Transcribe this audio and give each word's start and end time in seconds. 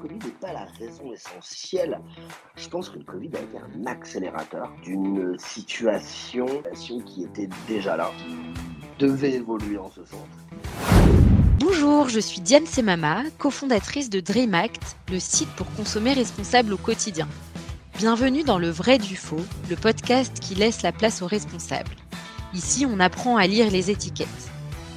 Covid 0.00 0.18
n'est 0.24 0.40
pas 0.40 0.52
la 0.54 0.66
raison 0.78 1.12
essentielle. 1.12 2.00
Je 2.56 2.68
pense 2.68 2.88
que 2.88 2.98
le 2.98 3.04
Covid 3.04 3.30
a 3.34 3.40
été 3.40 3.58
un 3.58 3.86
accélérateur 3.86 4.72
d'une 4.82 5.36
situation 5.38 6.46
qui 7.04 7.24
était 7.24 7.48
déjà 7.68 7.96
là, 7.98 8.10
qui 8.18 8.36
devait 8.98 9.32
évoluer 9.32 9.76
en 9.76 9.90
ce 9.90 10.02
sens. 10.04 10.26
Bonjour, 11.58 12.08
je 12.08 12.18
suis 12.18 12.40
Diane 12.40 12.64
Semama, 12.64 13.24
cofondatrice 13.36 14.08
de 14.08 14.20
DreamAct, 14.20 14.96
le 15.10 15.20
site 15.20 15.50
pour 15.50 15.70
consommer 15.74 16.14
responsable 16.14 16.72
au 16.72 16.78
quotidien. 16.78 17.28
Bienvenue 17.98 18.42
dans 18.42 18.58
Le 18.58 18.70
Vrai 18.70 18.96
du 18.96 19.16
Faux, 19.16 19.44
le 19.68 19.76
podcast 19.76 20.40
qui 20.40 20.54
laisse 20.54 20.80
la 20.80 20.92
place 20.92 21.20
aux 21.20 21.26
responsables. 21.26 21.94
Ici, 22.54 22.86
on 22.86 23.00
apprend 23.00 23.36
à 23.36 23.46
lire 23.46 23.70
les 23.70 23.90
étiquettes. 23.90 24.49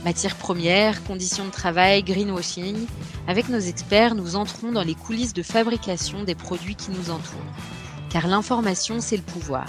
Matières 0.03 0.35
premières, 0.35 1.01
conditions 1.05 1.45
de 1.45 1.51
travail, 1.51 2.03
greenwashing. 2.03 2.87
Avec 3.25 3.47
nos 3.47 3.59
experts, 3.59 4.15
nous 4.15 4.35
entrons 4.35 4.73
dans 4.73 4.83
les 4.83 4.95
coulisses 4.95 5.33
de 5.33 5.43
fabrication 5.43 6.23
des 6.23 6.35
produits 6.35 6.75
qui 6.75 6.91
nous 6.91 7.09
entourent. 7.09 7.39
Car 8.09 8.27
l'information, 8.27 8.99
c'est 8.99 9.15
le 9.15 9.23
pouvoir. 9.23 9.65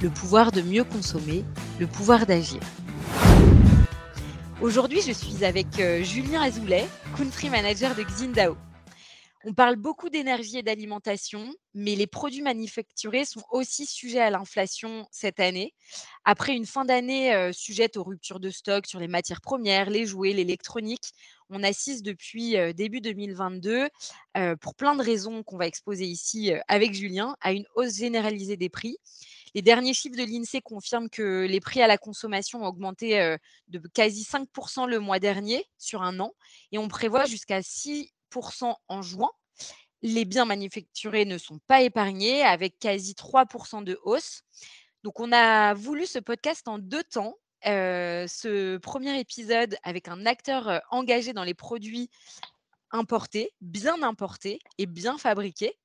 Le 0.00 0.08
pouvoir 0.08 0.52
de 0.52 0.62
mieux 0.62 0.84
consommer, 0.84 1.44
le 1.78 1.86
pouvoir 1.86 2.24
d'agir. 2.24 2.60
Aujourd'hui, 4.62 5.02
je 5.06 5.12
suis 5.12 5.44
avec 5.44 5.78
euh, 5.78 6.02
Julien 6.02 6.40
Azoulay, 6.40 6.86
country 7.18 7.50
manager 7.50 7.94
de 7.94 8.04
Xindao. 8.04 8.56
On 9.46 9.52
parle 9.52 9.76
beaucoup 9.76 10.08
d'énergie 10.08 10.56
et 10.56 10.62
d'alimentation, 10.62 11.54
mais 11.74 11.96
les 11.96 12.06
produits 12.06 12.40
manufacturés 12.40 13.26
sont 13.26 13.42
aussi 13.50 13.84
sujets 13.84 14.20
à 14.20 14.30
l'inflation 14.30 15.06
cette 15.10 15.38
année. 15.38 15.74
Après 16.24 16.54
une 16.54 16.64
fin 16.64 16.86
d'année 16.86 17.34
euh, 17.34 17.52
sujette 17.52 17.98
aux 17.98 18.04
ruptures 18.04 18.40
de 18.40 18.48
stock 18.48 18.86
sur 18.86 19.00
les 19.00 19.08
matières 19.08 19.42
premières, 19.42 19.90
les 19.90 20.06
jouets, 20.06 20.32
l'électronique, 20.32 21.12
on 21.50 21.62
assiste 21.62 22.02
depuis 22.02 22.56
euh, 22.56 22.72
début 22.72 23.02
2022, 23.02 23.90
euh, 24.38 24.56
pour 24.56 24.74
plein 24.74 24.96
de 24.96 25.02
raisons 25.02 25.42
qu'on 25.42 25.58
va 25.58 25.66
exposer 25.66 26.06
ici 26.06 26.50
avec 26.66 26.94
Julien, 26.94 27.36
à 27.42 27.52
une 27.52 27.66
hausse 27.74 27.98
généralisée 27.98 28.56
des 28.56 28.70
prix. 28.70 28.96
Les 29.54 29.60
derniers 29.60 29.92
chiffres 29.92 30.16
de 30.16 30.24
l'INSEE 30.24 30.62
confirment 30.62 31.10
que 31.10 31.44
les 31.44 31.60
prix 31.60 31.82
à 31.82 31.86
la 31.86 31.98
consommation 31.98 32.62
ont 32.64 32.66
augmenté 32.66 33.36
de 33.68 33.78
quasi 33.92 34.24
5% 34.24 34.88
le 34.88 34.98
mois 34.98 35.20
dernier 35.20 35.64
sur 35.78 36.02
un 36.02 36.18
an 36.18 36.32
et 36.72 36.78
on 36.78 36.88
prévoit 36.88 37.26
jusqu'à 37.26 37.62
6 37.62 38.13
en 38.88 39.02
juin. 39.02 39.30
Les 40.02 40.24
biens 40.24 40.44
manufacturés 40.44 41.24
ne 41.24 41.38
sont 41.38 41.58
pas 41.66 41.82
épargnés 41.82 42.42
avec 42.42 42.78
quasi 42.78 43.14
3% 43.14 43.84
de 43.84 43.98
hausse. 44.04 44.42
Donc 45.02 45.20
on 45.20 45.32
a 45.32 45.74
voulu 45.74 46.06
ce 46.06 46.18
podcast 46.18 46.68
en 46.68 46.78
deux 46.78 47.04
temps. 47.04 47.34
Euh, 47.66 48.26
ce 48.26 48.76
premier 48.76 49.18
épisode 49.18 49.76
avec 49.82 50.08
un 50.08 50.26
acteur 50.26 50.68
euh, 50.68 50.78
engagé 50.90 51.32
dans 51.32 51.44
les 51.44 51.54
produits 51.54 52.10
importés, 52.90 53.52
bien 53.62 54.02
importés 54.02 54.58
et 54.76 54.86
bien 54.86 55.16
fabriqués. 55.16 55.78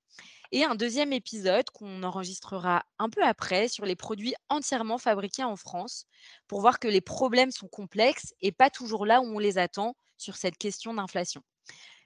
Et 0.52 0.64
un 0.64 0.76
deuxième 0.76 1.14
épisode 1.14 1.70
qu'on 1.70 2.02
enregistrera 2.02 2.84
un 2.98 3.10
peu 3.10 3.24
après 3.24 3.68
sur 3.68 3.86
les 3.86 3.96
produits 3.96 4.34
entièrement 4.50 4.98
fabriqués 4.98 5.44
en 5.44 5.56
France 5.56 6.06
pour 6.48 6.62
voir 6.62 6.80
que 6.80 6.88
les 6.88 7.02
problèmes 7.02 7.52
sont 7.52 7.68
complexes 7.68 8.34
et 8.42 8.52
pas 8.52 8.72
toujours 8.72 9.06
là 9.06 9.22
où 9.22 9.26
on 9.26 9.40
les 9.40 9.60
attend 9.60 9.96
sur 10.18 10.38
cette 10.38 10.58
question 10.58 10.94
d'inflation. 10.96 11.44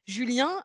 Julien, 0.05 0.61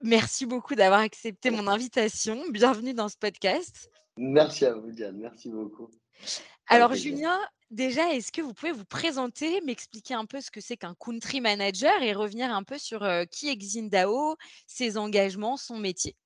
merci 0.00 0.46
beaucoup 0.46 0.74
d'avoir 0.74 1.00
accepté 1.00 1.50
mon 1.50 1.68
invitation. 1.68 2.42
Bienvenue 2.50 2.92
dans 2.92 3.08
ce 3.08 3.16
podcast. 3.16 3.88
Merci 4.16 4.66
à 4.66 4.74
vous, 4.74 4.90
Diane. 4.90 5.16
Merci 5.16 5.48
beaucoup. 5.48 5.90
Alors, 6.66 6.94
Julien, 6.94 7.38
déjà, 7.70 8.12
est-ce 8.12 8.32
que 8.32 8.42
vous 8.42 8.52
pouvez 8.52 8.72
vous 8.72 8.84
présenter, 8.84 9.60
m'expliquer 9.60 10.14
un 10.14 10.26
peu 10.26 10.40
ce 10.40 10.50
que 10.50 10.60
c'est 10.60 10.76
qu'un 10.76 10.96
country 10.98 11.40
manager 11.40 12.02
et 12.02 12.12
revenir 12.12 12.52
un 12.52 12.64
peu 12.64 12.78
sur 12.78 13.04
euh, 13.04 13.24
qui 13.30 13.48
est 13.48 13.56
Xindao, 13.56 14.36
ses 14.66 14.98
engagements, 14.98 15.56
son 15.56 15.78
métier? 15.78 16.16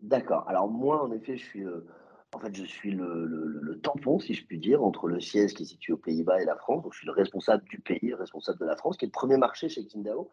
D'accord. 0.00 0.48
Alors, 0.48 0.68
moi, 0.68 1.04
en 1.04 1.12
effet, 1.12 1.36
je 1.36 1.44
suis. 1.44 1.64
Euh, 1.64 1.86
en 2.34 2.40
fait, 2.40 2.52
je 2.52 2.64
suis 2.64 2.90
le, 2.90 3.78
tampon, 3.80 4.18
si 4.18 4.34
je 4.34 4.44
puis 4.44 4.58
dire, 4.58 4.82
entre 4.82 5.06
le 5.06 5.20
siège 5.20 5.54
qui 5.54 5.62
est 5.62 5.66
situé 5.66 5.92
aux 5.92 5.98
Pays-Bas 5.98 6.42
et 6.42 6.44
la 6.44 6.56
France. 6.56 6.82
Donc, 6.82 6.94
je 6.94 6.98
suis 6.98 7.06
le 7.06 7.12
responsable 7.12 7.62
du 7.68 7.78
pays, 7.78 8.00
le 8.02 8.16
responsable 8.16 8.58
de 8.58 8.64
la 8.64 8.74
France, 8.74 8.96
qui 8.96 9.04
est 9.04 9.06
le 9.06 9.12
premier 9.12 9.36
marché 9.36 9.68
chez 9.68 9.84
Xindao. 9.84 10.32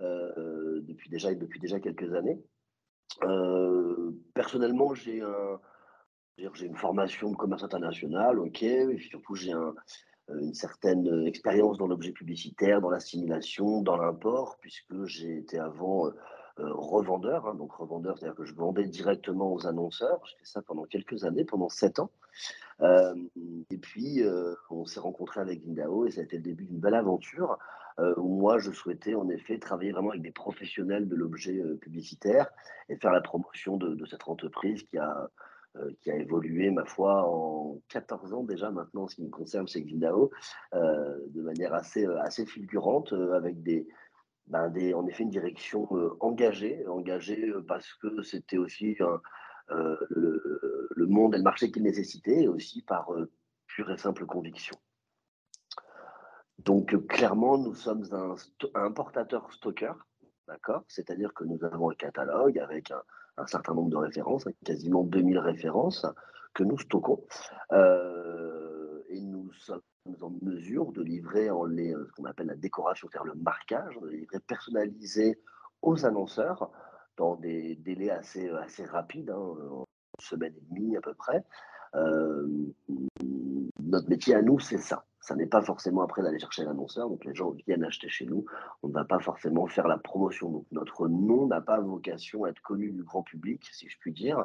Euh, 0.00 0.80
depuis, 0.82 1.08
déjà, 1.08 1.32
depuis 1.34 1.60
déjà 1.60 1.78
quelques 1.78 2.12
années. 2.14 2.42
Euh, 3.22 4.10
personnellement, 4.34 4.92
j'ai 4.94 5.20
un, 5.22 5.60
j'ai 6.36 6.66
une 6.66 6.76
formation 6.76 7.30
de 7.30 7.36
commerce 7.36 7.62
international, 7.62 8.40
ok, 8.40 8.62
et 8.62 8.98
surtout 8.98 9.36
j'ai 9.36 9.52
un, 9.52 9.74
une 10.28 10.52
certaine 10.52 11.26
expérience 11.26 11.78
dans 11.78 11.86
l'objet 11.86 12.10
publicitaire, 12.10 12.80
dans 12.80 12.90
l'assimilation, 12.90 13.82
dans 13.82 13.96
l'import, 13.96 14.56
puisque 14.60 15.04
j'ai 15.04 15.36
été 15.38 15.58
avant 15.58 16.08
euh, 16.08 16.12
revendeur. 16.58 17.46
Hein, 17.46 17.54
donc 17.54 17.72
revendeur, 17.72 18.18
c'est-à-dire 18.18 18.36
que 18.36 18.44
je 18.44 18.54
vendais 18.54 18.88
directement 18.88 19.52
aux 19.52 19.66
annonceurs. 19.66 20.20
J'ai 20.26 20.38
fait 20.38 20.46
ça 20.46 20.62
pendant 20.62 20.84
quelques 20.84 21.24
années, 21.24 21.44
pendant 21.44 21.68
sept 21.68 22.00
ans. 22.00 22.10
et 22.82 23.78
puis, 23.78 24.24
on 24.70 24.84
s'est 24.86 25.00
rencontré 25.00 25.40
avec 25.40 25.64
Vindao 25.64 26.06
et 26.06 26.10
ça 26.10 26.20
a 26.20 26.24
été 26.24 26.36
le 26.36 26.42
début 26.42 26.64
d'une 26.64 26.80
belle 26.80 26.96
aventure 26.96 27.52
euh, 27.52 27.83
moi, 28.16 28.58
je 28.58 28.70
souhaitais 28.72 29.14
en 29.14 29.28
effet 29.28 29.58
travailler 29.58 29.92
vraiment 29.92 30.10
avec 30.10 30.22
des 30.22 30.32
professionnels 30.32 31.08
de 31.08 31.14
l'objet 31.14 31.60
euh, 31.60 31.76
publicitaire 31.76 32.50
et 32.88 32.96
faire 32.96 33.12
la 33.12 33.20
promotion 33.20 33.76
de, 33.76 34.04
cette 34.06 34.26
entreprise 34.28 34.82
qui 34.82 34.98
a, 34.98 35.30
euh, 35.76 35.90
qui 36.00 36.10
a 36.10 36.16
évolué, 36.16 36.70
ma 36.70 36.84
foi, 36.84 37.28
en 37.28 37.80
14 37.88 38.34
ans 38.34 38.42
déjà 38.42 38.70
maintenant, 38.70 39.06
ce 39.06 39.16
qui 39.16 39.22
me 39.22 39.30
concerne 39.30 39.68
chez 39.68 39.86
Gindao, 39.86 40.30
de 40.72 41.42
manière 41.42 41.74
assez, 41.74 42.06
assez 42.06 42.46
fulgurante, 42.46 43.12
avec 43.12 43.62
ben 44.46 44.68
des, 44.68 44.92
en 44.92 45.06
effet 45.06 45.22
une 45.22 45.30
direction 45.30 45.88
engagée, 46.20 46.86
engagée 46.86 47.52
parce 47.66 47.94
que 47.94 48.22
c'était 48.22 48.58
aussi 48.58 48.96
le, 49.68 50.88
le, 50.90 51.06
monde 51.06 51.34
et 51.34 51.38
le 51.38 51.44
marché 51.44 51.70
qu'il 51.70 51.82
nécessitait, 51.82 52.42
et 52.42 52.48
aussi 52.48 52.82
par 52.82 53.08
pure 53.66 53.90
et 53.90 53.96
simple 53.96 54.26
conviction. 54.26 54.76
Donc, 56.64 56.94
euh, 56.94 56.98
clairement, 56.98 57.58
nous 57.58 57.74
sommes 57.74 58.04
un, 58.12 58.34
importateur 58.74 59.52
stocker, 59.52 59.92
d'accord? 60.48 60.84
C'est-à-dire 60.88 61.34
que 61.34 61.44
nous 61.44 61.62
avons 61.64 61.90
un 61.90 61.94
catalogue 61.94 62.58
avec 62.58 62.90
un, 63.36 63.46
certain 63.46 63.74
nombre 63.74 63.90
de 63.90 63.96
références, 63.96 64.48
quasiment 64.64 65.04
2000 65.04 65.38
références 65.38 66.06
que 66.54 66.62
nous 66.62 66.78
stockons. 66.78 67.22
Euh, 67.72 69.02
et 69.10 69.20
nous 69.20 69.52
sommes 69.52 69.82
en 70.22 70.32
mesure 70.42 70.92
de 70.92 71.02
livrer 71.02 71.50
euh, 71.50 72.06
ce 72.06 72.12
qu'on 72.12 72.24
appelle 72.24 72.46
la 72.46 72.56
décoration, 72.56 73.08
c'est-à-dire 73.10 73.34
le 73.34 73.40
marquage, 73.40 73.98
de 74.00 74.08
livrer 74.08 74.40
personnalisé 74.40 75.38
aux 75.82 76.06
annonceurs 76.06 76.70
dans 77.16 77.36
des 77.36 77.76
délais 77.76 78.10
assez, 78.10 78.50
rapides, 78.86 79.30
hein, 79.30 79.54
une 79.58 80.24
semaine 80.24 80.54
et 80.56 80.74
demie 80.74 80.96
à 80.96 81.00
peu 81.02 81.14
près. 81.14 81.44
notre 83.82 84.08
métier 84.08 84.34
à 84.34 84.42
nous, 84.42 84.58
c'est 84.58 84.78
ça 84.78 85.04
ça 85.24 85.34
n'est 85.34 85.46
pas 85.46 85.62
forcément 85.62 86.02
après 86.02 86.22
d'aller 86.22 86.38
chercher 86.38 86.64
l'annonceur. 86.64 87.08
Donc 87.08 87.24
les 87.24 87.34
gens 87.34 87.52
viennent 87.66 87.82
acheter 87.82 88.10
chez 88.10 88.26
nous. 88.26 88.44
On 88.82 88.88
ne 88.88 88.92
va 88.92 89.04
pas 89.04 89.18
forcément 89.20 89.66
faire 89.66 89.88
la 89.88 89.96
promotion. 89.96 90.50
Donc 90.50 90.66
notre 90.70 91.08
nom 91.08 91.46
n'a 91.46 91.62
pas 91.62 91.80
vocation 91.80 92.44
à 92.44 92.50
être 92.50 92.60
connu 92.60 92.90
du 92.90 93.02
grand 93.02 93.22
public, 93.22 93.66
si 93.72 93.88
je 93.88 93.96
puis 93.98 94.12
dire. 94.12 94.44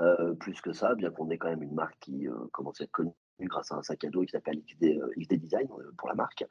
Euh, 0.00 0.34
plus 0.34 0.60
que 0.60 0.72
ça, 0.74 0.94
bien 0.94 1.10
qu'on 1.10 1.30
ait 1.30 1.38
quand 1.38 1.48
même 1.48 1.62
une 1.62 1.74
marque 1.74 1.98
qui 2.00 2.28
euh, 2.28 2.34
commence 2.52 2.80
à 2.82 2.84
être 2.84 2.92
connue 2.92 3.10
grâce 3.40 3.72
à 3.72 3.76
un 3.76 3.82
sac 3.82 4.04
à 4.04 4.10
dos 4.10 4.22
qui 4.22 4.32
s'appelle 4.32 4.60
XD, 4.62 4.98
euh, 4.98 5.36
Design 5.36 5.66
pour 5.96 6.08
la 6.08 6.14
marque. 6.14 6.44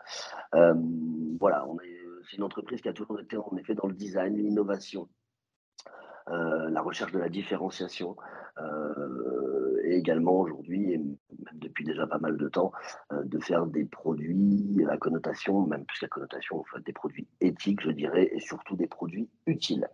voilà, 1.40 1.68
on 1.68 1.80
est, 1.80 2.00
c'est 2.30 2.38
une 2.38 2.44
entreprise 2.44 2.82
qui 2.82 2.90
a 2.90 2.94
toujours 2.94 3.20
été 3.20 3.38
en 3.38 3.56
effet 3.58 3.76
dans 3.76 3.88
le 3.88 3.94
design, 3.94 4.36
l'innovation, 4.36 5.08
la 6.28 6.82
recherche 6.82 7.12
de 7.12 7.20
la 7.20 7.30
différenciation 7.30 8.16
et 9.88 9.96
également 9.96 10.40
aujourd'hui, 10.40 10.94
et 10.94 10.98
même 10.98 11.18
depuis 11.54 11.86
déjà 11.86 12.06
pas 12.08 12.20
mal 12.20 12.38
de 12.38 12.50
temps, 12.50 12.72
euh, 13.12 13.24
de 13.24 13.40
faire 13.40 13.66
des 13.66 13.86
produits 13.86 14.86
à 14.90 14.98
connotation, 14.98 15.66
même 15.66 15.86
plus 15.86 16.00
qu'à 16.00 16.08
connotation, 16.08 16.64
des 16.86 16.94
produits 16.94 17.28
éthiques, 17.42 17.82
je 17.82 17.92
dirais, 17.92 18.30
et 18.34 18.40
surtout 18.40 18.76
des 18.76 18.88
produits 18.88 19.30
utiles. 19.46 19.88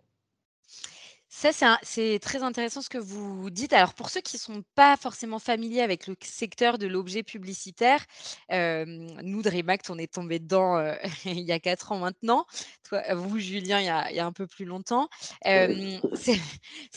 Ça, 1.36 1.78
c'est 1.82 2.20
très 2.20 2.44
intéressant 2.44 2.80
ce 2.80 2.88
que 2.88 2.96
vous 2.96 3.50
dites. 3.50 3.72
Alors, 3.72 3.92
pour 3.92 4.08
ceux 4.08 4.20
qui 4.20 4.36
ne 4.36 4.40
sont 4.40 4.62
pas 4.76 4.96
forcément 4.96 5.40
familiers 5.40 5.82
avec 5.82 6.06
le 6.06 6.14
secteur 6.22 6.78
de 6.78 6.86
l'objet 6.86 7.24
publicitaire, 7.24 8.06
nous, 8.50 9.42
DreamAct, 9.42 9.90
on 9.90 9.98
est 9.98 10.10
tombé 10.14 10.38
dedans 10.38 10.78
il 11.24 11.40
y 11.40 11.50
a 11.50 11.58
quatre 11.58 11.90
ans 11.90 11.98
maintenant. 11.98 12.46
Toi, 12.88 13.02
vous, 13.14 13.40
Julien, 13.40 13.80
il 13.80 14.14
y 14.16 14.20
a, 14.20 14.24
un 14.24 14.32
peu 14.32 14.46
plus 14.46 14.64
longtemps. 14.64 15.08
c'est 15.42 16.38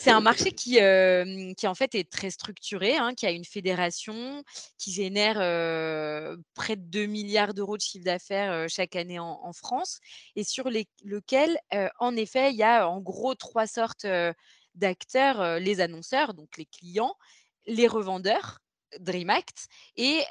un 0.06 0.20
marché 0.20 0.52
qui, 0.52 0.78
qui, 1.56 1.66
en 1.66 1.74
fait, 1.74 1.96
est 1.96 2.08
très 2.08 2.30
structuré, 2.30 2.96
hein, 2.96 3.14
qui 3.14 3.26
a 3.26 3.32
une 3.32 3.44
fédération, 3.44 4.44
qui 4.78 4.92
génère 4.92 5.34
près 6.54 6.76
de 6.76 6.82
2 6.82 7.06
milliards 7.06 7.54
d'euros 7.54 7.76
de 7.76 7.82
chiffre 7.82 8.04
d'affaires 8.04 8.66
chaque 8.68 8.94
année 8.94 9.18
en, 9.18 9.52
France, 9.52 9.98
et 10.36 10.44
sur 10.44 10.70
les, 10.70 10.86
lequel, 11.04 11.58
en 11.98 12.16
effet, 12.16 12.52
il 12.52 12.56
y 12.56 12.62
a 12.62 12.88
en 12.88 13.00
gros 13.00 13.34
trois 13.34 13.66
sortes 13.66 14.06
d'acteurs, 14.74 15.58
les 15.58 15.80
annonceurs, 15.80 16.34
donc 16.34 16.56
les 16.56 16.66
clients, 16.66 17.14
les 17.66 17.86
revendeurs 17.86 18.60
DreamAct 19.00 19.66
et 19.96 20.22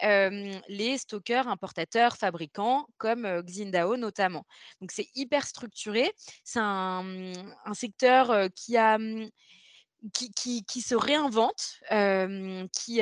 les 0.68 0.98
stockeurs, 0.98 1.48
importateurs, 1.48 2.18
fabricants 2.18 2.88
comme 2.98 3.42
Xindao 3.44 3.98
notamment. 3.98 4.46
Donc 4.82 4.92
c'est 4.92 5.08
hyper 5.16 5.46
structuré. 5.46 6.12
C'est 6.44 6.60
un, 6.60 7.34
secteur 7.74 8.50
qui 8.56 8.78
a 8.78 8.98
mmh, 8.98 9.30
qui 10.14 10.82
se 10.82 10.96
réinvente, 10.96 11.80
qui, 12.74 13.00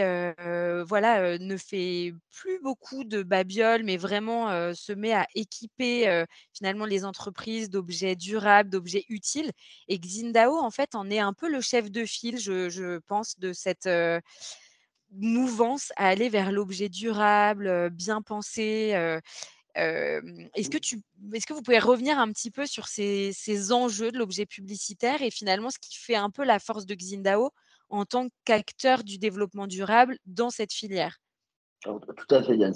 voilà, 0.88 1.38
ne 1.38 1.58
fait 1.58 2.14
plus 2.32 2.60
beaucoup 2.62 3.04
de 3.04 3.24
babioles, 3.24 3.84
mais 3.84 3.98
vraiment, 3.98 4.74
se 4.74 4.94
met 4.94 5.14
à 5.14 5.28
équiper, 5.36 6.26
finalement 6.54 6.86
les 6.86 7.06
entreprises 7.06 7.70
d'objets 7.70 8.16
durables, 8.16 8.70
d'objets 8.70 9.06
utiles. 9.10 9.52
Et 9.88 10.00
Xindao, 10.00 10.58
en 10.58 10.72
fait, 10.72 10.96
en 10.96 11.10
est 11.10 11.20
un 11.20 11.34
peu 11.34 11.50
le 11.50 11.62
chef 11.62 11.92
de 11.92 12.06
file, 12.06 12.40
je 12.40 13.00
pense, 13.08 13.38
de 13.40 13.54
cette, 13.54 13.90
mouvance 15.12 15.92
à 15.96 16.08
aller 16.08 16.30
vers 16.30 16.52
l'objet 16.52 16.90
durable, 16.90 17.90
bien 17.92 18.22
pensé, 18.22 19.20
est-ce 19.76 20.70
que 20.70 20.78
tu 20.78 21.02
est-ce 21.34 21.46
que 21.46 21.54
vous 21.54 21.62
pouvez 21.62 21.80
revenir 21.80 22.18
un 22.18 22.32
petit 22.32 22.52
peu 22.52 22.66
sur 22.66 22.88
ces 22.88 23.32
ces 23.34 23.72
enjeux 23.72 24.12
de 24.12 24.18
l'objet 24.18 24.46
publicitaire 24.46 25.22
et 25.22 25.32
finalement 25.32 25.70
ce 25.70 25.80
qui 25.80 25.98
fait 25.98 26.16
un 26.16 26.30
peu 26.30 26.44
la 26.46 26.60
force 26.60 26.86
de 26.86 26.96
Xindao 26.96 27.52
en 27.90 28.06
tant 28.06 28.28
qu'acteur 28.46 29.04
du 29.04 29.18
développement 29.18 29.68
durable 29.68 30.18
dans 30.26 30.50
cette 30.50 30.74
filière? 30.74 31.18
Alors, 31.86 32.02
tout 32.02 32.36
à 32.36 32.42
fait, 32.42 32.58
Yann. 32.58 32.74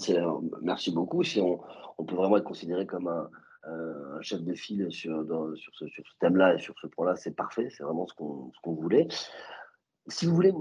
Merci 0.62 0.92
beaucoup. 0.92 1.24
Si 1.24 1.40
on, 1.42 1.60
on 1.98 2.06
peut 2.06 2.16
vraiment 2.16 2.38
être 2.38 2.44
considéré 2.44 2.86
comme 2.86 3.08
un, 3.08 3.30
euh, 3.68 4.18
un 4.18 4.22
chef 4.22 4.42
de 4.42 4.54
file 4.54 4.88
sur, 4.92 5.24
dans- 5.26 5.56
sur 5.56 5.74
ce, 5.76 5.88
sur 5.88 6.04
ce 6.06 6.12
thème-là 6.20 6.56
et 6.56 6.60
sur 6.60 6.76
ce 6.80 6.88
point-là, 6.88 7.16
c'est 7.16 7.36
parfait. 7.36 7.70
C'est 7.72 7.84
vraiment 7.84 8.06
ce 8.08 8.14
qu'on 8.14 8.52
ce 8.54 8.60
qu'on 8.62 8.74
voulait. 8.74 9.08
Si 10.08 10.26
vous 10.26 10.36
voulez, 10.36 10.54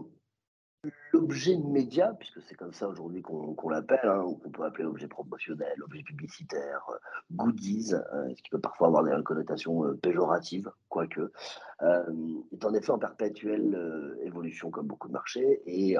l'objet 1.13 1.57
média, 1.57 2.15
puisque 2.19 2.41
c'est 2.43 2.55
comme 2.55 2.73
ça 2.73 2.89
aujourd'hui 2.89 3.23
qu'on 3.23 3.69
l'appelle, 3.69 3.99
hein, 4.05 4.23
ou 4.23 4.37
qu'on 4.37 4.51
peut 4.51 4.65
appeler 4.65 4.85
objet 4.85 5.09
promotionnel, 5.09 5.83
objet 5.83 6.03
publicitaire, 6.03 6.83
euh, 6.91 6.97
goodies, 7.33 7.95
euh, 7.95 8.35
ce 8.35 8.43
qui 8.43 8.51
peut 8.51 8.61
parfois 8.61 8.89
avoir 8.89 9.05
des 9.05 9.23
connotations 9.25 9.85
euh, 9.85 9.95
péjoratives, 9.95 10.71
quoique, 10.89 11.33
est 11.81 12.65
en 12.65 12.75
effet 12.75 12.91
en 12.91 12.99
perpétuelle 12.99 14.17
évolution 14.23 14.71
comme 14.71 14.87
beaucoup 14.87 15.09
de 15.09 15.13
marchés 15.13 15.63
et 15.67 15.97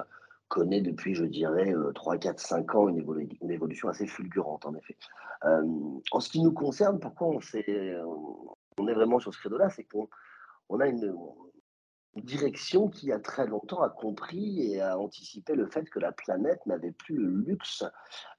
connaît 0.49 0.81
depuis, 0.81 1.15
je 1.15 1.25
dirais, 1.25 1.75
euh, 1.75 1.93
3, 1.93 2.17
4, 2.17 2.41
5 2.41 2.75
ans 2.75 2.89
une, 2.89 3.01
évolu- 3.01 3.37
une 3.43 3.51
évolution 3.51 3.89
assez 3.89 4.07
fulgurante, 4.07 4.67
en 4.67 4.75
effet. 4.75 4.97
En 5.43 6.21
ce 6.21 6.29
qui 6.29 6.43
nous 6.43 6.53
concerne, 6.53 6.99
pourquoi 6.99 7.29
on, 7.29 7.39
est 7.41 8.95
vraiment 8.95 9.21
sur 9.21 9.33
ce 9.33 9.39
credo-là, 9.39 9.71
c'est 9.71 9.85
qu'on 9.85 10.09
on 10.69 10.81
a 10.81 10.89
une 10.89 11.15
direction 12.17 12.89
qui, 12.89 13.13
a 13.13 13.19
très 13.19 13.47
longtemps, 13.47 13.83
a 13.83 13.91
compris 13.91 14.73
et 14.73 14.81
a 14.81 14.99
anticipé 14.99 15.55
le 15.55 15.67
fait 15.67 15.89
que 15.89 15.99
la 15.99 16.13
planète 16.13 16.65
n'avait 16.67 16.93
plus 16.93 17.17
le 17.17 17.29
luxe 17.29 17.85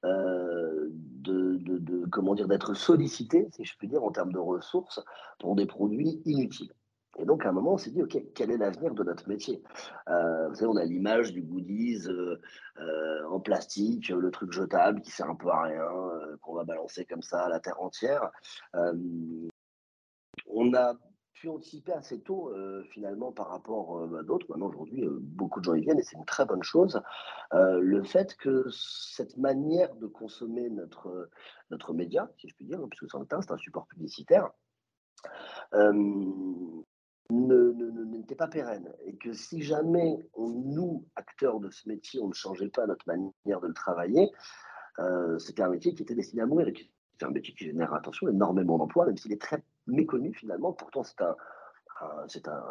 euh, 0.05 0.89
de, 0.91 2.05
comment 2.11 2.35
dire, 2.35 2.47
d'être 2.47 2.73
sollicitée, 2.73 3.47
si 3.51 3.65
je 3.65 3.77
puis 3.77 3.87
dire, 3.87 4.03
en 4.03 4.11
termes 4.11 4.33
de 4.33 4.39
ressources 4.39 5.03
pour 5.39 5.55
des 5.55 5.65
produits 5.65 6.21
inutiles. 6.25 6.73
Et 7.17 7.25
donc, 7.25 7.45
à 7.45 7.49
un 7.49 7.51
moment, 7.51 7.73
on 7.73 7.77
s'est 7.77 7.91
dit, 7.91 8.01
OK, 8.01 8.17
quel 8.33 8.51
est 8.51 8.57
l'avenir 8.57 8.93
de 8.93 9.03
notre 9.03 9.27
métier? 9.27 9.61
Euh, 10.07 10.47
Vous 10.49 10.55
savez, 10.55 10.67
on 10.67 10.77
a 10.77 10.85
l'image 10.85 11.33
du 11.33 11.41
goodies 11.41 12.07
euh, 12.07 12.39
en 13.29 13.39
plastique, 13.39 14.09
le 14.09 14.31
truc 14.31 14.51
jetable 14.53 15.01
qui 15.01 15.11
sert 15.11 15.29
un 15.29 15.35
peu 15.35 15.49
à 15.49 15.63
rien, 15.63 15.83
qu'on 16.41 16.53
va 16.53 16.63
balancer 16.63 17.05
comme 17.05 17.21
ça 17.21 17.45
à 17.45 17.49
la 17.49 17.59
terre 17.59 17.81
entière. 17.81 18.31
On 20.47 20.73
a 20.73 20.93
anticiper 21.47 21.93
assez 21.93 22.19
tôt, 22.19 22.49
heu, 22.49 22.83
finalement 22.91 23.31
par 23.31 23.49
rapport, 23.49 23.99
heu, 23.99 24.17
à 24.17 24.23
d'autres. 24.23 24.45
Maintenant 24.49 24.67
aujourd'hui, 24.67 25.03
heu, 25.03 25.19
beaucoup 25.21 25.59
de 25.59 25.65
gens 25.65 25.75
y 25.75 25.81
viennent 25.81 25.99
et 25.99 26.03
c'est 26.03 26.17
une 26.17 26.25
très 26.25 26.45
bonne 26.45 26.63
chose. 26.63 27.01
Le 27.53 28.03
fait 28.03 28.35
que 28.35 28.65
cette 28.69 29.37
manière 29.37 29.95
de 29.95 30.07
consommer 30.07 30.69
notre, 30.69 31.29
notre 31.69 31.93
média, 31.93 32.29
si 32.37 32.49
je 32.49 32.55
puis 32.55 32.65
dire, 32.65 32.79
hein, 32.79 32.87
puisque 32.89 33.11
c'est 33.11 33.51
un 33.51 33.57
support 33.57 33.87
publicitaire, 33.87 34.49
n'était 37.31 38.35
pas 38.35 38.47
pérenne 38.47 38.91
et 39.05 39.15
que 39.15 39.33
si 39.33 39.61
jamais 39.61 40.19
on 40.33 40.49
nous, 40.49 41.05
acteurs 41.15 41.59
de 41.59 41.69
ce 41.69 41.87
métier, 41.87 42.19
on 42.21 42.27
ne 42.27 42.33
changeait 42.33 42.69
pas 42.69 42.85
notre 42.87 43.07
manière 43.07 43.61
de 43.61 43.67
le 43.67 43.73
travailler, 43.73 44.31
c'était 45.37 45.63
un 45.63 45.69
métier 45.69 45.93
qui 45.93 46.03
était 46.03 46.15
destiné 46.15 46.41
à 46.41 46.45
mourir 46.45 46.67
et 46.67 46.73
c'est 47.19 47.25
un 47.25 47.31
métier 47.31 47.53
qui 47.53 47.65
génère, 47.65 47.93
attention, 47.93 48.29
énormément 48.29 48.77
d'emplois, 48.77 49.05
même 49.05 49.17
s'il 49.17 49.33
est 49.33 49.41
très 49.41 49.63
méconnu 49.89 50.33
finalement. 50.33 50.73
Pourtant, 50.73 51.03
c'est 51.03 51.21
un 51.21 51.35
c'est 52.27 52.47
un 52.47 52.63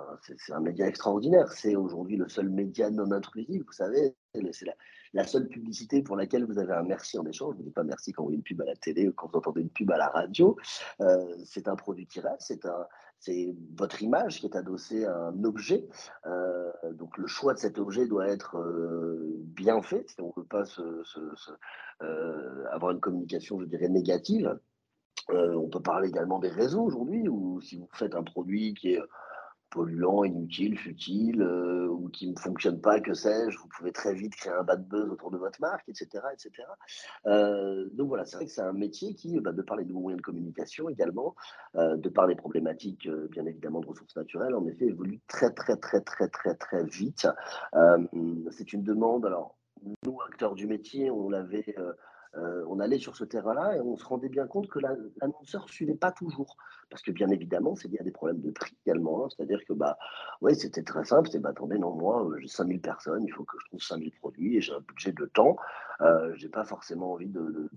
un 0.53 0.61
média 0.61 0.87
extraordinaire. 0.87 1.53
C'est 1.53 1.77
aujourd'hui 1.77 2.17
le 2.17 2.29
seul 2.29 2.49
média 2.49 2.91
non 2.91 3.11
intrusif, 3.13 3.63
vous 3.67 3.73
savez? 3.73 4.15
C'est 4.53 4.67
la 5.13 5.25
seule 5.25 5.49
publicité 5.49 6.03
pour 6.03 6.17
laquelle 6.17 6.45
vous 6.45 6.59
avez 6.59 6.73
un 6.73 6.83
merci 6.83 7.19
en 7.19 7.27
échange. 7.27 7.57
Vous 7.57 7.63
dites 7.63 7.75
pas 7.75 7.85
merci 7.85 8.13
quand 8.13 8.23
vous 8.23 8.29
voyez 8.29 8.37
une 8.39 8.43
pub 8.43 8.61
à 8.63 8.65
la 8.65 8.77
télé 8.77 9.09
ou 9.09 9.13
quand 9.13 9.29
vous 9.31 9.39
entendez 9.39 9.61
une 9.63 9.71
pub 9.71 9.91
à 9.91 9.99
la 9.99 10.09
radio. 10.09 10.57
Heu, 11.01 11.37
c'est 11.45 11.69
un 11.69 11.77
produit 11.77 12.07
qui 12.07 12.21
reste, 12.21 12.59
c'est 13.21 13.55
votre 13.77 14.03
image 14.03 14.41
qui 14.41 14.47
est 14.47 14.57
adossée 14.57 15.05
à 15.05 15.17
un 15.17 15.45
objet. 15.45 15.87
Heu, 16.27 16.73
donc 16.93 17.19
le 17.19 17.27
choix 17.27 17.55
de 17.55 17.59
cet 17.59 17.79
objet 17.79 18.07
doit 18.07 18.29
être, 18.29 18.57
heu, 18.57 19.35
bien 19.45 19.83
fait, 19.83 20.07
on 20.21 20.29
ne 20.29 20.33
veut 20.37 20.49
pas 20.49 20.65
se 20.65 21.03
avoir 22.71 22.93
une 22.93 23.01
communication, 23.01 23.61
je 23.61 23.67
dirais, 23.67 23.89
négative. 23.89 24.59
Heu, 25.31 25.57
on 25.57 25.69
peut 25.69 25.83
parler 25.83 26.09
également 26.09 26.39
des 26.39 26.49
réseaux 26.49 26.83
aujourd'hui 26.83 27.29
où 27.29 27.61
si 27.61 27.79
vous 27.79 27.89
faites 27.93 28.15
un 28.15 28.23
produit 28.23 28.75
qui 28.75 28.95
est 28.95 29.03
polluant, 29.71 30.25
inutile, 30.25 30.79
futile, 30.79 31.43
heu, 31.43 31.91
ou 31.91 32.09
qui 32.09 32.31
ne 32.31 32.39
fonctionne 32.39 32.81
pas, 32.81 33.01
que 33.01 33.13
sais-je, 33.13 33.59
vous 33.59 33.69
pouvez 33.77 33.93
très 33.93 34.15
vite 34.15 34.35
créer 34.35 34.53
un 34.55 34.63
bad 34.63 34.89
buzz 34.89 35.11
autour 35.11 35.31
de 35.31 35.37
votre 35.37 35.61
marque 35.61 35.87
et 35.91 35.95
cetera 35.95 36.33
et 36.33 36.39
cetera. 36.39 36.75
Heu, 37.27 37.91
donc 37.93 38.09
voilà, 38.09 38.25
c'est 38.25 38.37
vrai 38.37 38.47
que 38.47 38.53
c'est 38.53 38.63
un 38.63 38.73
métier 38.73 39.15
qui, 39.15 39.39
bah, 39.41 39.53
de 39.53 39.61
par 39.61 39.77
les 39.77 39.85
nouveaux 39.85 40.01
moyens 40.01 40.23
de 40.23 40.25
communication 40.25 40.89
également, 40.89 41.35
de 41.75 42.09
par 42.09 42.27
les 42.27 42.35
problématiques, 42.35 43.07
bien 43.31 43.45
évidemment 43.45 43.81
de 43.81 43.87
ressources 43.89 44.17
naturelles, 44.17 44.55
en 44.55 44.67
effet, 44.67 44.87
évolue 44.87 45.21
très, 45.29 45.51
très, 45.53 45.77
très, 45.77 46.01
très, 46.01 46.29
très, 46.29 46.55
très 46.55 46.85
vite. 46.85 47.29
C'est 48.51 48.73
une 48.73 48.85
demande 48.85 49.27
alors 49.27 49.59
nous, 50.07 50.19
acteurs 50.27 50.55
du 50.55 50.67
métier, 50.67 51.11
on 51.11 51.29
l'avait, 51.29 51.77
heu, 52.37 52.65
on 52.69 52.81
allait 52.81 52.99
sur 52.99 53.17
ce 53.17 53.25
terrain-là 53.25 53.77
et 53.77 53.81
on 53.81 53.97
se 53.97 54.05
rendait 54.05 54.29
bien 54.29 54.47
compte 54.47 54.69
que 54.69 54.79
l'an 54.79 54.97
l'annonceur 55.21 55.69
suivait 55.69 55.95
pas 55.97 56.13
toujours. 56.13 56.57
Parce 56.91 57.03
que 57.03 57.11
bien 57.11 57.29
évidemment, 57.31 57.75
c'est 57.77 57.89
lié 57.89 57.99
à 58.01 58.03
des 58.05 58.11
problèmes 58.13 58.41
de 58.41 58.51
prix 58.51 58.77
également, 58.87 59.25
hein. 59.25 59.29
C'est-à-dire 59.35 59.61
que, 59.69 59.73
bah, 59.75 59.99
ouais, 60.41 60.55
c'était 60.55 60.83
très 60.83 61.05
simple, 61.05 61.29
c'est: 61.31 61.39
«Bah, 61.41 61.51
attendez, 61.51 61.79
non, 61.79 61.93
moi, 61.95 62.23
heu, 62.25 62.39
j'ai 62.41 62.49
5 62.49 62.67
000 62.67 62.81
personnes, 62.81 63.25
il 63.25 63.33
faut 63.33 63.45
que 63.45 63.57
je 63.61 63.67
trouve 63.67 63.81
5 63.83 63.99
000 64.01 64.15
produits 64.21 64.57
et 64.57 64.61
j'ai 64.61 64.73
un 64.73 64.81
budget 64.81 65.13
de 65.13 65.27
temps». 65.27 65.57
Heu, 66.01 66.35
j'ai 66.37 66.49
pas 66.49 66.65
forcément 66.65 67.13
envie 67.13 67.29
de 67.29 67.69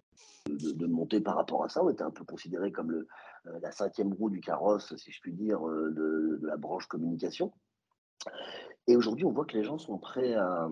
de 0.50 0.88
monter 0.88 1.22
par 1.22 1.36
rapport 1.36 1.64
à 1.64 1.70
ça. 1.70 1.84
On 1.84 1.90
était 1.90 2.04
un 2.04 2.12
peu 2.12 2.24
considéré 2.26 2.72
comme 2.72 2.92
le, 2.92 3.08
heu, 3.48 3.60
la 3.62 3.72
5e 3.72 4.14
roue 4.14 4.30
du 4.30 4.40
carrosse, 4.42 4.96
si 4.98 5.12
je 5.12 5.20
puis 5.22 5.34
dire, 5.34 5.62
de 5.62 6.38
de 6.42 6.48
la 6.48 6.58
branche 6.58 6.88
communication 6.88 7.52
et 8.88 8.96
aujourd'hui, 8.96 9.26
on 9.26 9.32
voit 9.32 9.46
que 9.46 9.58
les 9.58 9.64
gens 9.64 9.78
sont 9.78 9.98
prêts 9.98 10.34
à, 10.34 10.68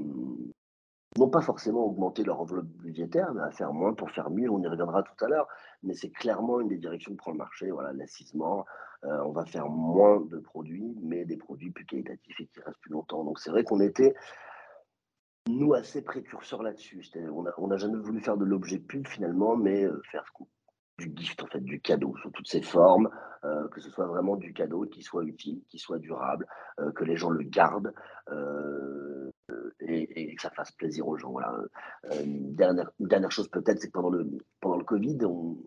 non 1.18 1.28
pas 1.28 1.42
forcément 1.42 1.86
augmenter 1.86 2.24
leur 2.24 2.40
enveloppe 2.40 2.68
budgétaire, 2.68 3.34
mais 3.34 3.42
à 3.42 3.52
faire 3.52 3.74
moins 3.74 3.94
pour 3.94 4.12
faire 4.12 4.30
mieux, 4.30 4.50
on 4.50 4.62
y 4.62 4.68
reviendra 4.68 5.04
tout 5.04 5.26
à 5.26 5.28
l'heure. 5.28 5.48
Mais 5.82 5.94
c'est 5.94 6.12
clairement 6.12 6.60
une 6.60 6.68
des 6.68 6.78
directions 6.78 7.12
que 7.12 7.18
prend 7.18 7.32
le 7.32 7.38
marché, 7.38 7.72
voilà, 7.72 7.94
l'assisement. 7.94 8.66
Heu, 9.04 9.22
on 9.26 9.32
va 9.32 9.46
faire 9.46 9.70
moins 9.70 10.22
de 10.22 10.38
produits, 10.38 10.96
mais 11.02 11.26
des 11.26 11.38
produits 11.38 11.72
plus 11.72 11.86
qualitatifs 11.86 12.40
et 12.40 12.46
qui 12.48 12.60
restent 12.60 12.80
plus 12.82 12.92
longtemps. 12.92 13.24
Donc 13.24 13.40
c'est 13.40 13.50
vrai 13.50 13.64
qu'on 13.64 13.80
était, 13.80 14.14
nous, 15.48 15.74
assez 15.74 16.04
précurseurs 16.04 16.62
là-dessus. 16.62 17.04
On 17.58 17.68
n'a 17.68 17.78
jamais 17.78 17.98
voulu 17.98 18.22
faire 18.22 18.38
de 18.38 18.46
l'objet 18.46 18.78
pub 18.78 19.08
finalement, 19.08 19.56
mais 19.56 19.86
heu, 19.86 20.02
faire 20.12 20.26
du 21.00 21.12
gift 21.16 21.42
en 21.42 21.48
fait, 21.48 21.62
du 21.62 21.82
cadeau 21.82 22.16
sous 22.18 22.30
toutes 22.30 22.48
ses 22.48 22.62
formes, 22.62 23.10
heu, 23.46 23.68
que 23.70 23.82
ce 23.82 23.90
soit 23.90 24.06
vraiment 24.06 24.36
du 24.36 24.54
cadeau 24.54 24.86
qui 24.86 25.02
soit 25.02 25.24
utile, 25.24 25.64
qui 25.70 25.80
soit 25.80 25.98
durable, 25.98 26.46
que 26.94 27.04
les 27.04 27.16
gens 27.16 27.30
le 27.30 27.44
gardent, 27.44 27.94
et 29.80 30.36
que 30.36 30.42
ça 30.42 30.50
fasse 30.52 30.72
plaisir 30.72 31.08
aux 31.08 31.18
gens, 31.18 31.32
voilà. 31.32 31.54
Heu, 32.06 32.24
une 32.24 32.56
dernière 32.56 32.92
dernière 33.00 33.32
chose 33.32 33.50
peut-être, 33.50 33.80
c'est 33.80 33.88
que 33.88 33.94
pendant 33.94 34.10
le 34.10 34.30
pendant 34.60 34.78
le 34.78 34.84
covid, 34.84 35.18
on 35.26 35.58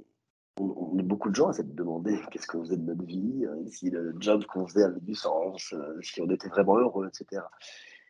on 0.58 0.98
est 0.98 1.02
beaucoup 1.02 1.30
de 1.30 1.34
gens 1.34 1.48
à 1.48 1.52
s'être 1.54 1.74
demandé 1.74 2.18
qu'est-ce 2.30 2.46
qu'on 2.46 2.60
faisait 2.62 2.76
de 2.76 2.84
notre 2.84 3.04
vie, 3.04 3.44
heu, 3.44 3.66
si 3.68 3.90
le 3.90 4.14
job 4.20 4.44
qu'on 4.46 4.66
faisait 4.66 4.84
avait 4.84 5.00
du 5.00 5.14
sens, 5.14 5.72
heu, 5.72 5.98
si 6.02 6.20
on 6.20 6.28
était 6.30 6.48
vraiment 6.48 6.76
heureux 6.78 7.06
et 7.06 7.16
cetera 7.16 7.50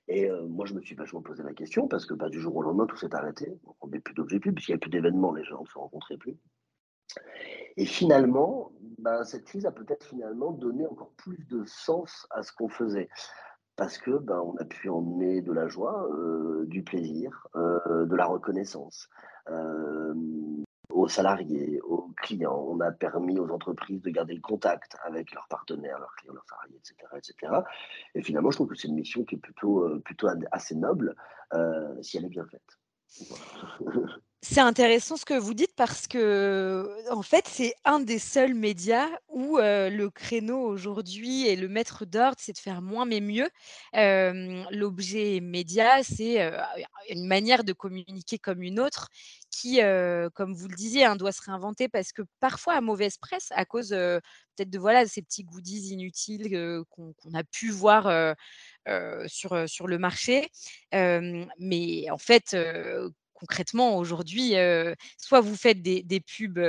et 0.08 0.28
moi 0.48 0.66
je 0.66 0.74
me 0.74 0.80
suis 0.82 0.96
vachement 0.96 1.22
posé 1.22 1.44
la 1.44 1.54
question 1.54 1.86
parce 1.86 2.06
que, 2.06 2.14
bah, 2.14 2.28
du 2.28 2.40
jour 2.40 2.56
au 2.56 2.62
lendemain, 2.62 2.86
tout 2.86 2.96
s'est 2.96 3.14
arrêté. 3.14 3.56
On 3.64 3.86
vendait 3.86 4.00
plus 4.00 4.14
d'objets 4.14 4.40
pubs 4.40 4.52
puisqu'il 4.52 4.72
y 4.72 4.74
avait 4.74 4.80
plus 4.80 4.90
d'événements, 4.90 5.32
les 5.32 5.44
gens 5.44 5.62
ne 5.62 5.66
se 5.68 5.78
rencontraient 5.78 6.16
plus 6.16 6.36
et 7.76 7.86
finalement, 7.86 8.72
ben, 8.98 9.24
cette 9.24 9.44
crise 9.44 9.66
a 9.66 9.72
peut-être 9.72 10.06
finalement 10.06 10.52
donné 10.52 10.86
encore 10.86 11.12
plus 11.16 11.46
de 11.48 11.64
sens 11.64 12.26
à 12.30 12.42
ce 12.42 12.52
qu'on 12.52 12.68
faisait. 12.68 13.08
Parce 13.82 13.98
que, 13.98 14.12
ben, 14.12 14.38
on 14.38 14.56
a 14.58 14.64
pu 14.64 14.88
emmener 14.90 15.40
de 15.42 15.50
la 15.52 15.66
joie, 15.66 16.08
heu, 16.12 16.66
du 16.68 16.84
plaisir, 16.84 17.48
heu, 17.56 18.06
de 18.06 18.14
la 18.14 18.26
reconnaissance. 18.26 19.10
Hem, 19.48 20.62
aux 20.92 21.08
salariés, 21.08 21.80
aux 21.80 22.12
clients. 22.16 22.64
On 22.68 22.78
a 22.78 22.92
permis 22.92 23.40
aux 23.40 23.50
entreprises 23.50 24.00
de 24.00 24.10
garder 24.10 24.34
le 24.34 24.40
contact 24.40 24.96
avec 25.04 25.34
leurs 25.34 25.48
partenaires, 25.48 25.98
leurs 25.98 26.14
clients, 26.14 26.32
leurs 26.32 26.46
salariés, 26.48 26.76
et 26.76 27.20
cetera 27.24 27.64
et 28.14 28.22
finalement, 28.22 28.52
je 28.52 28.58
trouve 28.58 28.68
que 28.68 28.76
c'est 28.76 28.86
une 28.86 28.94
mission 28.94 29.24
qui 29.24 29.34
est 29.34 29.38
plutôt, 29.38 29.98
plutôt 30.04 30.28
assez 30.52 30.76
noble, 30.76 31.16
si 32.02 32.18
elle 32.18 32.26
est 32.26 32.28
bien 32.28 32.46
faite. 32.46 32.78
C'est 34.44 34.60
intéressant 34.60 35.16
ce 35.16 35.24
que 35.24 35.34
vous 35.34 35.54
dites 35.54 35.72
parce 35.76 36.08
que, 36.08 36.88
en 37.12 37.22
fait, 37.22 37.46
c'est 37.46 37.74
un 37.84 38.00
des 38.00 38.18
seuls 38.18 38.54
médias 38.54 39.06
où, 39.28 39.58
heu, 39.58 39.88
le 39.88 40.10
créneau 40.10 40.58
aujourd'hui 40.66 41.46
et 41.46 41.54
le 41.54 41.68
maître 41.68 42.04
d'ordre, 42.06 42.36
c'est 42.40 42.52
de 42.52 42.58
faire 42.58 42.82
moins 42.82 43.04
mais 43.04 43.20
mieux. 43.20 43.48
Hem, 43.92 44.66
l'objet 44.72 45.38
média, 45.40 46.02
c'est, 46.02 46.42
heu, 46.44 46.56
une 47.10 47.24
manière 47.28 47.62
de 47.62 47.72
communiquer 47.72 48.36
comme 48.38 48.62
une 48.64 48.80
autre 48.80 49.06
qui, 49.52 49.78
comme 50.34 50.54
vous 50.54 50.66
le 50.68 50.74
disiez, 50.74 51.04
hein, 51.04 51.14
doit 51.14 51.30
se 51.30 51.42
réinventer 51.42 51.88
parce 51.88 52.10
que 52.12 52.22
parfois 52.40 52.74
à 52.74 52.80
mauvaise 52.80 53.18
presse 53.18 53.48
à 53.52 53.64
cause, 53.64 53.90
peut-être 53.90 54.70
de 54.70 54.78
voilà, 54.80 55.06
ces 55.06 55.22
petits 55.22 55.44
goodies 55.44 55.90
inutiles, 55.92 56.82
qu'on 56.90 57.14
a 57.34 57.44
pu 57.44 57.70
voir, 57.70 58.34
sur, 59.28 59.68
sur 59.68 59.86
le 59.86 59.98
marché. 59.98 60.48
Mais 60.92 62.10
en 62.10 62.18
fait, 62.18 62.56
concrètement 63.42 63.96
aujourd'hui, 63.96 64.52
soit 65.18 65.40
vous 65.40 65.56
faites 65.56 65.82
des 65.82 66.04
des 66.04 66.20
pubs, 66.20 66.60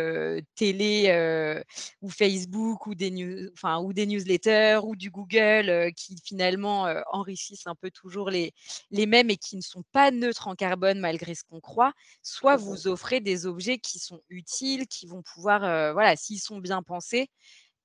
télé, 0.56 1.62
ou 2.01 2.10
Facebook 2.10 2.88
ou 2.88 2.96
des 2.96 3.12
news 3.12 3.50
enfin 3.53 3.80
ou 3.80 3.94
des 3.94 4.08
newsletters 4.08 4.80
ou 4.84 4.96
du 4.96 5.12
Google, 5.12 5.92
qui 5.96 6.15
finalement, 6.25 6.92
enrichissent 7.12 7.68
un 7.68 7.75
peu 7.75 7.92
toujours 7.92 8.32
les 8.32 8.53
les 8.89 9.06
mêmes 9.06 9.30
et 9.30 9.38
qui 9.38 9.56
ne 9.56 9.62
sont 9.62 9.84
pas 9.92 10.10
neutres 10.10 10.48
en 10.48 10.56
carbone 10.56 11.00
malgré 11.00 11.36
ce 11.36 11.44
qu'on 11.44 11.60
croit. 11.60 11.94
Soit 12.24 12.56
vous 12.56 12.88
offrez 12.88 13.20
des 13.20 13.46
objets 13.46 13.77
qui 13.77 14.00
sont 14.00 14.22
utiles, 14.30 14.88
qui 14.88 15.06
vont 15.06 15.22
pouvoir, 15.22 15.94
voilà, 15.94 16.15
s'ils 16.15 16.39
sont 16.39 16.58
bien 16.58 16.82
pensés, 16.82 17.27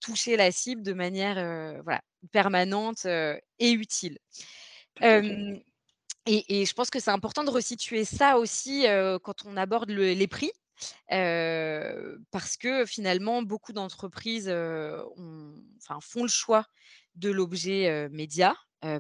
toucher 0.00 0.36
la 0.36 0.50
cible 0.50 0.82
de 0.82 0.94
manière, 0.94 1.34
voilà, 1.82 2.00
permanente, 2.32 3.04
et 3.04 3.70
utile. 3.70 4.18
Et 6.26 6.66
je 6.66 6.74
pense 6.74 6.90
que 6.90 7.00
c'est 7.00 7.10
important 7.10 7.44
de 7.44 7.50
resituer 7.50 8.04
ça 8.04 8.38
aussi, 8.38 8.84
quand 9.22 9.44
on 9.46 9.56
aborde 9.56 9.90
le 9.90 10.12
les 10.12 10.26
prix, 10.28 10.50
parce 11.08 12.56
que 12.58 12.86
finalement 12.86 13.42
beaucoup 13.42 13.72
d'entreprises, 13.72 14.48
font 16.02 16.22
le 16.22 16.28
choix 16.28 16.64
de 17.16 17.30
l'objet, 17.30 18.08
média, 18.10 18.54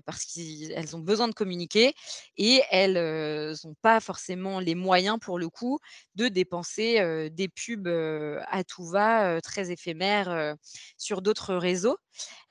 parce 0.06 0.24
qu'elles 0.24 0.96
ont 0.96 1.00
besoin 1.00 1.28
de 1.28 1.34
communiquer 1.34 1.94
et 2.36 2.62
elles, 2.70 2.96
heu, 2.96 3.54
ont 3.64 3.74
pas 3.82 4.00
forcément 4.00 4.58
les 4.60 4.74
moyens 4.74 5.18
pour 5.20 5.38
le 5.38 5.48
coup 5.50 5.78
de 6.16 6.28
dépenser, 6.28 7.30
des 7.30 7.48
pubs, 7.48 7.88
à 7.88 8.64
tout 8.64 8.84
va, 8.84 9.40
très 9.42 9.70
éphémères, 9.70 10.54
sur 10.96 11.22
d'autres 11.22 11.54
réseaux. 11.54 11.96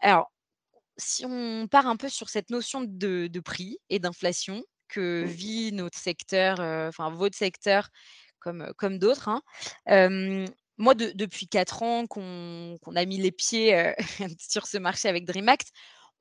Alors 0.01 0.31
si 0.97 1.25
on 1.25 1.67
part 1.69 1.87
un 1.87 1.97
peu 1.97 2.09
sur 2.09 2.29
cette 2.29 2.49
notion 2.49 2.81
de 2.83 3.27
de 3.27 3.39
prix 3.39 3.77
et 3.89 3.99
d'inflation 3.99 4.63
que 4.89 5.23
vit 5.25 5.71
notre 5.73 5.97
secteur, 5.99 6.59
enfin 6.61 7.09
votre 7.11 7.37
secteur 7.37 7.89
comme, 8.39 8.61
heu, 8.63 8.73
comme 8.77 8.99
d'autres, 8.99 9.29
hein. 9.29 9.41
Moi 10.79 10.93
de 10.93 11.11
depuis 11.15 11.47
4 11.47 11.81
ans 11.83 12.05
qu'on 12.07 12.77
a 12.95 13.05
mis 13.05 13.17
les 13.17 13.31
pieds, 13.31 13.75
heu, 13.75 13.93
sur 14.39 14.67
ce 14.67 14.77
marché 14.77 15.09
avec 15.09 15.25
DreamHack, 15.25 15.63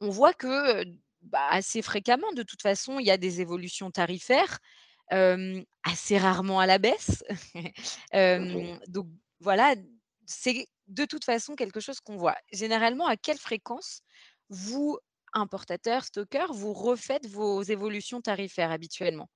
on 0.01 0.09
voit 0.11 0.33
que, 0.35 0.85
bah, 1.23 1.47
assez 1.51 1.83
fréquemment 1.83 2.33
de 2.35 2.43
toute 2.43 2.63
façon, 2.63 2.99
il 2.99 3.07
y 3.07 3.11
a 3.11 3.19
des 3.19 3.41
évolutions 3.43 3.91
tarifaires, 3.91 4.59
assez 5.85 6.19
rarement 6.19 6.61
à 6.61 6.67
la 6.67 6.79
baisse. 6.79 7.23
Donc 8.89 9.07
voilà, 9.41 9.75
c'est 10.27 10.67
de 10.89 11.05
toute 11.05 11.25
façon 11.25 11.55
quelque 11.57 11.81
chose 11.81 12.01
qu'on 12.01 12.17
voit. 12.17 12.37
Généralement, 12.53 13.07
à 13.07 13.17
quelle 13.17 13.39
fréquence 13.39 14.03
vous, 14.51 14.99
importateurs, 15.33 16.05
stockeurs, 16.05 16.53
vous 16.53 16.73
refaites 16.73 17.27
vos 17.27 17.63
évolutions 17.63 18.21
tarifaires 18.21 18.71
habituellement? 18.71 19.29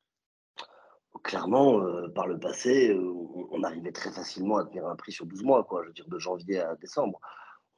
Clairement, 1.24 1.80
heu, 1.82 2.12
par 2.14 2.26
le 2.28 2.38
passé, 2.38 2.90
heu, 2.90 3.12
on 3.50 3.62
arrivait 3.64 3.92
très 3.92 4.10
facilement 4.12 4.56
à 4.58 4.64
tenir 4.64 4.86
un 4.86 4.96
prix 4.96 5.12
sur 5.12 5.26
12 5.26 5.42
mois, 5.42 5.64
quoi, 5.64 5.82
je 5.82 5.88
veux 5.88 5.92
dire 5.92 6.08
de 6.08 6.18
janvier 6.18 6.60
à 6.60 6.76
décembre. 6.76 7.20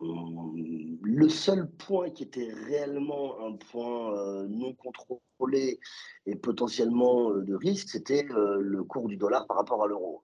Le 0.01 1.29
seul 1.29 1.71
point 1.71 2.11
qui 2.11 2.25
était 2.25 2.53
réellement 2.53 3.47
un 3.47 3.57
point, 3.57 4.13
heu, 4.17 4.49
non 4.49 4.75
contrôlé 4.75 5.81
et 6.27 6.37
potentiellement, 6.37 7.31
de 7.33 7.55
risque, 7.55 7.89
c'était, 7.91 8.25
le 8.31 8.85
cours 8.85 9.09
du 9.09 9.17
dollar 9.17 9.47
par 9.47 9.57
rapport 9.59 9.83
à 9.85 9.87
l'euro. 9.87 10.23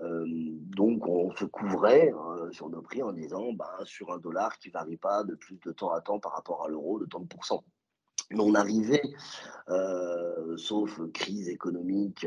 Hem, 0.00 0.58
donc 0.76 1.06
on 1.08 1.30
se 1.32 1.44
couvrait, 1.46 2.12
heu, 2.12 2.52
sur 2.52 2.70
nos 2.70 2.82
prix 2.82 3.02
en 3.02 3.12
disant: 3.12 3.52
«Ben, 3.54 3.66
sur 3.84 4.12
un 4.12 4.18
dollar 4.18 4.58
qui 4.58 4.70
varie 4.70 4.96
pas 4.98 5.24
de 5.24 5.34
plus 5.34 5.58
de 5.60 5.72
temps 5.72 5.92
à 5.92 6.00
temps 6.00 6.20
par 6.20 6.32
rapport 6.32 6.64
à 6.64 6.68
l'euro 6.68 6.98
de 7.00 7.06
tant 7.06 7.20
de 7.20 7.28
pourcents». 7.28 7.64
Mais 8.30 8.40
on 8.42 8.54
arrivait, 8.54 9.02
heu, 9.70 10.56
sauf 10.58 11.00
crise 11.12 11.48
économique, 11.48 12.26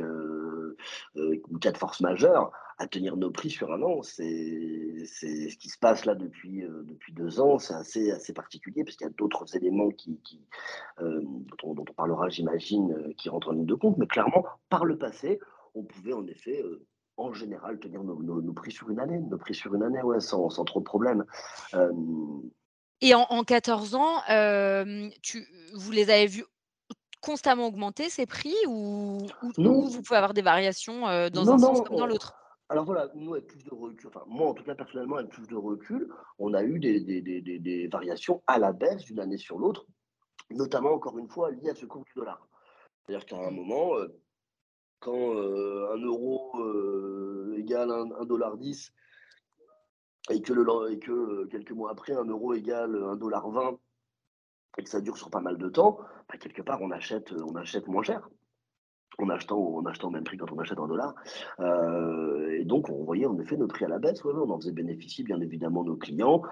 ou 1.15 1.59
cas 1.59 1.71
de 1.71 1.77
force 1.77 2.01
majeure, 2.01 2.51
à 2.79 2.87
tenir 2.87 3.17
nos 3.17 3.31
prix 3.31 3.51
sur 3.51 3.71
un 3.71 3.81
an. 3.83 4.01
C'est 4.03 5.05
ce 5.05 5.57
qui 5.57 5.69
se 5.69 5.77
passe 5.79 6.05
là 6.05 6.15
depuis, 6.15 6.63
depuis 6.85 7.13
2 7.13 7.39
ans, 7.39 7.59
c'est 7.59 7.75
assez 7.75 8.11
assez 8.11 8.33
particulier 8.33 8.83
parce 8.83 8.97
qu'il 8.97 9.07
y 9.07 9.09
a 9.09 9.13
d'autres 9.13 9.55
éléments 9.55 9.89
qui 9.91 10.19
dont 10.99 11.57
on 11.63 11.73
dont 11.75 11.85
on 11.89 11.93
parlera 11.93 12.29
j'imagine, 12.29 13.13
qui 13.17 13.29
rentrent 13.29 13.49
en 13.49 13.53
ligne 13.53 13.65
de 13.67 13.75
compte. 13.75 13.97
Mais 13.99 14.07
clairement, 14.07 14.45
par 14.69 14.85
le 14.85 14.97
passé, 14.97 15.39
on 15.75 15.83
pouvait 15.83 16.13
en 16.13 16.25
effet, 16.27 16.63
en 17.25 17.33
général 17.33 17.79
tenir 17.79 18.03
nos 18.03 18.21
nos 18.21 18.41
nos 18.41 18.53
prix 18.53 18.71
sur 18.71 18.89
une 18.89 18.99
année 18.99 19.19
nos 19.19 19.37
prix 19.37 19.55
sur 19.55 19.73
une 19.75 19.83
année, 19.83 20.01
ouais, 20.03 20.19
sans 20.19 20.49
sans 20.49 20.65
trop 20.65 20.79
de 20.79 20.85
problèmes. 20.85 21.25
Hem 21.73 22.51
Et 23.01 23.13
en 23.15 23.25
en 23.29 23.43
14 23.43 23.95
ans, 23.95 24.21
tu 25.21 25.47
vous 25.73 25.91
les 25.91 26.09
avez 26.09 26.27
vus 26.27 26.45
constamment 27.21 27.67
augmenter 27.67 28.09
ces 28.09 28.25
prix 28.25 28.55
ou 28.67 29.33
vous 29.51 30.01
pouvez 30.03 30.17
avoir 30.17 30.33
des 30.33 30.41
variations, 30.41 31.07
heu, 31.09 31.29
dans 31.29 31.47
non, 31.47 31.53
un 31.53 31.57
sens 31.59 31.81
comme 31.81 31.95
dans 31.95 32.07
l'autre? 32.07 32.35
alors 32.69 32.85
voilà, 32.85 33.09
nous 33.15 33.33
avec 33.33 33.47
plus 33.47 33.63
de 33.63 33.73
recul, 33.73 34.07
enfin 34.07 34.23
moi 34.27 34.49
en 34.49 34.53
tout 34.53 34.63
cas 34.63 34.75
personnellement 34.75 35.17
avec 35.17 35.29
plus 35.29 35.47
de 35.47 35.55
recul, 35.55 36.09
on 36.39 36.53
a 36.53 36.63
eu 36.63 36.79
des 36.79 37.01
des 37.01 37.21
des 37.21 37.41
des 37.41 37.59
des 37.59 37.87
variations 37.87 38.41
à 38.47 38.59
la 38.59 38.71
baisse 38.73 39.03
d'une 39.03 39.19
année 39.19 39.37
sur 39.37 39.57
l'autre, 39.59 39.85
notamment 40.51 40.91
encore 40.93 41.17
une 41.19 41.29
fois 41.29 41.51
liées 41.51 41.71
à 41.71 41.75
ce 41.75 41.85
cours 41.85 42.05
du 42.05 42.13
dollar. 42.15 42.47
C'est-à-dire 43.05 43.25
qu'à 43.25 43.37
un 43.37 43.51
Mmh. 43.51 43.55
moment, 43.55 43.95
quand, 45.01 45.36
heu, 45.36 45.88
1 45.93 45.98
€ 45.98 46.60
heu, 46.62 47.55
égale 47.58 47.91
un 47.91 48.08
1,10 48.22 48.91
$, 50.29 50.31
et 50.31 50.41
que 50.41 50.53
le 50.53 50.63
et 50.91 51.00
que, 51.00 51.12
heu, 51.12 51.48
quelques 51.51 51.72
mois 51.72 51.91
après, 51.91 52.13
un 52.13 52.25
euro 52.25 52.53
égale, 52.53 52.96
heu, 52.96 53.08
1,20 53.10 53.41
$, 53.41 53.79
et 54.77 54.84
que 54.84 54.89
ça 54.89 55.01
dure 55.01 55.17
sur 55.17 55.29
pas 55.31 55.41
mal 55.41 55.58
de 55.58 55.70
temps, 55.70 56.00
bah, 56.29 56.38
quelque 56.39 56.62
part 56.63 56.81
on 56.81 56.91
achète, 56.91 57.34
on 57.34 57.55
achète 57.55 57.88
moins 57.88 58.03
cher. 58.03 58.29
En 59.20 59.29
achetant 59.29 59.60
en 59.60 59.86
achetant 59.86 60.10
au 60.10 60.12
même 60.12 60.24
prix 60.25 60.38
quand 60.38 60.51
on 60.51 60.60
achète 60.60 60.79
en 60.79 60.88
dollars. 60.88 61.15
Heu 61.60 62.53
et 62.60 62.65
donc 62.65 62.89
on 62.89 63.03
voyait 63.05 63.27
en 63.27 63.38
effet 63.39 63.58
nos 63.58 63.67
prix 63.67 63.86
à 63.86 63.89
la 63.89 64.00
baisse. 64.00 64.25
On 64.25 64.50
en 64.50 64.58
faisait 64.60 64.72
bénéficier 64.74 65.24
bien 65.25 65.39
évidemment 65.41 65.84
nos 65.84 65.98
clients. 65.98 66.43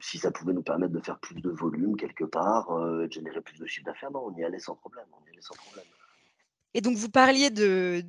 Si 0.00 0.18
ça 0.18 0.30
pouvait 0.32 0.54
nous 0.54 0.62
permettre 0.62 0.92
de 0.94 1.00
faire 1.00 1.18
plus 1.20 1.40
de 1.42 1.50
volume 1.50 1.96
quelque 1.96 2.24
part, 2.24 2.70
heu, 2.78 3.06
de 3.08 3.12
générer 3.12 3.40
plus 3.42 3.58
de 3.60 3.66
chiffre 3.66 3.86
d'affaires, 3.86 4.10
on 4.14 4.34
y 4.36 4.44
allait 4.44 4.58
sans 4.60 4.76
problème, 4.76 5.06
on 5.12 5.24
y 5.26 5.30
allait 5.30 5.42
sans 5.42 5.56
problème. 5.56 5.86
Et 6.74 6.80
donc 6.80 6.96
vous 6.96 7.08
parliez 7.10 7.50
de 7.50 8.02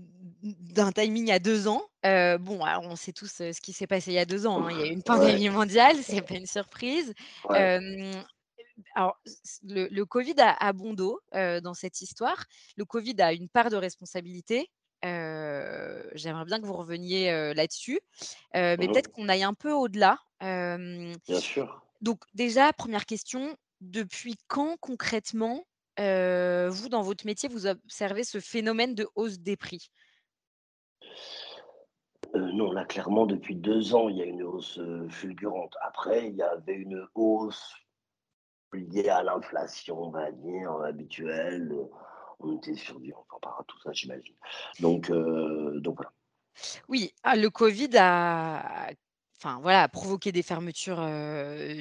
d'un 0.44 0.92
timing 0.92 1.32
à 1.32 1.40
2 1.40 1.68
ans. 1.68 1.84
Heu, 2.06 2.38
bon, 2.38 2.64
alors 2.64 2.84
on 2.86 2.96
sait 2.96 3.14
tous, 3.14 3.42
heu, 3.42 3.52
ce 3.54 3.62
qui 3.62 3.74
s'est 3.74 3.88
passé 3.88 4.12
il 4.12 4.14
y 4.16 4.20
a 4.20 4.26
2 4.26 4.46
ans, 4.46 4.66
hein. 4.66 4.72
Il 4.72 4.78
y 4.78 4.84
a 4.84 4.88
eu 4.88 4.92
une 4.92 5.02
Ouais, 5.08 5.40
pandémie 5.42 5.50
mondiale, 5.50 5.98
c'est 6.04 6.22
pas 6.22 6.36
une 6.36 6.46
surprise. 6.46 7.14
ouais. 7.44 7.70
Hem, 7.74 8.24
alors 8.96 9.20
le 9.64 9.88
le 9.90 10.06
covid 10.06 10.36
a 10.40 10.52
a 10.54 10.74
bon 10.74 10.94
dos, 10.96 11.20
dans 11.34 11.74
cette 11.76 12.02
histoire. 12.02 12.46
Le 12.78 12.86
covid 12.86 13.16
a 13.22 13.34
une 13.34 13.50
part 13.50 13.70
de 13.72 13.78
responsabilité. 13.78 14.70
J'aimerais 15.04 16.46
bien 16.46 16.62
que 16.62 16.66
vous 16.68 16.76
reveniez, 16.78 17.54
là-dessus. 17.56 18.00
Mais 18.56 18.78
Mmh 18.78 18.92
peut-être 18.92 19.10
qu'on 19.12 19.30
aille 19.30 19.44
un 19.44 19.54
peu 19.56 19.72
au-delà. 19.74 20.20
Bien 21.28 21.40
sûr. 21.42 21.82
donc 22.02 22.24
déjà, 22.34 22.74
première 22.74 23.06
question, 23.06 23.56
depuis 23.82 24.36
quand 24.48 24.78
concrètement, 24.80 25.66
vous, 25.98 26.90
dans 26.90 27.02
votre 27.02 27.26
métier, 27.26 27.50
vous 27.50 27.68
observez 27.68 28.24
ce 28.24 28.40
phénomène 28.40 28.96
de 28.96 29.08
hausse 29.16 29.40
des 29.40 29.58
prix? 29.58 29.90
Non, 32.34 32.72
là 32.72 32.84
clairement 32.86 33.26
depuis 33.26 33.56
2 33.56 33.96
ans, 33.96 34.10
il 34.10 34.18
y 34.18 34.22
a 34.22 34.26
une 34.26 34.44
hausse, 34.44 34.80
fulgurante. 35.10 35.76
Après, 35.82 36.28
il 36.28 36.36
y 36.36 36.42
avait 36.42 36.74
une 36.74 37.08
hausse 37.16 37.74
liée 38.74 39.10
à 39.10 39.24
l'inflation, 39.24 40.02
on 40.02 40.10
va 40.10 40.32
dire, 40.32 40.72
heu, 40.74 40.84
habituelle, 40.84 41.74
on 42.40 42.58
était 42.58 42.76
sur 42.76 43.00
du 43.00 43.14
on 43.14 43.36
en 43.36 43.40
parlera 43.40 43.62
de 43.62 43.68
tout 43.68 43.80
ça 43.80 43.94
j'imagine. 43.94 44.36
Donc 44.82 45.10
donc 45.10 45.96
voilà. 45.96 46.12
Oui, 46.88 47.14
ah, 47.24 47.36
le 47.36 47.50
covid 47.50 47.90
a 47.98 48.90
enfin, 49.42 49.60
voilà, 49.62 49.84
a 49.84 49.88
provoqué 49.90 50.32
des 50.32 50.44
fermetures, 50.44 51.02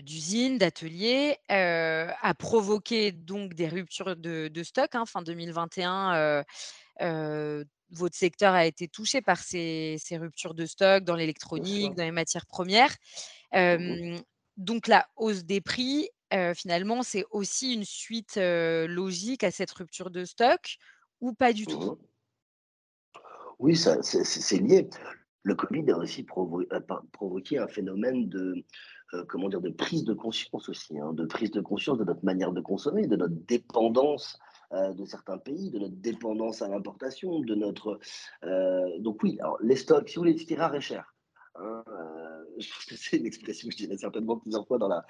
d'usines, 0.03 0.59
d'ateliers, 0.59 1.39
heu, 1.51 2.09
a 2.21 2.35
provoqué 2.39 3.13
donc 3.13 3.55
des 3.55 3.69
ruptures 3.69 4.17
de 4.17 4.49
de 4.49 4.63
stock, 4.63 4.95
hein, 4.95 5.05
fin 5.07 5.23
2021, 5.23 6.15
heu 6.41 6.45
heu, 7.03 7.65
votre 7.91 8.17
secteur 8.17 8.55
a 8.55 8.67
été 8.67 8.89
touché 8.89 9.23
par 9.23 9.39
ces, 9.39 9.97
ces 10.01 10.17
ruptures 10.19 10.55
de 10.55 10.67
stock 10.67 11.05
dans 11.05 11.17
l'électronique, 11.17 11.95
dans 11.95 12.05
les 12.05 12.11
matières 12.13 12.47
premières. 12.47 12.95
Mmh 13.77 13.99
donc 14.57 14.87
la 14.89 15.07
hausse 15.17 15.45
des 15.45 15.61
prix, 15.61 16.09
finalement, 16.57 17.03
c'est 17.03 17.25
aussi 17.31 17.75
une 17.75 17.85
suite, 17.85 18.37
logique 18.37 19.45
à 19.45 19.51
cette 19.51 19.71
rupture 19.73 20.11
de 20.11 20.25
stock 20.25 20.77
ou 21.21 21.33
pas 21.33 21.53
du 21.53 21.67
tout? 21.69 21.83
Mmh 21.83 21.97
Oui, 23.59 23.77
c'est 23.77 24.03
c'est 24.03 24.25
c'est 24.25 24.59
lié. 24.59 24.89
Le 25.45 25.55
Covid 25.55 25.91
a 25.91 25.99
aussi 25.99 26.25
pas 26.25 27.03
provoqué 27.13 27.59
un 27.59 27.69
phénomène 27.69 28.29
de, 28.31 28.65
heu, 29.13 29.25
comment 29.29 29.49
dire? 29.51 29.61
De 29.61 29.69
prise 29.71 30.03
de 30.05 30.15
conscience 30.15 30.69
aussi, 30.71 30.99
hein, 30.99 31.13
de 31.13 31.27
prise 31.27 31.51
de 31.51 31.61
conscience 31.61 31.99
de 31.99 32.05
notre 32.05 32.25
manière 32.25 32.53
de 32.53 32.63
consommer, 32.63 33.07
de 33.07 33.17
notre 33.17 33.35
dépendance, 33.47 34.39
heu, 34.73 34.95
de 34.95 35.05
certains 35.05 35.37
pays, 35.39 35.71
de 35.71 35.79
notre 35.79 35.97
dépendance 35.97 36.63
à 36.63 36.69
l'importation, 36.69 37.41
de 37.41 37.55
notre, 37.55 38.01
heu 38.45 38.99
donc 39.01 39.23
oui, 39.23 39.37
alors 39.41 39.59
les 39.63 39.77
stocks, 39.77 40.09
si 40.09 40.17
vous 40.17 40.23
voulez, 40.23 40.37
ce 40.39 40.47
qui 40.47 40.55
est 40.55 40.59
rare 40.59 40.75
est 40.75 40.81
cher, 40.81 41.15
je 41.57 42.69
pense 42.73 42.85
que 42.87 42.97
c'est 42.97 43.19
une 43.19 43.27
expression 43.27 43.69
que 43.69 43.75
je 43.75 43.85
dirai 43.85 43.97
certainement 43.99 44.39
plusieurs 44.39 44.67
fois 44.67 44.79
dans 44.79 44.89
la 44.89 45.05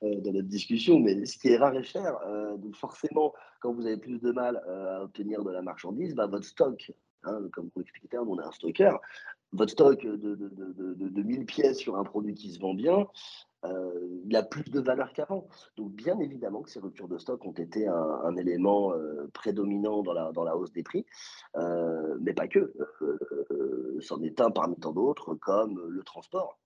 dans 0.00 0.32
notre 0.32 0.48
discussion, 0.48 0.98
mais 0.98 1.24
ce 1.26 1.38
qui 1.38 1.48
est 1.48 1.56
rare 1.58 1.76
est 1.76 1.82
cher, 1.84 2.16
donc 2.58 2.74
forcément, 2.74 3.34
quand 3.60 3.72
vous 3.74 3.84
avez 3.84 3.98
plus 3.98 4.18
de 4.20 4.32
mal, 4.32 4.56
à 4.66 5.02
obtenir 5.04 5.44
de 5.44 5.50
la 5.50 5.60
marchandise, 5.62 6.14
bah, 6.14 6.26
votre 6.26 6.46
stock, 6.46 6.90
hein, 7.24 7.40
comme 7.52 7.70
l'expliquez, 7.76 8.18
on 8.18 8.38
est 8.40 8.44
un 8.44 8.52
stockeur, 8.52 9.00
votre 9.52 9.72
stock 9.72 10.00
de 10.02 10.16
de 10.16 10.34
de 10.36 10.48
de 10.72 10.94
de 10.94 11.08
de 11.08 11.22
1000 11.22 11.46
pièces 11.46 11.78
sur 11.78 11.96
un 11.96 12.04
produit 12.04 12.34
qui 12.34 12.52
se 12.52 12.60
vend 12.60 12.74
bien, 12.74 13.06
heu, 13.66 14.22
il 14.26 14.36
a 14.36 14.42
plus 14.42 14.64
de 14.70 14.80
valeur 14.80 15.12
qu'avant. 15.14 15.48
Donc 15.76 15.92
bien 15.92 16.18
évidemment 16.20 16.62
que 16.62 16.70
ces 16.70 16.80
ruptures 16.80 17.08
de 17.08 17.18
stock 17.18 17.44
ont 17.46 17.52
été 17.52 17.86
un 17.88 18.36
élément, 18.36 18.94
heu, 18.94 19.30
prédominant 19.34 20.02
dans 20.02 20.12
la 20.14 20.32
dans 20.32 20.44
la 20.44 20.56
hausse 20.56 20.72
des 20.72 20.82
prix, 20.82 21.06
heu, 21.56 22.18
mais 22.22 22.34
pas 22.34 22.48
que, 22.48 22.72
c'en 24.00 24.22
est 24.22 24.40
un 24.40 24.50
parmi 24.50 24.76
tant 24.76 24.92
d'autres 24.92 25.34
comme 25.36 25.80
le 25.88 26.02
transport. 26.04 26.58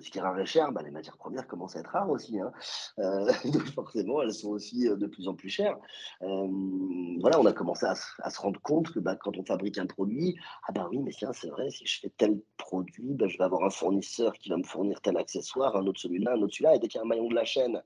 Ce 0.00 0.10
qui 0.10 0.18
est 0.18 0.20
rare 0.20 0.38
et 0.38 0.46
cher, 0.46 0.72
bah, 0.72 0.82
les 0.82 0.90
matières 0.90 1.16
premières 1.16 1.46
commencent 1.46 1.76
à 1.76 1.80
être 1.80 1.90
rares 1.90 2.10
aussi, 2.10 2.38
hein. 2.40 2.52
Heu, 2.98 3.26
donc 3.52 3.66
forcément, 3.72 4.22
elles 4.22 4.32
sont 4.32 4.48
aussi, 4.50 4.88
heu, 4.88 4.96
de 4.96 5.06
plus 5.06 5.28
en 5.28 5.34
plus 5.34 5.48
chères. 5.48 5.78
Voilà, 6.20 7.38
on 7.40 7.46
a 7.46 7.52
commencé 7.52 7.86
à 7.86 7.94
se 8.30 8.40
rendre 8.40 8.60
compte 8.62 8.90
que, 8.90 8.98
bah, 8.98 9.16
quand 9.16 9.36
on 9.36 9.44
fabrique 9.44 9.78
un 9.78 9.86
produit, 9.86 10.36
ah 10.68 10.72
bah, 10.72 10.88
oui, 10.90 10.98
mais 10.98 11.10
tiens, 11.12 11.32
c'est 11.32 11.48
vrai, 11.48 11.70
si 11.70 11.86
je 11.86 12.00
fais 12.00 12.10
tel 12.16 12.40
produit, 12.56 13.14
bah, 13.14 13.26
je 13.28 13.36
vais 13.38 13.44
avoir 13.44 13.64
un 13.64 13.70
fournisseur 13.70 14.32
qui 14.34 14.48
va 14.48 14.56
me 14.56 14.64
fournir 14.64 15.00
tel 15.00 15.16
accessoire, 15.16 15.76
un 15.76 15.86
autre 15.86 16.00
celui-là, 16.00 16.32
un 16.32 16.42
autre 16.42 16.54
celui-là 16.54 16.76
et 16.76 16.78
dès 16.78 16.88
qu'il 16.88 16.98
y 16.98 17.02
a 17.02 17.04
un 17.04 17.08
maillon 17.08 17.28
de 17.28 17.34
la 17.34 17.44
chaîne, 17.44 17.82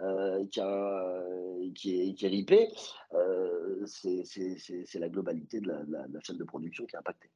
heu, 0.00 0.48
qui 1.74 2.00
est 2.00 2.14
qui 2.14 2.28
ripé, 2.28 2.68
c'est 3.86 4.98
la 4.98 5.08
globalité 5.08 5.60
de 5.60 5.68
la 5.68 5.82
de 5.84 6.14
la 6.14 6.20
chaîne 6.20 6.38
de 6.38 6.44
production 6.44 6.86
qui 6.86 6.96
est 6.96 6.98
impactée. 6.98 7.30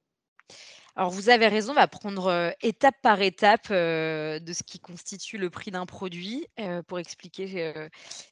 Alors 0.97 1.11
vous 1.11 1.29
avez 1.31 1.47
raison, 1.49 1.73
on 1.73 1.75
va 1.75 1.87
prendre, 1.89 2.53
étape 2.63 2.97
par 3.03 3.21
étape, 3.23 3.69
de 3.71 4.53
ce 4.53 4.63
qui 4.65 4.81
constitue 4.81 5.39
le 5.39 5.49
prix 5.51 5.71
d'un 5.71 5.87
produit, 5.87 6.47
pour 6.89 6.99
expliquer, 6.99 7.75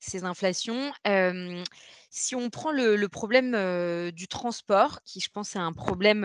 ces 0.01 0.25
inflations. 0.25 0.93
Si 2.11 2.35
on 2.35 2.51
prend 2.51 2.73
le 2.73 2.97
le 2.97 3.09
problème, 3.09 3.53
du 4.13 4.29
transport, 4.29 5.03
qui 5.05 5.21
je 5.21 5.29
pense 5.31 5.55
est 5.57 5.59
un 5.59 5.73
problème, 5.73 6.23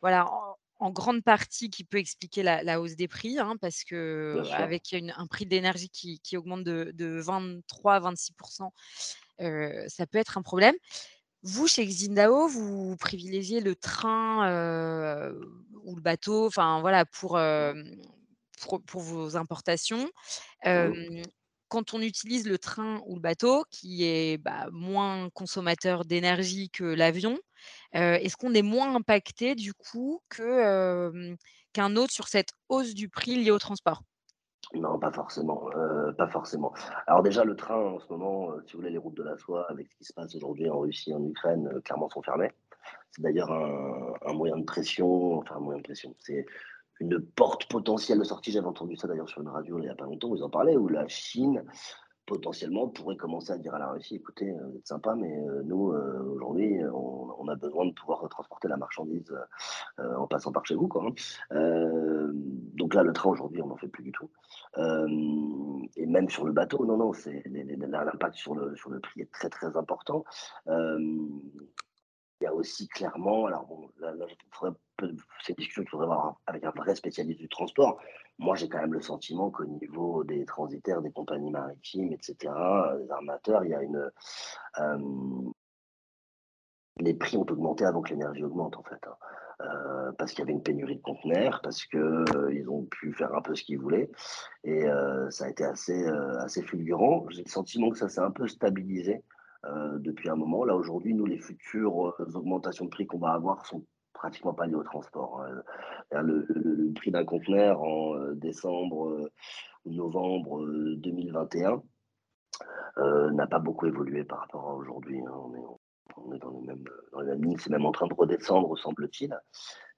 voilà, 0.00 0.26
en 0.30 0.56
en 0.78 0.90
grande 0.90 1.22
partie 1.24 1.70
qui 1.70 1.84
peut 1.84 1.96
expliquer 1.96 2.42
la 2.42 2.62
la 2.62 2.80
hausse 2.82 2.96
des 2.96 3.08
prix, 3.08 3.38
hein, 3.38 3.54
parce 3.60 3.82
sûr. 4.32 4.46
qu'avec 4.46 4.92
une 4.92 5.12
un 5.16 5.26
prix 5.26 5.46
de 5.46 5.50
l'énergie 5.50 5.88
qui 5.88 6.20
qui 6.20 6.36
augmente 6.36 6.64
de 6.64 6.90
de 6.94 7.18
23-26 7.20 8.32
heu, 9.40 9.84
ça 9.88 10.06
peut 10.06 10.18
être 10.18 10.38
un 10.38 10.42
problème. 10.42 10.74
Vous, 11.46 11.68
chez 11.68 11.86
Xindao, 11.86 12.48
vous 12.48 12.96
privilégiez 12.96 13.60
le 13.60 13.76
train, 13.76 14.48
ou 15.84 15.94
le 15.94 16.00
bateau, 16.02 16.46
enfin 16.46 16.80
voilà 16.80 17.04
pour, 17.06 17.38
Mmh. 17.60 17.76
pour 18.60 18.82
pour 18.84 19.00
vos 19.02 19.36
importations. 19.36 20.10
Mmh. 20.72 20.96
Quand 21.68 21.94
on 21.94 22.00
utilise 22.00 22.46
le 22.46 22.58
train 22.58 23.02
ou 23.06 23.16
le 23.16 23.20
bateau 23.20 23.64
qui 23.70 24.04
est, 24.04 24.38
bah, 24.38 24.68
moins 24.72 25.30
consommateur 25.30 26.04
d'énergie 26.04 26.70
que 26.70 26.84
l'avion, 26.84 27.38
est-ce 27.92 28.36
qu'on 28.36 28.54
est 28.54 28.62
moins 28.62 28.94
impacté 28.96 29.54
du 29.56 29.74
coup 29.74 30.20
que, 30.28 31.36
qu'un 31.72 31.96
autre 31.96 32.12
sur 32.12 32.28
cette 32.28 32.50
hausse 32.68 32.94
du 32.94 33.08
prix 33.08 33.36
liée 33.42 33.50
au 33.52 33.58
transport? 33.58 34.02
Non, 34.74 34.98
pas 34.98 35.12
forcément, 35.12 35.70
heu, 35.76 36.12
pas 36.18 36.26
forcément. 36.28 36.72
Alors 37.06 37.22
déjà, 37.22 37.44
le 37.44 37.54
train, 37.54 37.76
en 37.76 38.00
ce 38.00 38.06
moment, 38.10 38.50
heu, 38.52 38.62
si 38.66 38.72
vous 38.72 38.80
voulez, 38.80 38.90
les 38.90 38.98
routes 38.98 39.16
de 39.16 39.22
la 39.22 39.36
soie, 39.36 39.64
avec 39.70 39.86
ce 39.88 39.96
qui 39.96 40.04
se 40.04 40.12
passe 40.12 40.34
aujourd'hui 40.34 40.68
en 40.68 40.80
Russie, 40.80 41.14
en 41.14 41.24
Ukraine, 41.24 41.70
heu, 41.72 41.80
clairement 41.80 42.08
sont 42.08 42.22
fermées. 42.22 42.50
C'est 43.10 43.22
d'ailleurs 43.22 43.50
un 43.50 44.32
moyen 44.32 44.58
de 44.58 44.64
pression, 44.64 45.38
enfin 45.38 45.56
un 45.56 45.60
moyen 45.60 45.78
de 45.80 45.84
pression, 45.84 46.14
c'est 46.18 46.46
une 47.00 47.20
porte 47.20 47.68
potentielle 47.70 48.18
de 48.18 48.24
sortie. 48.24 48.52
J'avais 48.52 48.66
entendu 48.66 48.96
ça 48.96 49.08
d'ailleurs 49.08 49.28
sur 49.28 49.42
une 49.42 49.48
radio, 49.48 49.78
il 49.78 49.86
y 49.86 49.88
a 49.88 49.94
pas 49.94 50.04
longtemps, 50.04 50.34
ils 50.34 50.42
en 50.42 50.50
parlaient, 50.50 50.76
où 50.76 50.88
la 50.88 51.08
Chine 51.08 51.64
potentiellement 52.26 52.88
pourrait 52.88 53.16
commencer 53.16 53.52
à 53.52 53.58
dire 53.58 53.74
à 53.74 53.78
la 53.78 53.90
Russie: 53.90 54.16
«Écoutez, 54.16 54.50
heu, 54.50 54.58
vous 54.70 54.76
êtes 54.78 54.86
sympa, 54.86 55.14
mais 55.14 55.36
heu, 55.38 55.62
nous, 55.64 55.92
heu, 55.92 56.20
aujourd'hui, 56.34 56.78
on 56.92 57.48
a 57.48 57.54
besoin 57.54 57.86
de 57.86 57.92
pouvoir 57.92 58.28
transporter 58.28 58.68
la 58.68 58.76
marchandise, 58.76 59.32
en 59.98 60.26
passant 60.26 60.52
par 60.52 60.66
chez 60.66 60.74
vous, 60.74 60.88
quoi, 60.88 61.04
hein. 61.06 62.30
Donc 62.74 62.94
là, 62.94 63.02
le 63.02 63.12
train 63.12 63.30
aujourd'hui, 63.30 63.62
on 63.62 63.68
n'en 63.68 63.76
fait 63.76 63.88
plus 63.88 64.02
du 64.02 64.12
tout. 64.12 64.30
Et 64.76 66.06
même 66.06 66.28
sur 66.28 66.44
le 66.44 66.52
bateau, 66.52 66.84
non, 66.84 66.96
non, 66.96 67.12
l'impact 68.04 68.34
sur 68.34 68.54
le 68.54 68.76
sur 68.76 68.90
le 68.90 69.00
prix 69.00 69.22
est 69.22 69.30
très, 69.32 69.48
très 69.48 69.76
important. 69.76 70.24
Il 70.66 72.44
y 72.44 72.46
a 72.46 72.54
aussi 72.54 72.86
clairement 72.88 73.46
alors 73.46 73.64
bon, 73.66 73.88
là 73.98 74.12
là, 74.12 74.26
discussion 75.56 75.82
qu'il 75.82 75.90
faudrait 75.90 76.04
avoir 76.06 76.40
avec 76.46 76.64
un 76.64 76.70
vrai 76.70 76.94
spécialiste 76.94 77.40
du 77.40 77.48
transport. 77.48 77.98
Moi, 78.38 78.54
j'ai 78.56 78.68
quand 78.68 78.80
même 78.80 78.92
le 78.92 79.00
sentiment 79.00 79.50
qu'au 79.50 79.64
niveau 79.64 80.22
des 80.24 80.44
transitaires, 80.44 81.00
des 81.02 81.10
compagnies 81.10 81.50
maritimes 81.50 82.12
et 82.12 82.18
cetera, 82.20 82.94
heu, 82.94 83.02
des 83.02 83.10
armateurs, 83.10 83.64
il 83.64 83.70
y 83.70 83.74
a 83.74 83.82
une, 83.82 84.10
hem 84.78 85.52
les 86.98 87.12
prix 87.14 87.36
ont 87.36 87.42
augmenté 87.50 87.84
avant 87.84 88.00
que 88.00 88.10
l'énergie 88.10 88.42
augmente, 88.44 88.76
en 88.76 88.82
fait, 88.82 89.00
hein. 89.06 89.16
Heu, 89.62 90.12
parce 90.18 90.32
qu'il 90.32 90.40
y 90.40 90.42
avait 90.42 90.52
une 90.52 90.62
pénurie 90.62 90.96
de 90.96 91.02
conteneurs, 91.02 91.60
parce 91.62 91.84
que, 91.86 91.96
heu, 91.96 92.54
ils 92.54 92.68
ont 92.68 92.84
pu 92.84 93.14
faire 93.14 93.34
un 93.34 93.40
peu 93.40 93.54
ce 93.54 93.62
qu'ils 93.64 93.78
voulaient 93.78 94.10
et 94.64 94.84
ça 95.30 95.46
a 95.46 95.48
été 95.48 95.64
assez, 95.64 96.06
assez 96.40 96.62
fulgurant. 96.62 97.26
J'ai 97.30 97.42
le 97.42 97.48
sentiment 97.48 97.90
que 97.90 97.98
ça 97.98 98.08
s'est 98.08 98.20
un 98.20 98.30
peu 98.30 98.48
stabilisé, 98.48 99.22
depuis 99.96 100.28
un 100.28 100.36
moment. 100.36 100.64
Là, 100.64 100.76
aujourd'hui, 100.76 101.14
nous, 101.14 101.24
les 101.26 101.38
futures, 101.38 102.14
augmentations 102.34 102.84
de 102.84 102.90
prix 102.90 103.06
qu'on 103.06 103.18
va 103.18 103.32
avoir 103.32 103.64
sont 103.66 103.84
pratiquement 104.16 104.54
pas 104.54 104.66
liées 104.66 104.74
au 104.74 104.82
transport, 104.82 105.42
hein. 105.42 105.62
Heu, 106.14 106.22
le 106.22 106.92
prix 106.94 107.10
d'un 107.10 107.24
conteneur 107.24 107.82
en, 107.82 108.16
heu, 108.16 108.34
décembre, 108.34 109.30
ou 109.84 109.92
novembre, 109.92 110.62
heu, 110.62 110.96
2021, 110.96 111.82
heu, 112.98 113.30
n'a 113.30 113.46
pas 113.46 113.58
beaucoup 113.58 113.86
évolué 113.86 114.24
par 114.24 114.40
rapport 114.40 114.68
à 114.68 114.74
aujourd'hui, 114.74 115.20
hein. 115.20 115.32
On 116.18 116.32
est 116.32 116.38
dans 116.38 116.50
les 116.50 116.60
mêmes, 116.66 116.84
dans 117.12 117.58
c'est 117.58 117.70
même 117.70 117.84
en 117.84 117.92
train 117.92 118.06
de 118.06 118.14
redescendre, 118.14 118.78
semble-t-il. 118.78 119.38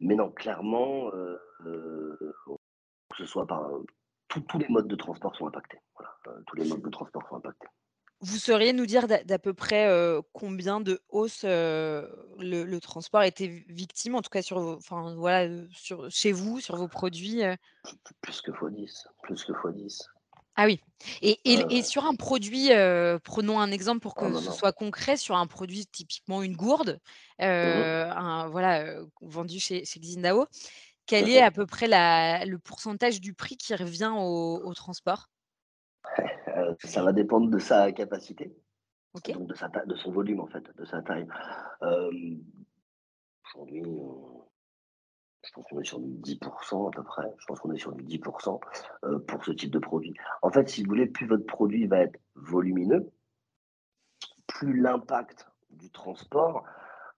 Mais 0.00 0.16
non, 0.16 0.30
clairement, 0.30 1.10
que 1.60 3.16
ce 3.16 3.24
soit 3.24 3.46
par, 3.46 3.70
tous 4.28 4.58
les 4.58 4.68
modes 4.68 4.88
de 4.88 4.96
transport 4.96 5.36
sont 5.36 5.46
impactés. 5.46 5.78
Voilà, 5.96 6.40
tous 6.46 6.56
les 6.56 6.68
modes 6.68 6.82
de 6.82 6.90
transport 6.90 7.22
sont 7.28 7.36
impactés. 7.36 7.68
Vous 8.20 8.38
sauriez 8.38 8.72
nous 8.72 8.86
dire 8.86 9.06
d'à 9.06 9.38
peu 9.38 9.54
près, 9.54 9.88
combien 10.32 10.80
de 10.80 11.00
hausses, 11.08 11.44
le 11.44 12.64
le 12.64 12.80
transport 12.80 13.20
a 13.20 13.28
été 13.28 13.46
v 13.46 13.64
victime, 13.68 14.16
en 14.16 14.22
tout 14.22 14.30
cas 14.30 14.42
sur 14.42 14.58
vos 14.58 14.74
enfin 14.76 15.14
voilà, 15.14 15.48
sur 15.72 16.10
chez 16.10 16.32
vous, 16.32 16.60
sur 16.60 16.74
vos 16.76 16.88
produits? 16.88 17.42
Plus 18.20 18.40
que 18.40 18.52
fois 18.52 18.70
10, 18.70 19.06
plus 19.22 19.44
que 19.44 19.54
fois 19.54 19.70
10. 19.72 20.08
Ah 20.56 20.66
oui 20.66 20.80
et 21.22 21.38
ouais. 21.46 21.82
sur 21.82 22.04
un 22.06 22.16
produit, 22.16 22.70
prenons 23.22 23.60
un 23.60 23.70
exemple 23.70 24.00
pour 24.00 24.16
Oh 24.16 24.22
que 24.22 24.32
non, 24.32 24.40
ce 24.40 24.50
non. 24.50 24.58
soit 24.58 24.72
concret, 24.72 25.16
sur 25.16 25.36
un 25.36 25.46
produit 25.46 25.86
typiquement 25.86 26.42
une 26.42 26.56
gourde, 26.56 26.98
Mmh 27.62 27.88
un 28.18 28.48
voilà, 28.48 28.96
vendu 29.20 29.60
chez 29.60 29.84
chez 29.84 30.00
Xindao, 30.00 30.46
quel 31.06 31.28
est 31.28 31.40
à 31.42 31.50
peu 31.52 31.66
près 31.66 31.86
la 31.88 32.44
le 32.46 32.58
pourcentage 32.58 33.20
du 33.20 33.34
prix 33.34 33.56
qui 33.56 33.74
revient 33.76 34.12
au 34.16 34.60
au 34.64 34.74
transport? 34.74 35.28
Heu, 36.58 36.76
ça 36.84 37.02
va 37.02 37.12
dépendre 37.12 37.50
de 37.50 37.58
sa 37.58 37.92
capacité, 37.92 38.54
donc 39.32 39.46
de 39.46 39.54
sa 39.54 39.68
taille 39.68 39.86
de 39.86 39.96
son 39.96 40.12
volume, 40.12 40.40
en 40.40 40.46
fait, 40.46 40.64
de 40.76 40.84
sa 40.84 41.02
taille. 41.02 41.26
Hem, 41.82 42.42
aujourd'hui, 43.44 43.82
on 43.86 44.44
je 45.44 45.52
pense 45.52 45.64
qu'on 45.66 45.80
est 45.80 45.84
sur 45.84 46.00
du 46.00 46.10
10 46.10 46.38
à 46.42 46.90
peu 46.90 47.02
près. 47.02 47.32
Je 47.38 47.46
pense 47.46 47.60
qu'on 47.60 47.72
est 47.72 47.78
sur 47.78 47.92
du 47.92 48.02
10 48.02 48.20
heu, 49.04 49.18
pour 49.20 49.44
ce 49.44 49.52
type 49.52 49.70
de 49.70 49.78
produit. 49.78 50.12
En 50.42 50.50
fait, 50.50 50.68
si 50.68 50.82
vous 50.82 50.88
voulez, 50.88 51.06
plus 51.06 51.26
votre 51.26 51.46
produit 51.46 51.86
va 51.86 52.00
être 52.00 52.18
volumineux, 52.34 53.10
plus 54.46 54.80
l'impact 54.80 55.48
du 55.70 55.90
transport 55.90 56.64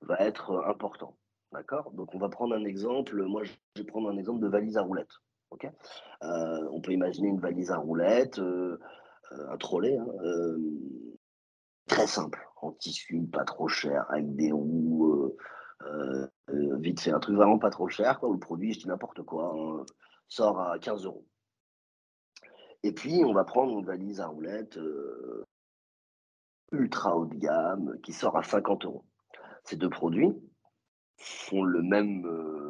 va 0.02 0.16
être, 0.18 0.64
important. 0.66 1.16
D'accord? 1.52 1.90
Donc 1.92 2.14
on 2.14 2.18
va 2.18 2.28
prendre 2.28 2.54
un 2.54 2.64
exemple, 2.64 3.20
moi 3.24 3.42
je 3.42 3.52
vais 3.76 3.84
prendre 3.84 4.08
un 4.08 4.16
exemple 4.16 4.40
de 4.40 4.46
valise 4.46 4.76
à 4.76 4.82
roulettes. 4.82 5.18
OK? 5.50 5.64
Heu, 5.64 6.68
on 6.70 6.80
peut 6.80 6.92
imaginer 6.92 7.28
une 7.28 7.40
valise 7.40 7.72
à 7.72 7.78
roulettes, 7.78 8.38
heu 8.38 8.78
heu, 9.32 9.50
un 9.50 9.56
trolley, 9.56 9.96
hein, 9.96 10.06
hem, 10.24 10.80
très 11.86 12.06
simple, 12.06 12.46
en 12.62 12.72
tissu, 12.72 13.22
pas 13.32 13.44
trop 13.44 13.68
cher, 13.68 14.06
avec 14.10 14.34
des 14.36 14.52
roues, 14.52 15.36
heu 15.82 16.30
vite, 16.78 17.00
c'est 17.00 17.12
un 17.12 17.20
truc 17.20 17.36
vraiment 17.36 17.58
pas 17.58 17.70
trop 17.70 17.88
cher, 17.88 18.20
quoi, 18.20 18.28
où 18.28 18.34
le 18.34 18.38
produit, 18.38 18.72
je 18.74 18.80
dis 18.80 18.88
n'importe 18.88 19.22
quoi, 19.22 19.54
hein, 19.54 19.84
sort 20.28 20.60
à 20.60 20.78
15 20.78 21.04
euros. 21.04 21.26
Et 22.82 22.92
puis, 22.92 23.22
on 23.24 23.32
va 23.32 23.44
prendre 23.44 23.78
une 23.78 23.84
valise 23.84 24.20
à 24.20 24.26
roulettes 24.26 24.78
ultra 26.72 27.16
haut 27.16 27.26
de 27.26 27.34
gamme 27.36 27.98
qui 28.02 28.12
sort 28.12 28.36
à 28.36 28.42
50 28.42 28.84
euros. 28.84 29.04
Ces 29.64 29.76
deux 29.76 29.90
produits 29.90 30.32
font 31.16 31.64
le 31.64 31.82
même 31.82 32.26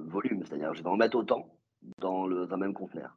volume, 0.08 0.44
c'est-à-dire 0.44 0.74
je 0.74 0.82
vais 0.82 0.88
en 0.88 0.96
mettre 0.96 1.16
autant 1.16 1.56
dans, 1.98 2.26
le, 2.26 2.52
un 2.52 2.56
même 2.56 2.74
conteneur. 2.74 3.16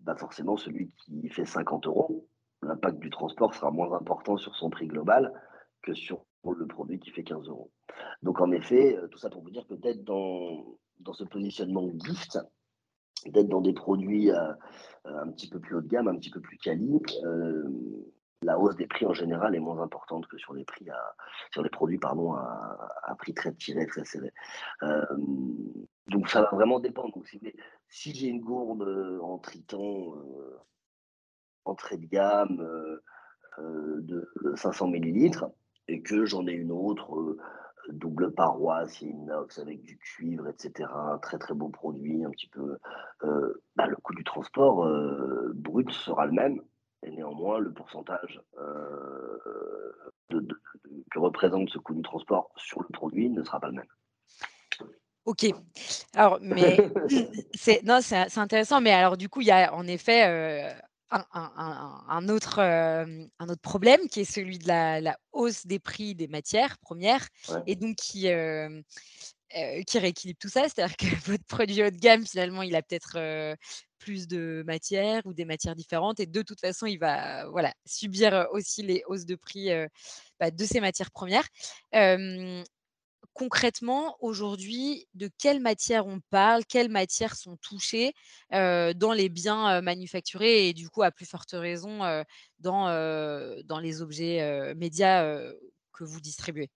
Bah 0.00 0.16
forcément, 0.16 0.56
celui 0.56 0.90
qui 0.98 1.28
fait 1.28 1.46
50 1.46 1.86
euros, 1.86 2.28
l'impact 2.62 2.98
du 2.98 3.10
transport 3.10 3.54
sera 3.54 3.70
moins 3.70 3.92
important 3.92 4.36
sur 4.36 4.54
son 4.56 4.70
prix 4.70 4.86
global 4.86 5.32
que 5.82 5.94
sur 5.94 6.24
le 6.44 6.66
produit 6.66 7.00
qui 7.00 7.10
fait 7.10 7.24
15 7.24 7.48
euros. 7.48 7.70
Donc 8.22 8.40
en 8.40 8.52
effet, 8.52 8.96
tout 9.10 9.18
ça 9.18 9.30
pour 9.30 9.42
vous 9.42 9.50
dire 9.50 9.66
que 9.66 9.74
d'être 9.74 10.04
dans, 10.04 10.78
dans 11.00 11.12
ce 11.12 11.24
positionnement 11.24 11.90
gift, 12.04 12.38
d'être 13.30 13.48
dans 13.48 13.60
des 13.60 13.72
produits 13.72 14.30
euh, 14.30 14.52
euh, 15.06 15.22
un 15.22 15.30
petit 15.32 15.48
peu 15.48 15.58
plus 15.60 15.76
haut 15.76 15.80
de 15.80 15.88
gamme, 15.88 16.08
un 16.08 16.16
petit 16.16 16.30
peu 16.30 16.40
plus 16.40 16.58
quali, 16.58 17.00
euh, 17.24 17.64
la 18.42 18.58
hausse 18.58 18.76
des 18.76 18.86
prix 18.86 19.06
en 19.06 19.14
général 19.14 19.54
est 19.54 19.60
moins 19.60 19.80
importante 19.80 20.26
que 20.26 20.38
sur 20.38 20.52
les 20.52 20.64
prix 20.64 20.88
à, 20.90 21.14
sur 21.52 21.62
les 21.62 21.70
produits 21.70 21.98
pardon 21.98 22.34
à, 22.34 23.16
prix 23.18 23.32
très 23.32 23.52
tiré, 23.54 23.86
très 23.86 24.04
serré. 24.04 24.30
donc 26.08 26.28
ça 26.28 26.42
va 26.42 26.50
vraiment 26.52 26.78
dépendre. 26.78 27.18
si, 27.88 28.14
j'ai 28.14 28.28
une 28.28 28.42
gourde 28.42 28.86
en 29.22 29.38
triton 29.38 30.22
entrée 31.68 31.96
de 31.96 32.06
gamme 32.06 32.64
de 33.58 34.28
500 34.56 34.88
millilitres 34.88 35.46
et 35.88 36.02
que 36.02 36.24
j'en 36.24 36.46
ai 36.46 36.52
une 36.52 36.72
autre 36.72 37.36
double 37.90 38.32
paroisse, 38.32 39.00
inox 39.00 39.58
avec 39.58 39.82
du 39.82 39.98
cuivre, 39.98 40.48
etc. 40.48 40.88
Un 40.92 41.18
très 41.18 41.38
très 41.38 41.54
beau 41.54 41.68
produit, 41.68 42.24
un 42.24 42.30
petit 42.30 42.48
peu. 42.48 42.78
Euh, 43.24 43.62
bah, 43.76 43.86
le 43.86 43.96
coût 43.96 44.14
du 44.14 44.24
transport 44.24 44.84
euh, 44.84 45.52
brut 45.54 45.90
sera 45.90 46.26
le 46.26 46.32
même, 46.32 46.60
et 47.02 47.10
néanmoins 47.10 47.58
le 47.58 47.72
pourcentage 47.72 48.40
euh, 48.58 49.38
que 51.10 51.18
représente 51.18 51.70
ce 51.70 51.78
coût 51.78 51.94
du 51.94 52.02
transport 52.02 52.50
sur 52.56 52.82
le 52.82 52.88
produit 52.92 53.30
ne 53.30 53.42
sera 53.42 53.60
pas 53.60 53.68
le 53.68 53.74
même. 53.74 54.90
Ok. 55.24 55.46
Alors, 56.14 56.38
mais 56.40 56.76
c'est 57.54 57.82
non, 57.84 57.98
c'est 58.00 58.38
intéressant, 58.38 58.80
mais 58.80 58.92
alors 58.92 59.16
du 59.16 59.28
coup, 59.28 59.40
il 59.40 59.48
y 59.48 59.52
a 59.52 59.74
en 59.74 59.86
effet 59.86 60.76
un, 61.10 62.28
autre, 62.28 62.58
un 62.60 63.48
autre 63.48 63.60
problème 63.60 64.00
qui 64.08 64.20
est 64.20 64.24
celui 64.24 64.58
de 64.58 64.68
la, 64.68 65.18
hausse 65.32 65.66
des 65.66 65.78
prix 65.78 66.14
des 66.14 66.28
matières 66.28 66.78
premières 66.78 67.26
et 67.66 67.76
donc 67.76 67.96
qui, 67.96 68.28
qui 69.86 69.98
rééquilibre 69.98 70.38
tout 70.40 70.48
ça. 70.48 70.64
C'est-à-dire 70.64 70.96
que 70.96 71.06
votre 71.30 71.44
produit 71.44 71.82
haut 71.82 71.90
de 71.90 71.98
gamme, 71.98 72.26
finalement, 72.26 72.62
il 72.62 72.74
a 72.74 72.82
peut-être 72.82 73.56
plus 73.98 74.28
de 74.28 74.62
matières 74.66 75.22
ou 75.24 75.32
des 75.32 75.44
matières 75.44 75.74
différentes 75.74 76.20
et 76.20 76.26
de 76.26 76.42
toute 76.42 76.60
façon, 76.60 76.86
il 76.86 76.98
va 76.98 77.48
voilà, 77.48 77.72
subir 77.86 78.46
aussi 78.52 78.82
les 78.82 79.02
hausses 79.06 79.26
de 79.26 79.36
prix 79.36 79.70
bah, 80.40 80.50
de 80.50 80.64
ces 80.64 80.80
matières 80.80 81.10
premières 81.10 81.46
concrètement, 83.36 84.16
aujourd'hui, 84.20 85.06
de 85.14 85.28
quelles 85.38 85.60
matières 85.60 86.06
on 86.06 86.20
parle, 86.30 86.64
quelles 86.64 86.88
matières 86.88 87.36
sont 87.36 87.56
touchées 87.58 88.14
dans 88.50 89.12
les 89.14 89.28
biens 89.28 89.82
manufacturés 89.82 90.68
et 90.68 90.72
du 90.72 90.88
coup, 90.88 91.02
à 91.02 91.10
plus 91.10 91.26
forte 91.26 91.52
raison, 91.52 91.98
dans, 92.60 92.86
dans 93.64 93.78
les 93.78 94.00
objets 94.00 94.74
médias 94.74 95.38
que 95.92 96.04
vous 96.04 96.20
distribuez? 96.20 96.70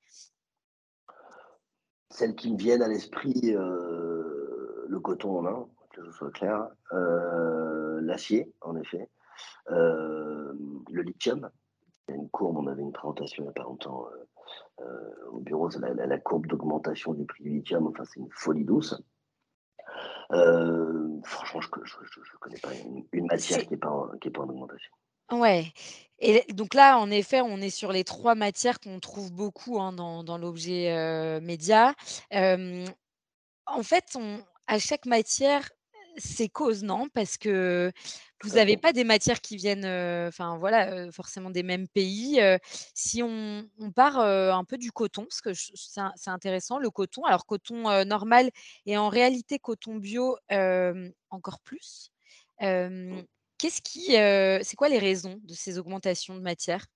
Celles 2.10 2.34
qui 2.34 2.52
me 2.52 2.58
viennent 2.58 2.82
à 2.82 2.88
l'esprit, 2.88 3.52
le 3.52 5.00
coton 5.00 5.46
en 5.46 5.70
que 5.94 6.04
ce 6.04 6.12
soit 6.12 6.30
clair, 6.30 6.68
l'acier, 8.02 8.52
en 8.60 8.76
effet, 8.76 9.08
le 9.68 11.02
lithium. 11.02 11.50
Il 12.08 12.12
y 12.12 12.18
a 12.18 12.20
une 12.20 12.28
courbe, 12.28 12.58
on 12.58 12.66
avait 12.66 12.82
une 12.82 12.92
présentation 12.92 13.44
il 13.44 13.46
n'y 13.46 13.50
a 13.50 13.52
pas 13.52 13.62
longtemps 13.62 14.08
euh, 14.80 15.26
au 15.30 15.40
bureau, 15.40 15.68
la, 15.78 16.06
la, 16.06 16.18
courbe 16.18 16.46
d'augmentation 16.46 17.12
du 17.14 17.24
prix 17.24 17.44
du 17.44 17.50
lithium, 17.50 17.86
enfin, 17.86 18.04
c'est 18.04 18.20
une 18.20 18.30
folie 18.30 18.64
douce. 18.64 18.94
Euh, 20.32 21.20
franchement, 21.24 21.60
je 21.60 21.68
ne 21.68 22.38
connais 22.38 22.58
pas 22.60 22.70
une, 23.12 23.26
matière 23.26 23.60
qui 23.60 23.70
n'est 23.70 23.76
pas, 23.76 24.10
pas, 24.32 24.40
en 24.40 24.48
augmentation. 24.48 24.92
Ouais. 25.32 25.66
Et 26.18 26.44
donc 26.52 26.74
là, 26.74 26.98
en 26.98 27.10
effet, 27.10 27.40
on 27.40 27.58
est 27.58 27.70
sur 27.70 27.92
les 27.92 28.04
trois 28.04 28.34
matières 28.34 28.80
qu'on 28.80 29.00
trouve 29.00 29.32
beaucoup 29.32 29.80
hein, 29.80 29.92
dans, 29.92 30.24
dans 30.24 30.38
l'objet 30.38 30.92
euh, 30.92 31.40
média. 31.40 31.94
en 32.32 33.82
fait, 33.82 34.04
on, 34.16 34.40
à 34.66 34.78
chaque 34.78 35.06
matière, 35.06 35.68
c'est 36.16 36.48
cause, 36.48 36.82
non? 36.82 37.08
Parce 37.08 37.36
que 37.36 37.92
vous 38.42 38.56
n'avez 38.56 38.76
pas 38.76 38.92
des 38.92 39.04
matières 39.04 39.40
qui 39.40 39.56
viennent, 39.56 39.86
enfin 40.28 40.56
voilà, 40.58 41.10
forcément 41.12 41.50
des 41.50 41.62
mêmes 41.62 41.88
pays. 41.88 42.40
si 42.94 43.22
on, 43.22 43.68
part 43.94 44.18
un 44.20 44.64
peu 44.64 44.78
du 44.78 44.92
coton, 44.92 45.24
parce 45.24 45.40
que 45.40 45.50
c'est 45.54 46.30
intéressant, 46.30 46.78
le 46.78 46.90
coton. 46.90 47.24
Alors 47.24 47.46
coton 47.46 48.04
normal 48.04 48.50
et 48.86 48.96
en 48.96 49.08
réalité 49.08 49.58
coton 49.58 49.96
bio 49.96 50.36
encore 51.30 51.60
plus. 51.60 52.12
Qu'est-ce 52.58 53.82
qui, 53.82 54.12
c'est 54.64 54.76
quoi 54.76 54.88
les 54.88 54.98
raisons 54.98 55.40
de 55.44 55.54
ces 55.54 55.78
augmentations 55.78 56.34
de 56.34 56.40
matières 56.40 56.86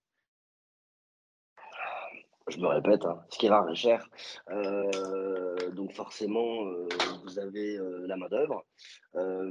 je 2.49 2.59
me 2.59 2.67
répète, 2.67 3.05
hein, 3.05 3.21
ce 3.31 3.39
qui 3.39 3.47
est 3.47 3.51
rare 3.51 3.69
est 3.71 3.75
cher. 3.75 4.09
Euh, 4.51 5.71
donc 5.73 5.93
forcément, 5.93 6.67
euh, 6.67 6.89
vous 7.25 7.39
avez 7.39 7.77
euh, 7.77 8.07
la 8.07 8.17
main-d'œuvre, 8.17 8.65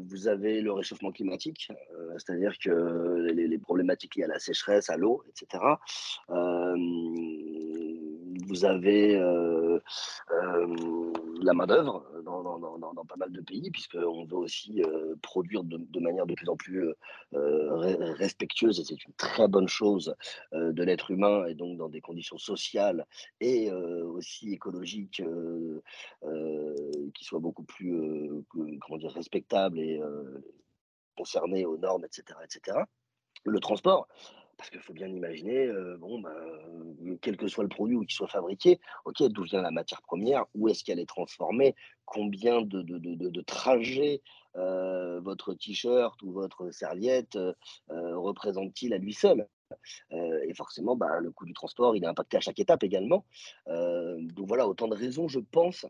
vous 0.10 0.28
avez 0.28 0.60
le 0.60 0.74
réchauffement 0.74 1.14
climatique, 1.14 1.72
c'est-à-dire 2.18 2.58
que 2.60 3.32
les, 3.34 3.48
les, 3.48 3.58
problématiques 3.58 4.18
liées 4.18 4.26
à 4.26 4.28
la 4.28 4.40
sécheresse, 4.40 4.90
à 4.90 4.98
l'eau, 4.98 5.24
etc 5.30 5.64
vous 8.48 8.66
avez 8.66 9.18
la 11.42 11.54
main-d'œuvre 11.54 12.06
dans, 12.42 13.06
pas 13.06 13.16
mal 13.18 13.32
de 13.32 13.42
pays, 13.42 13.70
puisqu'on 13.72 14.26
veut 14.26 14.38
aussi 14.38 14.82
euh, 14.84 15.16
produire 15.22 15.64
de, 15.64 16.00
manière 16.00 16.26
de 16.26 16.34
plus 16.34 16.50
en 16.50 16.56
plus 16.56 16.90
respectueuse, 17.32 18.80
et 18.80 18.84
c'est 18.84 19.06
une 19.06 19.14
très 19.14 19.48
bonne 19.48 19.68
chose 19.68 20.16
de 20.52 20.84
l'être 20.84 21.12
humain, 21.12 21.46
et 21.46 21.54
donc 21.54 21.78
dans 21.78 21.90
des 21.90 22.02
conditions 22.02 22.38
sociales 22.38 23.06
et 23.40 23.72
aussi 23.72 24.54
écologiques 24.54 25.22
qui 27.14 27.24
soient 27.24 27.40
beaucoup 27.40 27.64
plus 27.64 28.30
comment 28.82 28.98
dire, 28.98 29.12
respectables 29.12 29.80
et 29.80 30.02
concernées 31.16 31.66
aux 31.66 31.78
normes, 31.78 32.06
etc. 32.06 32.40
etc. 32.44 32.78
Le 33.46 33.60
transport, 33.60 34.08
parce 34.64 34.70
qu'il 34.70 34.80
faut 34.80 34.94
bien 34.94 35.10
imaginer, 35.10 35.70
bon, 36.00 36.22
ben, 36.22 37.18
quel 37.22 37.36
que 37.36 37.50
soit 37.50 37.66
le 37.66 37.70
produit 37.70 37.98
ou 37.98 38.06
qu'il 38.06 38.16
soit 38.16 38.30
fabriqué, 38.30 38.80
d'où 39.20 39.44
vient 39.44 39.62
la 39.62 39.72
matière 39.72 40.02
première, 40.02 40.46
où 40.56 40.70
est-ce 40.70 40.86
qu'elle 40.86 41.00
est 41.00 41.06
transformée, 41.06 41.76
combien 42.06 42.62
de, 42.62 43.42
trajets 43.42 44.22
votre 44.56 45.54
t-shirt 45.54 46.22
ou 46.22 46.32
votre 46.32 46.72
serviette 46.72 47.38
représente-t-il 47.90 48.94
à 48.94 49.00
lui 49.00 49.12
seul? 49.12 49.50
Et 50.22 50.54
forcément, 50.56 50.96
bah, 50.96 51.20
le 51.20 51.32
coût 51.32 51.46
du 51.46 51.54
transport, 51.54 51.98
il 51.98 52.06
est 52.06 52.08
impacté 52.08 52.38
à 52.38 52.40
chaque 52.40 52.60
étape 52.60 52.84
également. 52.84 53.26
donc 53.68 54.48
voilà, 54.48 54.66
autant 54.66 54.88
de 54.88 54.96
raisons, 54.96 55.28
je 55.28 55.40
pense, 55.40 55.86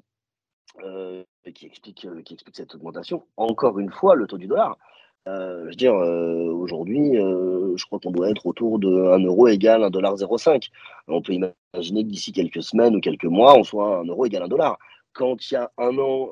qui, 1.54 1.68
expliquent, 1.68 2.08
qui 2.24 2.34
expliquent 2.34 2.58
cette 2.58 2.74
augmentation. 2.74 3.28
Encore 3.38 3.78
une 3.78 3.92
fois, 3.92 4.16
le 4.16 4.26
taux 4.26 4.40
du 4.40 4.48
dollar. 4.48 4.80
Euh, 5.28 5.62
je 5.64 5.70
veux 5.70 5.76
dire, 5.76 5.94
euh, 5.94 6.52
aujourd'hui, 6.52 7.18
euh, 7.18 7.78
je 7.78 7.86
crois 7.86 8.00
qu'on 8.00 8.12
doit 8.12 8.30
être 8.30 8.46
autour 8.46 8.78
de 8.80 8.90
1 8.90 9.20
euro 9.24 9.48
égale 9.48 9.84
1,05$. 9.84 10.70
On 11.08 11.22
peut 11.22 11.34
imaginer 11.34 12.04
que 12.04 12.10
d'ici 12.10 12.32
quelques 12.34 12.62
semaines 12.62 12.96
ou 12.96 13.00
quelques 13.00 13.24
mois, 13.26 13.58
on 13.58 13.64
soit 13.64 14.00
1 14.00 14.06
euro 14.06 14.26
égale 14.26 14.44
1 14.44 14.48
dollar. 14.50 14.78
Quand 15.14 15.50
il 15.50 15.54
y 15.54 15.58
a 15.58 15.72
un 15.78 15.98
an, 15.98 16.30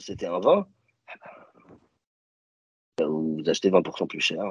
c'était 0.00 0.26
un 0.26 0.40
20, 0.40 0.66
eh 1.08 1.18
ben, 2.98 3.06
vous 3.06 3.42
achetez 3.46 3.70
20% 3.70 4.06
plus 4.08 4.20
cher 4.20 4.42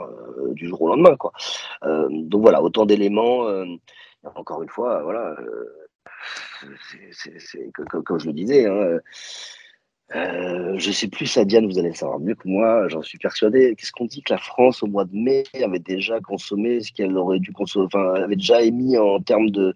du 0.52 0.68
jour 0.68 0.82
au 0.84 0.88
lendemain. 0.90 1.16
Quoi. 1.18 1.34
donc 1.82 2.42
voilà, 2.42 2.62
autant 2.62 2.86
d'éléments. 2.86 3.48
encore 4.36 4.62
une 4.64 4.70
fois, 4.70 5.02
voilà, 5.04 5.36
comme, 8.06 8.20
je 8.20 8.28
le 8.28 8.34
disais, 8.34 8.68
hein, 8.68 9.00
euh, 10.16 10.76
je 10.78 10.92
sais 10.92 11.08
plus, 11.08 11.26
ça, 11.26 11.44
Diane, 11.44 11.66
vous 11.66 11.78
allez 11.78 11.90
le 11.90 11.96
savoir 11.96 12.20
mieux 12.20 12.36
que 12.36 12.48
moi, 12.48 12.88
j'en 12.88 13.02
suis 13.02 13.18
persuadé. 13.18 13.76
Qu'est-ce 13.76 13.92
qu'on 13.92 14.06
dit 14.06 14.22
que 14.22 14.34
la 14.34 14.40
France, 14.40 14.82
au 14.82 14.88
mois 14.88 15.06
de 15.06 15.16
mai, 15.16 15.44
avait 15.62 15.80
déjà 15.80 16.20
consommé 16.22 16.82
ce 16.82 16.94
qu'elle 16.94 17.18
aurait 17.18 17.40
dû 17.40 17.52
consommer, 17.52 17.88
enfin, 17.88 18.14
avait 18.14 18.38
déjà 18.38 18.62
émis 18.62 18.98
en 18.98 19.20
termes 19.20 19.50
de, 19.50 19.76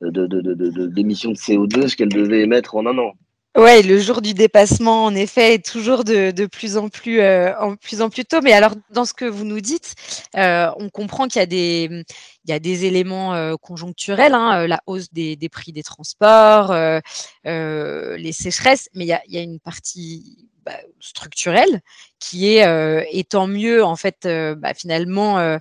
d'émissions 0.00 1.30
de, 1.30 1.36
de, 1.36 1.60
de, 1.60 1.66
CO2 1.66 1.88
ce 1.88 1.96
qu'elle 1.96 2.08
devait 2.08 2.40
émettre 2.40 2.74
en 2.74 2.86
un 2.86 2.98
an? 2.98 3.14
Ouais, 3.56 3.82
le 3.82 3.98
jour 3.98 4.22
du 4.22 4.34
dépassement, 4.34 5.06
en 5.06 5.14
effet, 5.14 5.54
est 5.54 5.64
toujours 5.64 6.04
de, 6.04 6.30
de 6.30 6.46
plus 6.46 6.76
en 6.76 6.88
plus, 6.88 7.20
euh, 7.20 7.52
en 7.58 7.74
plus 7.74 8.02
en 8.02 8.10
plus 8.10 8.24
tôt. 8.24 8.40
Mais 8.40 8.52
alors, 8.52 8.74
dans 8.90 9.04
ce 9.04 9.14
que 9.14 9.24
vous 9.24 9.44
nous 9.44 9.60
dites, 9.60 9.94
euh, 10.36 10.70
on 10.76 10.90
comprend 10.90 11.26
qu'il 11.26 11.40
y 11.40 11.42
a 11.42 11.46
des, 11.46 11.88
il 12.44 12.50
y 12.50 12.52
a 12.52 12.60
des 12.60 12.84
éléments 12.84 13.34
euh, 13.34 13.56
conjoncturels, 13.56 14.34
hein, 14.34 14.66
la 14.68 14.80
hausse 14.86 15.12
des, 15.12 15.34
des, 15.34 15.48
prix 15.48 15.72
des 15.72 15.82
transports, 15.82 16.72
les 17.44 18.32
sécheresses, 18.32 18.90
mais 18.94 19.04
il 19.04 19.08
y 19.08 19.12
a, 19.12 19.22
il 19.26 19.34
y 19.34 19.38
a 19.38 19.42
une 19.42 19.58
partie 19.60 20.46
bah, 20.64 20.76
structurelle 21.00 21.80
qui 22.20 22.48
est, 22.48 23.08
étant 23.12 23.48
mieux, 23.48 23.82
en 23.82 23.96
fait, 23.96 24.28
bah, 24.58 24.74
finalement, 24.74 25.58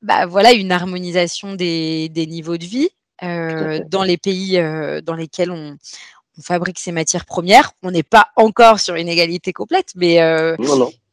bah, 0.00 0.26
voilà, 0.26 0.52
une 0.52 0.72
harmonisation 0.72 1.54
des, 1.54 2.08
des 2.08 2.26
niveaux 2.26 2.56
de 2.56 2.64
vie. 2.64 2.88
dans 3.20 4.02
les 4.02 4.18
pays 4.18 4.56
dans 5.04 5.14
lesquels 5.14 5.52
on, 5.52 5.76
on 6.38 6.42
fabrique 6.42 6.78
ces 6.78 6.92
matières 6.92 7.26
premières. 7.26 7.72
On 7.82 7.90
n'est 7.90 8.02
pas 8.02 8.28
encore 8.36 8.80
sur 8.80 8.94
une 8.94 9.08
égalité 9.08 9.52
complète, 9.52 9.92
mais, 9.94 10.22
euh, 10.22 10.56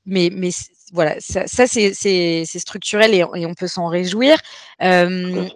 mais, 0.06 0.30
mais 0.32 0.50
voilà, 0.94 1.16
ça, 1.20 1.46
c'est 1.68 2.46
structurel 2.46 3.14
et, 3.14 3.24
on 3.24 3.54
peut 3.54 3.68
s'en 3.68 3.88
réjouir. 3.88 4.38
Euh, 4.82 5.48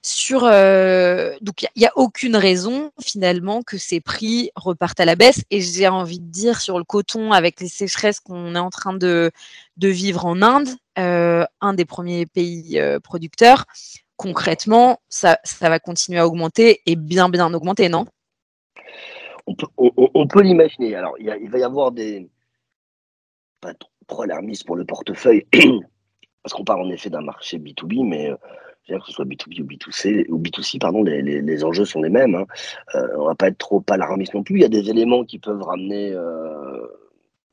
sur, 0.00 0.44
euh, 0.44 1.34
donc 1.40 1.62
il 1.62 1.80
n'y 1.80 1.86
a, 1.86 1.92
aucune 1.96 2.36
raison 2.36 2.92
finalement 3.02 3.62
que 3.62 3.76
ces 3.76 4.00
prix 4.00 4.50
repartent 4.54 5.00
à 5.00 5.04
la 5.04 5.16
baisse. 5.16 5.42
Et 5.50 5.60
j'ai 5.60 5.88
envie 5.88 6.20
de 6.20 6.30
dire 6.30 6.60
sur 6.60 6.78
le 6.78 6.84
coton 6.84 7.32
avec 7.32 7.60
les 7.60 7.68
sécheresses 7.68 8.20
qu'on 8.20 8.54
est 8.54 8.60
en 8.60 8.70
train 8.70 8.94
de, 8.94 9.32
de 9.76 9.88
vivre 9.88 10.24
en 10.26 10.40
Inde, 10.42 10.68
un 10.96 11.74
des 11.74 11.84
premiers 11.84 12.26
pays 12.26 12.80
producteurs, 13.02 13.66
concrètement, 14.16 15.00
ça, 15.08 15.38
ça 15.44 15.68
va 15.68 15.78
continuer 15.78 16.18
à 16.18 16.26
augmenter 16.26 16.82
et 16.86 16.96
bien 16.96 17.28
bien 17.28 17.52
augmenter, 17.54 17.88
non? 17.88 18.06
On 19.76 20.26
peut, 20.26 20.42
l'imaginer. 20.42 20.94
Alors, 20.94 21.14
il, 21.18 21.50
va 21.50 21.58
y 21.58 21.62
avoir 21.62 21.92
des. 21.92 22.28
Pas 23.60 23.72
trop 24.06 24.22
alarmistes 24.22 24.66
pour 24.66 24.76
le 24.76 24.84
portefeuille, 24.84 25.46
parce 26.42 26.52
qu'on 26.54 26.64
parle 26.64 26.82
en 26.82 26.90
effet 26.90 27.10
d'un 27.10 27.20
marché 27.20 27.58
B2B, 27.58 28.06
mais 28.06 28.30
euh, 28.30 28.98
que 28.98 29.06
ce 29.06 29.12
soit 29.12 29.24
B2B 29.24 29.62
ou 29.62 29.64
B2C, 29.64 30.26
ou 30.30 30.38
B2C, 30.38 30.78
pardon, 30.78 31.02
les, 31.02 31.64
enjeux 31.64 31.84
sont 31.84 32.02
les 32.02 32.08
mêmes. 32.08 32.34
Hein. 32.34 32.46
Euh, 32.94 33.08
on 33.16 33.22
ne 33.22 33.26
va 33.28 33.34
pas 33.34 33.48
être 33.48 33.58
trop 33.58 33.84
alarmiste 33.90 34.34
non 34.34 34.42
plus. 34.42 34.56
Il 34.56 34.62
y 34.62 34.64
a 34.64 34.68
des 34.68 34.90
éléments 34.90 35.24
qui 35.24 35.38
peuvent 35.38 35.62
ramener 35.62 36.12
euh, 36.12 36.86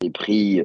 les 0.01 0.11
prix 0.11 0.61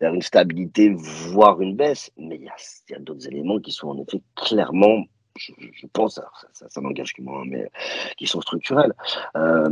vers 0.00 0.14
une 0.14 0.22
stabilité, 0.22 0.90
voire 0.90 1.60
une 1.60 1.76
baisse, 1.76 2.10
mais 2.16 2.36
il 2.36 2.50
y 2.90 2.94
a 2.94 2.98
d'autres 2.98 3.26
éléments 3.26 3.60
qui 3.60 3.72
sont 3.72 3.88
en 3.88 3.98
effet 3.98 4.20
clairement 4.36 5.04
je, 5.36 5.86
pense, 5.92 6.14
ça, 6.14 6.68
ça, 6.68 6.80
n'engage 6.80 7.12
que 7.14 7.22
moi, 7.22 7.42
mais 7.46 7.70
qui 8.16 8.26
sont 8.26 8.40
structurels. 8.40 8.92
Euh, 9.36 9.68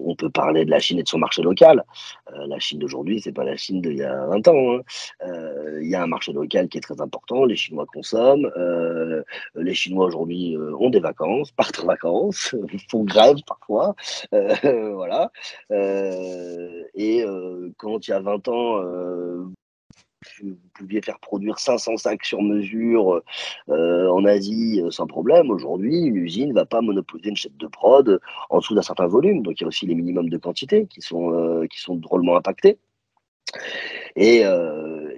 on 0.00 0.14
peut 0.16 0.30
parler 0.30 0.64
de 0.64 0.70
la 0.70 0.78
Chine 0.78 0.98
et 0.98 1.02
de 1.02 1.08
son 1.08 1.18
marché 1.18 1.42
local. 1.42 1.84
Euh, 2.32 2.46
la 2.46 2.58
Chine 2.58 2.78
d'aujourd'hui, 2.78 3.20
c'est 3.20 3.32
pas 3.32 3.44
la 3.44 3.56
Chine 3.56 3.80
d'il 3.80 3.96
y 3.96 4.02
a 4.02 4.26
20 4.26 4.48
ans. 4.48 4.76
Hein. 4.76 4.80
Euh, 5.26 5.80
il 5.82 5.88
y 5.88 5.94
a 5.94 6.02
un 6.02 6.06
marché 6.06 6.32
local 6.32 6.68
qui 6.68 6.78
est 6.78 6.82
très 6.82 7.00
important. 7.00 7.44
Les 7.44 7.56
Chinois 7.56 7.86
consomment. 7.92 8.50
les 9.54 9.74
Chinois 9.74 10.06
aujourd'hui 10.06 10.56
ont 10.78 10.90
des 10.90 11.00
vacances, 11.00 11.50
partent 11.56 11.80
en 11.80 11.86
vacances, 11.86 12.54
font 12.90 13.04
grève 13.04 13.38
parfois. 13.46 13.94
voilà. 14.32 15.30
et 15.70 17.24
quand 17.76 18.06
il 18.06 18.10
y 18.10 18.14
a 18.14 18.20
20 18.20 18.48
ans, 18.48 18.82
vous 20.42 20.56
pouviez 20.74 21.02
faire 21.02 21.18
produire 21.18 21.58
500 21.58 21.96
sacs 21.96 22.24
sur 22.24 22.42
mesure 22.42 23.22
euh, 23.68 24.08
en 24.08 24.24
Asie 24.24 24.80
euh, 24.82 24.90
sans 24.90 25.06
problème. 25.06 25.50
Aujourd'hui, 25.50 26.02
une 26.02 26.16
usine 26.16 26.50
ne 26.50 26.54
va 26.54 26.66
pas 26.66 26.80
monopoliser 26.80 27.30
une 27.30 27.36
chaîne 27.36 27.56
de 27.56 27.66
prod 27.66 28.20
en 28.50 28.58
dessous 28.58 28.74
d'un 28.74 28.82
certain 28.82 29.06
volume. 29.06 29.42
Donc 29.42 29.60
il 29.60 29.62
y 29.62 29.64
a 29.64 29.68
aussi 29.68 29.86
les 29.86 29.94
minimums 29.94 30.28
de 30.28 30.38
quantité 30.38 30.86
qui 30.86 31.00
sont, 31.00 31.32
euh, 31.32 31.66
qui 31.66 31.80
sont 31.80 31.96
drôlement 31.96 32.36
impactés. 32.36 32.78
Et, 34.16 34.44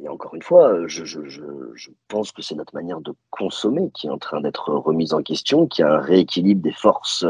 encore 0.09 0.35
une 0.35 0.43
fois, 0.43 0.87
je, 0.87 1.91
pense 2.09 2.33
que 2.33 2.43
c'est 2.43 2.57
notre 2.57 2.75
manière 2.75 3.01
de 3.01 3.15
consommer 3.31 3.91
qui 3.95 4.09
est 4.09 4.11
en 4.11 4.19
train 4.19 4.41
d'être 4.41 4.73
remise 4.73 5.15
en 5.15 5.23
question, 5.23 5.67
qui 5.69 5.83
a 5.83 5.95
un 5.95 5.99
rééquilibre 5.99 6.61
des 6.63 6.73
forces 6.73 7.25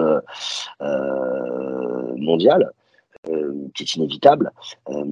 mondiales. 2.17 2.73
Euh, 3.29 3.69
qui 3.75 3.83
est 3.83 3.97
inévitable. 3.97 4.51
Euh, 4.89 5.05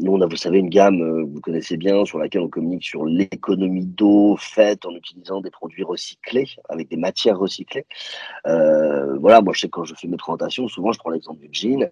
nous, 0.00 0.12
on 0.12 0.20
a, 0.20 0.26
vous 0.26 0.36
savez, 0.36 0.58
une 0.58 0.68
gamme, 0.68 1.00
euh, 1.02 1.24
vous 1.24 1.40
connaissez 1.40 1.76
bien, 1.76 2.04
sur 2.04 2.18
laquelle 2.18 2.42
on 2.42 2.48
communique 2.48 2.84
sur 2.84 3.04
l'économie 3.04 3.86
d'eau 3.86 4.36
faite 4.38 4.86
en 4.86 4.94
utilisant 4.94 5.40
des 5.40 5.50
produits 5.50 5.82
recyclés, 5.82 6.46
avec 6.68 6.88
des 6.88 6.96
matières 6.96 7.38
recyclées. 7.38 7.86
voilà, 8.44 9.40
moi, 9.40 9.52
je 9.54 9.60
sais 9.60 9.68
quand 9.68 9.84
je 9.84 9.94
fais 9.94 10.08
mes 10.08 10.16
présentations, 10.16 10.68
souvent, 10.68 10.92
je 10.92 10.98
prends 10.98 11.10
l'exemple 11.10 11.40
du 11.40 11.48
jean, 11.52 11.90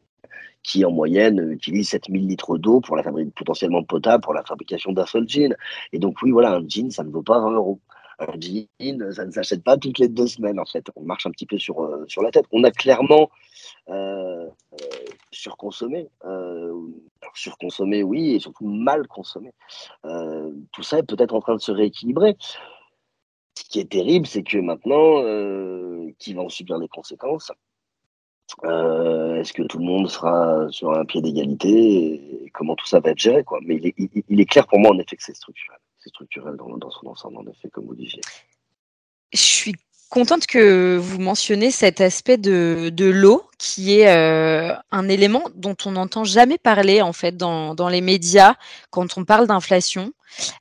qui 0.62 0.84
en 0.84 0.90
moyenne 0.90 1.52
utilise 1.52 1.88
7000 1.90 2.26
litres 2.26 2.58
d'eau 2.58 2.80
pour 2.80 2.96
la 2.96 3.02
fabrique 3.02 3.32
potentiellement 3.34 3.84
potable 3.84 4.22
pour 4.22 4.34
la 4.34 4.42
fabrication 4.42 4.92
d'un 4.92 5.06
seul 5.06 5.28
jean. 5.28 5.54
Et 5.92 5.98
donc 5.98 6.20
oui, 6.22 6.32
voilà, 6.32 6.54
un 6.56 6.68
jean, 6.68 6.90
ça 6.90 7.04
ne 7.04 7.10
vaut 7.10 7.22
pas 7.22 7.38
20 7.38 7.52
euros. 7.52 7.80
Un 8.18 8.32
jean, 8.40 9.12
ça 9.12 9.24
ne 9.24 9.30
s'achète 9.30 9.62
pas 9.62 9.76
toutes 9.76 9.98
les 9.98 10.08
deux 10.08 10.26
semaines 10.26 10.58
en 10.58 10.64
fait. 10.64 10.90
On 10.96 11.04
marche 11.04 11.26
un 11.26 11.30
petit 11.30 11.46
peu 11.46 11.58
sur, 11.58 11.88
sur 12.08 12.22
la 12.22 12.30
tête. 12.32 12.46
On 12.50 12.64
a 12.64 12.70
clairement 12.72 13.30
euh. 13.88 14.48
Euh, 16.24 16.72
surconsommé, 17.32 18.02
oui, 18.02 18.34
et 18.34 18.38
surtout 18.38 18.66
mal 18.66 19.06
consommé. 19.06 19.52
Euh, 20.04 20.52
tout 20.72 20.82
ça 20.82 20.98
est 20.98 21.02
peut-être 21.02 21.34
en 21.34 21.40
train 21.40 21.54
de 21.54 21.60
se 21.60 21.72
rééquilibrer. 21.72 22.36
Ce 22.40 23.64
qui 23.68 23.80
est 23.80 23.90
terrible, 23.90 24.26
c'est 24.26 24.42
que 24.42 24.58
maintenant, 24.58 25.22
qui 26.18 26.34
va 26.34 26.42
en 26.42 26.48
subir 26.48 26.78
les 26.78 26.88
conséquences 26.88 27.52
Est-ce 28.62 29.52
que 29.52 29.62
tout 29.64 29.78
le 29.78 29.84
monde 29.84 30.08
sera 30.08 30.66
sur 30.70 30.92
un 30.92 31.04
pied 31.04 31.20
d'égalité 31.20 32.44
et 32.44 32.50
comment 32.50 32.74
tout 32.74 32.86
ça 32.86 33.00
va 33.00 33.10
être 33.10 33.18
géré. 33.18 33.44
Mais 33.62 33.76
il 34.28 34.40
est, 34.40 34.46
clair 34.46 34.66
pour 34.66 34.78
moi 34.78 34.92
en 34.92 34.98
effet 34.98 35.16
que 35.16 35.22
c'est 35.22 35.36
structurel. 35.36 35.78
C'est 35.98 36.10
structurel 36.10 36.56
dans, 36.56 36.76
dans, 36.76 36.90
son 36.90 37.06
ensemble, 37.08 37.38
en 37.38 37.46
effet, 37.46 37.68
comme 37.68 37.86
vous 37.86 37.94
disiez. 37.94 38.20
Je 39.32 39.38
suis 39.38 39.74
contente 40.08 40.46
que 40.46 40.96
vous 40.96 41.18
mentionniez 41.18 41.70
cet 41.70 42.00
aspect 42.00 42.36
de, 42.36 42.90
de 42.92 43.06
l'eau, 43.06 43.48
qui 43.58 44.00
est 44.00 44.08
euh, 44.08 44.74
un 44.90 45.08
élément 45.08 45.44
dont 45.54 45.76
on 45.84 45.92
n'entend 45.92 46.24
jamais 46.24 46.58
parler 46.58 47.02
en 47.02 47.12
fait 47.12 47.36
dans, 47.36 47.74
dans, 47.74 47.88
les 47.88 48.00
médias 48.00 48.54
quand 48.90 49.18
on 49.18 49.24
parle 49.24 49.46
d'inflation. 49.46 50.12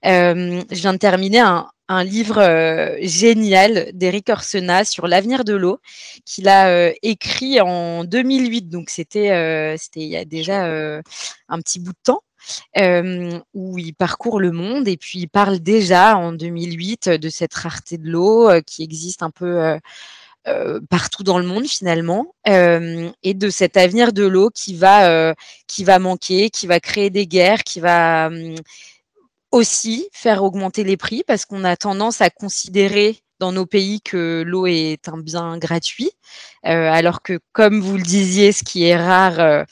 Euh, 0.06 0.62
je 0.72 0.76
viens 0.82 0.94
de 0.94 0.98
terminer 0.98 1.40
un, 1.40 1.68
un 1.90 2.04
livre 2.04 2.40
euh, 2.40 2.96
génial 3.02 3.92
d'Eric 3.94 4.30
Orsena 4.30 4.86
sur 4.86 5.08
l'avenir 5.08 5.44
de 5.44 5.54
l'eau 5.54 5.80
qu'il 6.26 6.48
a 6.48 6.92
écrit 7.04 7.60
en 7.62 8.04
2008, 8.04 8.70
donc 8.70 8.90
c'était 8.90 9.76
il 9.96 10.08
y 10.08 10.18
a 10.18 10.26
déjà 10.26 10.66
un 10.66 11.60
petit 11.60 11.80
bout 11.80 11.92
de 11.92 11.98
temps 12.04 12.22
où 12.76 13.78
il 13.78 13.94
parcourt 13.94 14.40
le 14.40 14.52
monde 14.52 14.88
et 14.88 14.98
puis 14.98 15.20
il 15.20 15.28
parle 15.28 15.60
déjà 15.60 16.18
en 16.18 16.32
2008 16.32 17.10
de 17.10 17.30
cette 17.30 17.54
rareté 17.54 17.98
de 17.98 18.10
l'eau 18.10 18.50
qui 18.66 18.84
existe 18.84 19.24
un 19.24 19.32
peu 19.32 19.78
partout 20.90 21.24
dans 21.24 21.40
le 21.40 21.46
monde 21.46 21.66
finalement, 21.66 22.36
et 22.46 23.34
de 23.34 23.50
cet 23.50 23.78
avenir 23.78 24.14
de 24.14 24.26
l'eau 24.26 24.50
qui 24.50 24.76
va 24.76 25.34
qui 25.68 25.84
va 25.84 26.00
manquer, 26.00 26.50
qui 26.50 26.68
va 26.68 26.80
créer 26.80 27.10
des 27.10 27.26
guerres, 27.26 27.64
qui 27.64 27.80
va 27.80 28.30
aussi 29.52 30.10
faire 30.12 30.44
augmenter 30.44 30.84
les 30.84 30.98
prix 30.98 31.24
parce 31.26 31.46
qu'on 31.46 31.64
a 31.64 31.76
tendance 31.78 32.22
à 32.22 32.30
considérer 32.30 33.20
dans 33.40 33.52
nos 33.52 33.66
pays 33.66 34.02
que 34.02 34.44
l'eau 34.46 34.66
est 34.66 35.10
un 35.10 35.18
bien 35.18 35.58
gratuit, 35.58 36.12
alors 36.64 37.22
que 37.22 37.40
comme 37.54 37.82
vous 37.82 37.98
le 37.98 38.04
disiez, 38.04 38.52
ce 38.52 38.64
qui 38.64 38.84
est 38.84 38.98
rare 38.98 39.66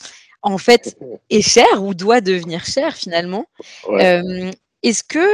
en 0.43 0.58
fait 0.58 0.97
est 1.29 1.41
cher 1.41 1.84
ou 1.84 1.93
doit 1.93 2.21
devenir 2.21 2.65
cher 2.65 2.95
finalement. 2.95 3.45
Euh, 3.89 4.51
est-ce 4.84 5.03
que 5.03 5.25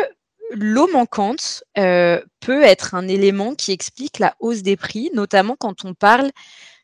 l'eau 0.51 0.87
manquante 0.93 1.63
euh, 1.77 2.21
peut 2.39 2.61
être 2.61 2.95
un 2.95 3.07
élément 3.07 3.55
qui 3.55 3.71
explique 3.71 4.19
la 4.19 4.35
hausse 4.39 4.61
des 4.61 4.77
prix, 4.77 5.09
notamment 5.13 5.55
quand 5.59 5.85
on 5.85 5.93
parle 5.93 6.31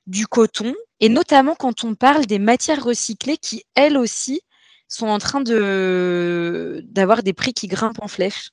du 0.08 0.28
coton 0.28 0.74
et 1.00 1.10
notamment 1.10 1.56
quand 1.56 1.84
on 1.84 1.96
parle 1.96 2.26
des 2.26 2.40
matières 2.40 2.84
recyclées 2.84 3.38
qui, 3.38 3.64
elles 3.76 3.98
aussi, 3.98 4.42
sont 4.88 5.08
en 5.08 5.18
train 5.18 5.42
de 5.42 6.84
d'avoir 6.86 7.24
des 7.24 7.34
prix 7.34 7.54
qui 7.54 7.68
grimpent 7.68 8.02
en 8.02 8.08
flèche? 8.08 8.52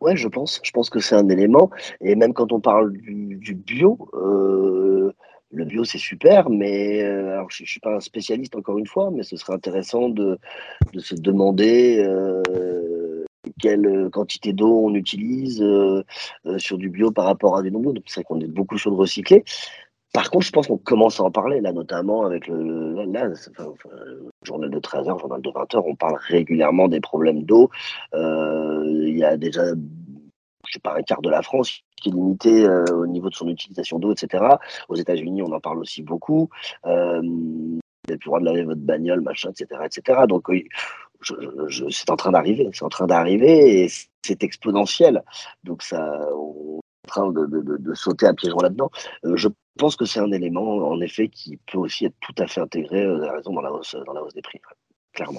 Ouais, 0.00 0.16
je 0.16 0.28
pense. 0.28 0.60
Je 0.62 0.70
pense 0.72 0.90
que 0.90 1.00
c'est 1.00 1.14
un 1.14 1.28
élément. 1.28 1.70
Et 2.00 2.14
même 2.16 2.34
quand 2.34 2.52
on 2.52 2.60
parle 2.60 2.92
du, 2.92 3.54
bio, 3.54 4.08
euh, 4.14 5.12
le 5.52 5.64
bio, 5.64 5.84
c'est 5.84 5.98
super, 5.98 6.48
mais 6.50 7.02
euh, 7.02 7.34
alors, 7.34 7.50
je 7.50 7.62
ne 7.62 7.66
suis 7.66 7.80
pas 7.80 7.96
un 7.96 8.00
spécialiste 8.00 8.56
encore 8.56 8.78
une 8.78 8.86
fois, 8.86 9.10
mais 9.10 9.22
ce 9.22 9.36
serait 9.36 9.52
intéressant 9.52 10.08
de, 10.08 10.38
de 10.92 10.98
se 10.98 11.14
demander 11.14 12.02
euh, 12.04 13.24
quelle 13.60 14.08
quantité 14.10 14.52
d'eau 14.52 14.86
on 14.86 14.94
utilise 14.94 15.62
euh, 15.62 16.02
sur 16.56 16.78
du 16.78 16.88
bio 16.88 17.10
par 17.10 17.26
rapport 17.26 17.56
à 17.56 17.62
du 17.62 17.70
non-bio. 17.70 17.92
C'est 18.06 18.20
vrai 18.20 18.24
qu'on 18.24 18.40
est 18.40 18.46
beaucoup 18.46 18.78
sur 18.78 18.90
le 18.90 18.96
recyclé. 18.96 19.44
Par 20.14 20.30
contre, 20.30 20.44
je 20.46 20.52
pense 20.52 20.66
qu'on 20.66 20.78
commence 20.78 21.20
à 21.20 21.24
en 21.24 21.30
parler, 21.30 21.60
là, 21.60 21.72
notamment 21.72 22.24
avec 22.24 22.46
le, 22.46 22.94
journal 24.44 24.70
de 24.70 24.78
13h, 24.78 25.14
le 25.14 25.18
journal 25.18 25.40
de 25.40 25.50
20h, 25.50 25.82
on 25.86 25.94
parle 25.94 26.18
régulièrement 26.28 26.88
des 26.88 27.00
problèmes 27.00 27.44
d'eau. 27.44 27.70
Il 28.12 29.16
y 29.16 29.24
a 29.24 29.38
déjà 29.38 29.62
je 30.66 30.74
sais 30.74 30.80
pas, 30.80 30.96
un 30.96 31.02
quart 31.02 31.22
de 31.22 31.30
la 31.30 31.42
France 31.42 31.82
qui 31.96 32.08
est 32.08 32.12
limité 32.12 32.68
au 32.68 33.06
niveau 33.06 33.28
de 33.30 33.34
son 33.34 33.48
utilisation 33.48 33.98
d'eau, 33.98 34.12
etc. 34.12 34.44
Aux 34.88 34.96
États-Unis, 34.96 35.42
on 35.42 35.52
en 35.52 35.60
parle 35.60 35.78
aussi 35.78 36.02
beaucoup. 36.02 36.48
Euh, 36.86 37.20
vous 37.20 37.80
n'avez 38.08 38.18
plus 38.18 38.26
le 38.26 38.30
droit 38.30 38.40
de 38.40 38.44
laver 38.44 38.64
votre 38.64 38.80
bagnole, 38.80 39.20
machin, 39.20 39.50
etc. 39.50 39.80
etc. 39.84 40.20
Donc, 40.28 40.48
c'est 41.90 42.10
en 42.10 42.16
train 42.16 42.32
d'arriver, 42.32 42.68
c'est 42.72 42.84
en 42.84 42.88
train 42.88 43.06
d'arriver 43.06 43.84
et 43.84 43.88
c'est 44.24 44.42
exponentiel. 44.42 45.22
Donc, 45.62 45.82
ça, 45.82 46.18
on 46.34 46.80
est 46.80 47.08
en 47.08 47.30
train 47.30 47.32
de, 47.32 47.94
sauter 47.94 48.26
à 48.26 48.34
pieds 48.34 48.50
là-dedans. 48.60 48.90
je 49.22 49.48
pense 49.78 49.96
que 49.96 50.04
c'est 50.04 50.20
un 50.20 50.32
élément, 50.32 50.88
en 50.88 51.00
effet, 51.00 51.28
qui 51.28 51.58
peut 51.70 51.78
aussi 51.78 52.06
être 52.06 52.16
tout 52.20 52.34
à 52.38 52.46
fait 52.46 52.60
intégré, 52.60 53.02
à 53.02 53.06
la 53.06 53.72
hausse, 53.72 53.96
dans 54.06 54.12
la 54.12 54.22
hausse 54.22 54.34
des 54.34 54.42
prix, 54.42 54.60
clairement. 55.12 55.38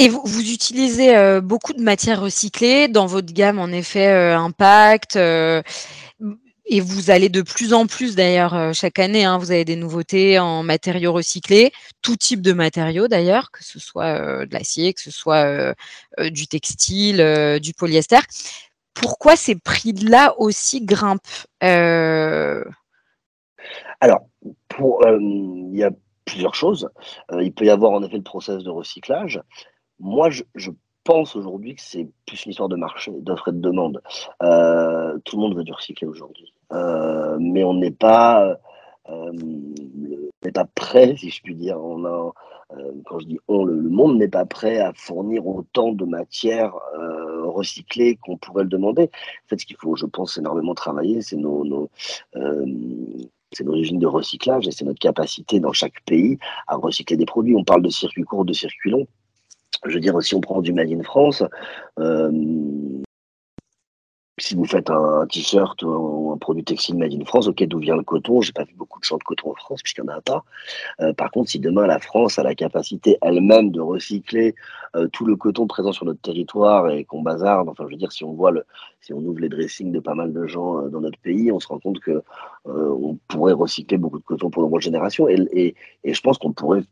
Et 0.00 0.08
vous, 0.08 0.40
utilisez 0.40 1.14
euh, 1.14 1.42
beaucoup 1.42 1.74
de 1.74 1.82
matières 1.82 2.22
recyclées 2.22 2.88
dans 2.88 3.04
votre 3.04 3.34
gamme, 3.34 3.58
en 3.58 3.68
effet, 3.68 4.08
euh, 4.08 4.34
Impact. 4.34 5.16
Euh, 5.16 5.60
et 6.64 6.80
vous 6.80 7.10
allez 7.10 7.28
de 7.28 7.42
plus 7.42 7.74
en 7.74 7.86
plus, 7.86 8.16
d'ailleurs, 8.16 8.72
chaque 8.72 8.98
année, 8.98 9.26
hein, 9.26 9.36
vous 9.36 9.50
avez 9.50 9.66
des 9.66 9.76
nouveautés 9.76 10.38
en 10.38 10.62
matériaux 10.62 11.12
recyclés, 11.12 11.70
tout 12.00 12.16
type 12.16 12.40
de 12.40 12.54
matériaux, 12.54 13.08
d'ailleurs, 13.08 13.50
que 13.50 13.62
ce 13.62 13.78
soit 13.78 14.46
de 14.46 14.54
l'acier, 14.54 14.94
que 14.94 15.02
ce 15.02 15.10
soit 15.10 15.74
du 16.18 16.46
textile, 16.46 17.58
du 17.60 17.74
polyester. 17.74 18.20
Pourquoi 18.94 19.36
ces 19.36 19.56
prix-là 19.56 20.34
aussi 20.38 20.80
grimpent 20.80 21.46
Alors, 24.00 24.20
il 24.78 25.70
y 25.72 25.82
a 25.82 25.90
plusieurs 26.24 26.54
choses. 26.54 26.88
il 27.32 27.52
peut 27.52 27.64
y 27.64 27.70
avoir 27.70 27.90
en 27.90 28.02
effet 28.04 28.16
le 28.16 28.22
process 28.22 28.62
de 28.62 28.70
recyclage. 28.70 29.42
Moi, 30.00 30.30
je, 30.30 30.70
pense 31.02 31.34
aujourd'hui 31.34 31.74
que 31.74 31.82
c'est 31.82 32.06
plus 32.26 32.44
une 32.44 32.50
histoire 32.50 32.68
de 32.68 32.76
marché, 32.76 33.10
d'offre 33.10 33.48
et 33.48 33.52
de 33.52 33.58
demande. 33.58 34.02
Euh, 34.42 35.18
tout 35.24 35.36
le 35.36 35.42
monde 35.42 35.56
veut 35.56 35.64
du 35.64 35.72
recyclé 35.72 36.06
aujourd'hui. 36.06 36.52
Euh, 36.72 37.38
mais 37.40 37.64
on 37.64 37.74
n'est 37.74 37.90
pas, 37.90 38.56
euh, 39.08 39.32
pas 40.54 40.66
prêt, 40.66 41.16
si 41.16 41.30
je 41.30 41.42
puis 41.42 41.54
dire. 41.54 41.80
On 41.82 42.04
a, 42.04 42.32
quand 43.06 43.18
je 43.18 43.26
dis 43.26 43.38
on, 43.48 43.64
le, 43.64 43.76
monde 43.88 44.18
n'est 44.18 44.28
pas 44.28 44.44
prêt 44.44 44.78
à 44.78 44.92
fournir 44.94 45.46
autant 45.46 45.92
de 45.92 46.04
matières 46.04 46.74
recyclées 47.44 48.16
qu'on 48.16 48.36
pourrait 48.36 48.64
le 48.64 48.68
demander. 48.68 49.04
En 49.04 49.48
fait, 49.48 49.58
ce 49.58 49.66
qu'il 49.66 49.76
faut, 49.76 49.96
je 49.96 50.06
pense, 50.06 50.36
énormément 50.36 50.74
travailler, 50.74 51.22
c'est 51.22 51.36
nos, 51.36 51.64
nos 51.64 51.88
c'est 53.52 53.66
usines 53.66 53.98
de 53.98 54.06
recyclage 54.06 54.68
et 54.68 54.70
c'est 54.70 54.84
notre 54.84 55.00
capacité 55.00 55.58
dans 55.58 55.72
chaque 55.72 56.04
pays 56.04 56.38
à 56.68 56.76
recycler 56.76 57.16
des 57.16 57.26
produits. 57.26 57.56
On 57.56 57.64
parle 57.64 57.82
de 57.82 57.88
circuits 57.88 58.22
courts, 58.22 58.44
de 58.44 58.52
circuits 58.52 58.90
longs 58.90 59.08
je 59.86 59.94
veux 59.94 60.00
dire, 60.00 60.20
si 60.22 60.34
on 60.34 60.40
prend 60.40 60.60
du 60.60 60.72
Made 60.72 60.90
in 60.90 61.02
France, 61.02 61.42
euh, 61.98 62.30
si 64.38 64.54
vous 64.54 64.64
faites 64.64 64.88
un, 64.88 65.26
t-shirt 65.26 65.82
ou 65.82 66.32
un 66.34 66.38
produit 66.38 66.64
textile 66.64 66.96
Made 66.96 67.12
in 67.12 67.24
France, 67.24 67.46
ok, 67.46 67.62
d'où 67.64 67.78
vient 67.78 67.96
le 67.96 68.02
coton 68.02 68.40
J'ai 68.40 68.52
pas 68.52 68.64
vu 68.64 68.74
beaucoup 68.74 68.98
de 68.98 69.04
champs 69.04 69.18
de 69.18 69.22
coton 69.22 69.50
en 69.50 69.54
France, 69.54 69.82
puisqu'il 69.82 70.02
n'y 70.02 70.10
en 70.10 70.16
a 70.16 70.20
pas. 70.20 70.44
Euh, 71.00 71.12
par 71.12 71.30
contre, 71.30 71.50
si 71.50 71.58
demain 71.58 71.86
la 71.86 71.98
France 71.98 72.38
a 72.38 72.42
la 72.42 72.54
capacité 72.54 73.18
elle-même 73.20 73.70
de 73.70 73.80
recycler 73.80 74.54
euh, 74.96 75.08
tout 75.08 75.26
le 75.26 75.36
coton 75.36 75.66
présent 75.66 75.92
sur 75.92 76.06
notre 76.06 76.20
territoire 76.20 76.88
et 76.90 77.04
qu'on 77.04 77.22
bazarde, 77.22 77.68
enfin, 77.68 77.84
je 77.86 77.92
veux 77.92 77.98
dire, 77.98 78.12
si 78.12 78.24
on 78.24 78.32
voit 78.32 78.50
le, 78.50 78.64
si 79.00 79.12
on 79.12 79.18
ouvre 79.18 79.40
les 79.40 79.50
dressings 79.50 79.92
de 79.92 80.00
pas 80.00 80.14
mal 80.14 80.32
de 80.32 80.46
gens 80.46 80.88
dans 80.88 81.00
notre 81.00 81.18
pays, 81.18 81.52
on 81.52 81.60
se 81.60 81.68
rend 81.68 81.78
compte 81.78 82.00
que 82.00 82.22
on 82.64 83.18
pourrait 83.28 83.52
recycler 83.52 83.98
beaucoup 83.98 84.18
de 84.18 84.24
coton 84.24 84.50
pour 84.50 84.62
nombreuses 84.62 84.84
générations. 84.84 85.28
et 85.28 85.74
je 86.04 86.20
pense 86.20 86.38
qu'on 86.38 86.52
pourrait 86.52 86.84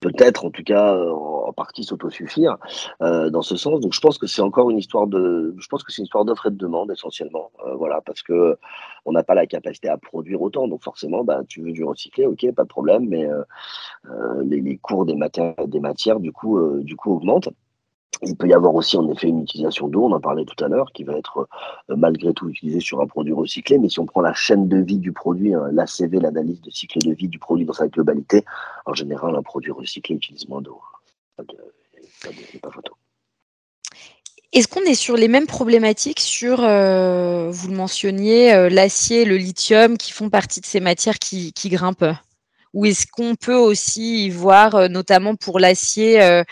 peut-être 0.00 0.44
en 0.44 0.50
tout 0.50 0.62
cas 0.62 0.94
euh, 0.94 1.10
en 1.10 1.52
partie 1.52 1.84
s'autosuffire 1.84 2.56
euh, 3.02 3.30
dans 3.30 3.42
ce 3.42 3.56
sens. 3.56 3.80
Donc 3.80 3.92
je 3.92 4.00
pense 4.00 4.18
que 4.18 4.26
c'est 4.26 4.42
encore 4.42 4.70
une 4.70 4.78
histoire 4.78 5.06
de, 5.06 5.54
je 5.58 5.66
pense 5.68 5.82
que 5.82 5.92
c'est 5.92 5.98
une 5.98 6.04
histoire 6.04 6.24
d'offre 6.24 6.46
et 6.46 6.50
de 6.50 6.56
demande 6.56 6.90
essentiellement, 6.90 7.50
euh, 7.66 7.74
voilà, 7.74 8.00
parce 8.02 8.22
que 8.22 8.58
on 9.04 9.12
n'a 9.12 9.22
pas 9.22 9.34
la 9.34 9.46
capacité 9.46 9.88
à 9.88 9.96
produire 9.96 10.42
autant, 10.42 10.68
donc 10.68 10.82
forcément, 10.82 11.24
bah, 11.24 11.40
tu 11.48 11.62
veux 11.62 11.72
du 11.72 11.84
recyclé, 11.84 12.26
ok, 12.26 12.52
pas 12.52 12.64
de 12.64 12.68
problème, 12.68 13.08
mais 13.08 13.26
les, 14.44 14.60
les, 14.60 14.76
cours 14.76 15.06
des 15.06 15.14
matières, 15.14 15.54
des 15.66 15.80
matières 15.80 16.20
du 16.20 16.32
coup, 16.32 16.60
du 16.80 16.96
coup 16.96 17.14
augmentent. 17.14 17.48
Il 18.22 18.36
peut 18.36 18.48
y 18.48 18.52
avoir 18.52 18.74
aussi 18.74 18.96
en 18.96 19.08
effet 19.10 19.28
une 19.28 19.42
utilisation 19.42 19.86
d'eau, 19.86 20.06
on 20.06 20.12
en 20.12 20.20
parlait 20.20 20.44
tout 20.44 20.62
à 20.64 20.68
l'heure, 20.68 20.90
qui 20.92 21.04
va 21.04 21.16
être 21.16 21.48
euh, 21.90 21.96
malgré 21.96 22.32
tout 22.32 22.48
utilisée 22.48 22.80
sur 22.80 23.00
un 23.00 23.06
produit 23.06 23.32
recyclé. 23.32 23.78
Mais 23.78 23.88
si 23.88 24.00
on 24.00 24.06
prend 24.06 24.20
la 24.20 24.34
chaîne 24.34 24.68
de 24.68 24.78
vie 24.78 24.98
du 24.98 25.12
produit, 25.12 25.54
hein, 25.54 25.68
l'ACV, 25.72 26.18
l'analyse 26.18 26.60
de 26.60 26.70
cycle 26.70 26.98
de 26.98 27.12
vie 27.12 27.28
du 27.28 27.38
produit 27.38 27.64
dans 27.64 27.72
sa 27.72 27.86
globalité, 27.86 28.44
en 28.86 28.94
général, 28.94 29.36
un 29.36 29.42
produit 29.42 29.70
recyclé 29.70 30.16
utilise 30.16 30.48
moins 30.48 30.60
d'eau. 30.60 30.80
Pas, 31.36 32.70
photo. 32.70 32.94
Est-ce 34.52 34.66
qu'on 34.66 34.80
est 34.80 34.94
sur 34.94 35.16
les 35.16 35.28
mêmes 35.28 35.46
problématiques 35.46 36.20
sur, 36.20 36.64
euh, 36.64 37.50
vous 37.52 37.68
le 37.68 37.76
mentionniez, 37.76 38.52
euh, 38.52 38.68
l'acier, 38.68 39.24
le 39.24 39.36
lithium, 39.36 39.96
qui 39.96 40.10
font 40.10 40.30
partie 40.30 40.60
de 40.60 40.66
ces 40.66 40.80
matières 40.80 41.20
qui 41.20 41.52
grimpent? 41.66 42.04
Ou 42.74 42.84
est-ce 42.86 43.06
qu'on 43.06 43.34
peut 43.34 43.56
aussi 43.56 44.26
y 44.26 44.30
voir, 44.30 44.74
euh, 44.74 44.88
notamment 44.88 45.36
pour 45.36 45.58
l'acier, 45.58 46.22
euh, 46.22 46.42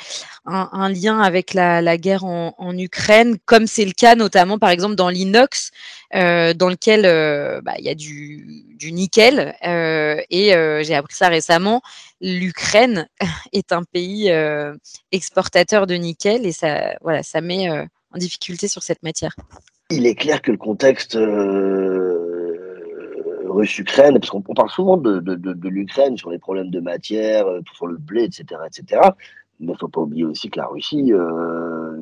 un, 0.45 0.89
lien 0.89 1.21
avec 1.21 1.55
la, 1.55 1.99
guerre 1.99 2.25
en, 2.25 2.79
Ukraine, 2.79 3.37
comme 3.45 3.67
c'est 3.67 3.85
le 3.85 3.93
cas 3.93 4.15
notamment 4.15 4.59
par 4.59 4.71
exemple 4.71 4.95
dans 4.95 5.09
l'inox, 5.09 5.73
euh, 6.15 6.55
dans 6.55 6.69
lequel 6.69 7.03
bah, 7.63 7.75
il 7.79 7.85
y 7.85 7.89
a 7.89 7.95
du, 7.95 8.93
nickel. 8.93 9.55
et 9.63 10.83
j'ai 10.85 10.95
appris 10.95 11.17
ça 11.17 11.29
récemment, 11.29 11.83
l'Ukraine 12.21 13.09
est 13.53 13.73
un 13.73 13.83
pays 13.83 14.33
exportateur 15.11 15.89
de 15.89 15.95
nickel 15.95 16.47
et 16.47 16.53
ça, 16.53 16.95
voilà, 17.01 17.25
ça 17.25 17.41
met 17.41 17.69
en 17.69 18.19
difficulté 18.19 18.69
sur 18.69 18.85
cette 18.85 19.03
matière. 19.03 19.35
Il 19.91 20.07
est 20.07 20.15
clair 20.15 20.43
que 20.43 20.53
le 20.53 20.59
contexte 20.59 21.17
Russe-Ukraine, 23.57 24.19
parce 24.21 24.31
qu'on 24.31 24.43
parle 24.43 24.69
souvent 24.69 24.99
de, 24.99 25.21
de, 25.21 25.69
l'Ukraine 25.69 26.17
sur 26.17 26.31
les 26.31 26.39
problèmes 26.39 26.71
de 26.71 26.81
matière, 26.81 27.47
euh, 27.47 27.61
sur 27.75 27.87
le 27.87 27.97
blé, 27.97 28.25
etc. 28.25 28.61
etc. 28.67 29.01
Mais 29.61 29.69
il 29.69 29.71
ne 29.73 29.79
faut 29.79 29.89
pas 29.89 30.03
oublier 30.03 30.25
aussi 30.25 30.51
que 30.51 30.59
la 30.59 30.67
Russie 30.67 31.13
euh, 31.13 31.99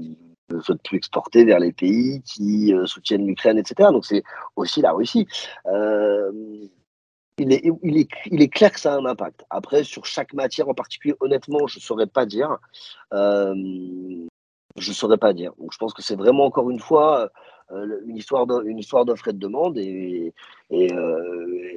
ne 0.51 0.61
souhaite 0.61 0.83
plus 0.83 0.97
exporter 0.97 1.45
vers 1.45 1.61
les 1.61 1.73
pays 1.73 2.23
qui 2.23 2.75
euh, 2.75 2.87
soutiennent 2.87 3.27
l'Ukraine, 3.27 3.57
etc. 3.59 3.91
Donc 3.93 4.05
c'est 4.05 4.25
aussi 4.57 4.81
la 4.81 4.93
Russie. 4.93 5.29
il, 7.39 7.53
est, 7.53 7.63
il, 7.83 7.99
est, 7.99 8.09
il, 8.27 8.43
est, 8.43 8.49
clair 8.49 8.73
que 8.73 8.81
ça 8.81 8.95
a 8.95 8.97
un 8.97 9.07
impact. 9.07 9.45
Après, 9.51 9.85
sur 9.85 10.07
chaque 10.07 10.35
matière 10.35 10.69
en 10.69 10.75
particulier, 10.75 11.15
honnêtement, 11.21 11.69
je 11.69 11.79
ne 11.79 11.83
saurais 11.83 12.09
pas 12.09 12.27
dire. 12.27 12.59
je 13.13 14.27
ne 14.77 14.95
saurais 14.95 15.19
pas 15.19 15.33
dire. 15.33 15.53
Donc 15.61 15.73
je 15.73 15.79
pense 15.79 15.95
que 15.95 16.03
c'est 16.03 16.17
vraiment, 16.17 16.47
encore 16.47 16.69
une 16.71 16.81
fois, 16.81 17.31
une 17.73 18.17
histoire 18.17 18.47
d'offre 18.47 19.29
et 19.29 19.33
de 19.33 19.39
demande 19.39 19.79
et, 19.79 20.33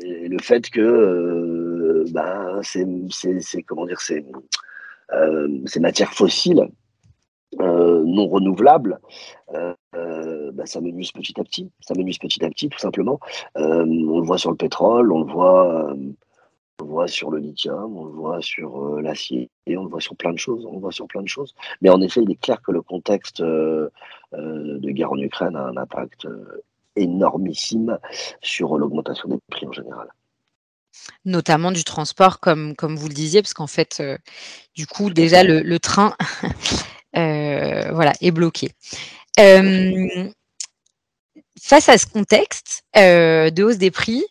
euh, 0.03 0.27
le 0.27 0.37
fait 0.39 0.69
que 0.69 0.81
euh, 0.81 2.05
ben, 2.11 2.61
c'est 2.63 3.63
comment 3.63 3.85
dire 3.85 4.01
ces 4.01 4.23
matières 5.79 6.13
fossiles 6.13 6.67
non 7.59 8.27
renouvelables, 8.27 8.99
ben, 9.53 10.65
ça 10.65 10.81
menuise 10.81 11.11
petit 11.11 11.39
à 11.39 11.43
petit, 11.43 11.71
ça 11.81 11.93
menuise 11.95 12.17
petit 12.17 12.43
à 12.43 12.49
petit 12.49 12.69
tout 12.69 12.79
simplement. 12.79 13.19
on 13.55 13.85
le 14.19 14.25
voit 14.25 14.37
sur 14.37 14.51
le 14.51 14.57
pétrole, 14.57 15.11
on 15.11 15.23
le 15.23 15.31
voit 15.31 15.93
on 16.79 16.85
le 16.85 16.91
voit 16.91 17.07
sur 17.07 17.31
le 17.31 17.39
lithium, 17.39 17.97
on 17.97 18.05
le 18.05 18.11
voit 18.11 18.39
sur 18.41 18.83
euh, 18.83 19.01
l'acier, 19.01 19.49
et 19.65 19.75
on 19.77 19.83
le 19.85 19.89
voit 19.89 19.99
sur 19.99 20.15
plein 20.15 20.31
de 20.31 20.37
choses. 20.37 20.63
On 20.67 20.73
le 20.73 20.79
voit 20.79 20.91
sur 20.91 21.07
plein 21.07 21.23
de 21.23 21.27
choses. 21.27 21.55
Mais 21.81 21.89
en 21.89 22.01
effet, 22.01 22.21
il 22.21 22.29
est 22.29 22.39
clair 22.39 22.61
que 22.61 22.71
le 22.71 22.83
contexte 22.83 23.41
euh, 23.41 23.89
euh, 24.33 24.77
de 24.77 24.91
guerre 24.91 25.11
en 25.11 25.17
Ukraine 25.17 25.55
a 25.55 25.65
un 25.65 25.77
impact 25.77 26.27
énormissime 26.97 27.97
sur 28.41 28.77
l'augmentation 28.77 29.29
des 29.29 29.37
prix 29.49 29.67
en 29.67 29.71
général. 29.71 30.07
Notamment 31.25 31.71
du 31.71 31.83
transport, 31.83 32.39
comme, 32.39 32.75
comme 32.75 32.95
vous 32.95 33.07
le 33.07 33.13
disiez, 33.13 33.41
parce 33.41 33.53
qu'en 33.53 33.67
fait, 33.67 34.01
du 34.75 34.87
coup, 34.87 35.09
déjà, 35.09 35.43
le, 35.43 35.79
train 35.79 36.15
voilà, 37.13 38.13
est 38.21 38.31
bloqué. 38.31 38.71
face 41.61 41.89
à 41.89 41.97
ce 41.97 42.07
contexte 42.07 42.83
de 42.95 43.63
hausse 43.63 43.77
des 43.77 43.91
prix, 43.91 44.25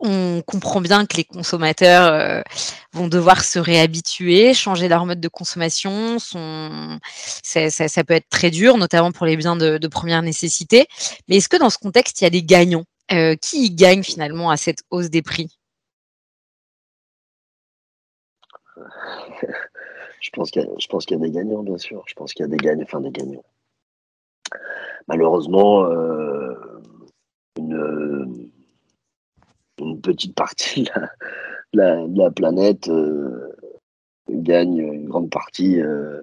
on 0.00 0.42
comprend 0.42 0.80
bien 0.80 1.06
que 1.06 1.16
les 1.16 1.24
consommateurs 1.24 2.12
euh, 2.12 2.42
vont 2.92 3.08
devoir 3.08 3.42
se 3.42 3.58
réhabituer, 3.58 4.54
changer 4.54 4.88
leur 4.88 5.04
mode 5.06 5.20
de 5.20 5.28
consommation. 5.28 6.18
Ça, 6.18 8.04
peut 8.04 8.14
être 8.14 8.28
très 8.28 8.50
dur, 8.50 8.76
notamment 8.76 9.12
pour 9.12 9.26
les 9.26 9.36
biens 9.36 9.56
de, 9.56 9.86
première 9.88 10.22
nécessité. 10.22 10.86
Mais 11.28 11.36
est-ce 11.36 11.48
que 11.48 11.56
dans 11.56 11.70
ce 11.70 11.78
contexte, 11.78 12.20
il 12.20 12.24
y 12.24 12.26
a 12.26 12.30
des 12.30 12.42
gagnants? 12.42 12.84
Euh, 13.10 13.34
Qui 13.36 13.70
gagne 13.70 14.02
finalement 14.02 14.50
à 14.50 14.56
cette 14.56 14.82
hausse 14.90 15.10
des 15.10 15.22
prix? 15.22 15.58
Je 20.20 20.30
pense 20.30 20.50
qu'il 20.50 20.62
y, 20.62 21.14
a 21.14 21.18
des 21.18 21.30
gagnants, 21.30 21.62
bien 21.62 21.78
sûr. 21.78 22.02
Je 22.06 22.14
pense 22.14 22.34
qu'il 22.34 22.44
y 22.44 22.48
a 22.48 22.48
des 22.48 22.56
gagnants, 22.56 22.82
enfin 22.82 23.00
des 23.00 23.10
gagnants. 23.10 23.44
Malheureusement, 25.06 25.84
euh, 25.84 26.82
une 27.56 28.50
une 29.80 30.00
petite 30.00 30.34
partie 30.34 30.88
de 31.72 32.18
la, 32.18 32.30
planète 32.30 32.88
euh, 32.88 33.52
gagne 34.28 34.78
une 34.78 35.08
grande 35.08 35.30
partie 35.30 35.80
euh, 35.80 36.22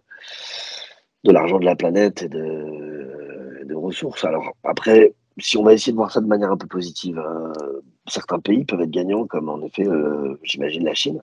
de 1.24 1.32
l'argent 1.32 1.60
de 1.60 1.66
la 1.66 1.76
planète 1.76 2.24
et 2.24 2.30
de, 2.30 3.74
ressources. 3.74 4.24
Alors 4.26 4.56
après, 4.64 5.14
si 5.38 5.58
on 5.58 5.64
va 5.64 5.74
essayer 5.74 5.92
de 5.92 5.98
voir 5.98 6.12
ça 6.12 6.20
de 6.20 6.26
manière 6.26 6.50
un 6.50 6.58
peu 6.58 6.66
positive, 6.66 7.22
certains 8.08 8.40
pays 8.40 8.66
peuvent 8.66 8.82
être 8.82 8.90
gagnants, 8.90 9.28
comme 9.28 9.48
en 9.50 9.62
effet, 9.62 9.86
j'imagine, 10.42 10.86
la 10.86 10.94
Chine. 10.96 11.22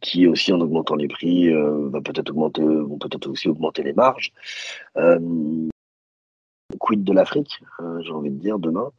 qui 0.00 0.26
aussi 0.26 0.52
en 0.52 0.60
augmentant 0.60 0.96
les 0.96 1.08
prix 1.08 1.50
peut-être 2.04 2.30
augmenter, 2.30 2.62
vont 2.62 2.98
peut-être 2.98 3.28
aussi 3.28 3.48
augmenter 3.48 3.82
les 3.82 3.94
marges. 3.94 4.32
quid 6.80 7.04
de 7.04 7.12
l'Afrique, 7.12 7.62
j'ai 8.00 8.12
envie 8.12 8.30
de 8.30 8.40
dire 8.40 8.58
demain? 8.58 8.90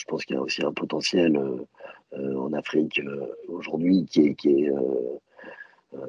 Je 0.00 0.04
pense 0.06 0.24
qu'il 0.24 0.36
y 0.36 0.38
a 0.38 0.42
aussi 0.42 0.64
un 0.64 0.72
potentiel 0.72 1.38
en 2.16 2.52
Afrique 2.54 3.00
aujourd'hui 3.48 4.06
qui 4.06 4.28
est, 4.28 4.34
qui 4.34 4.66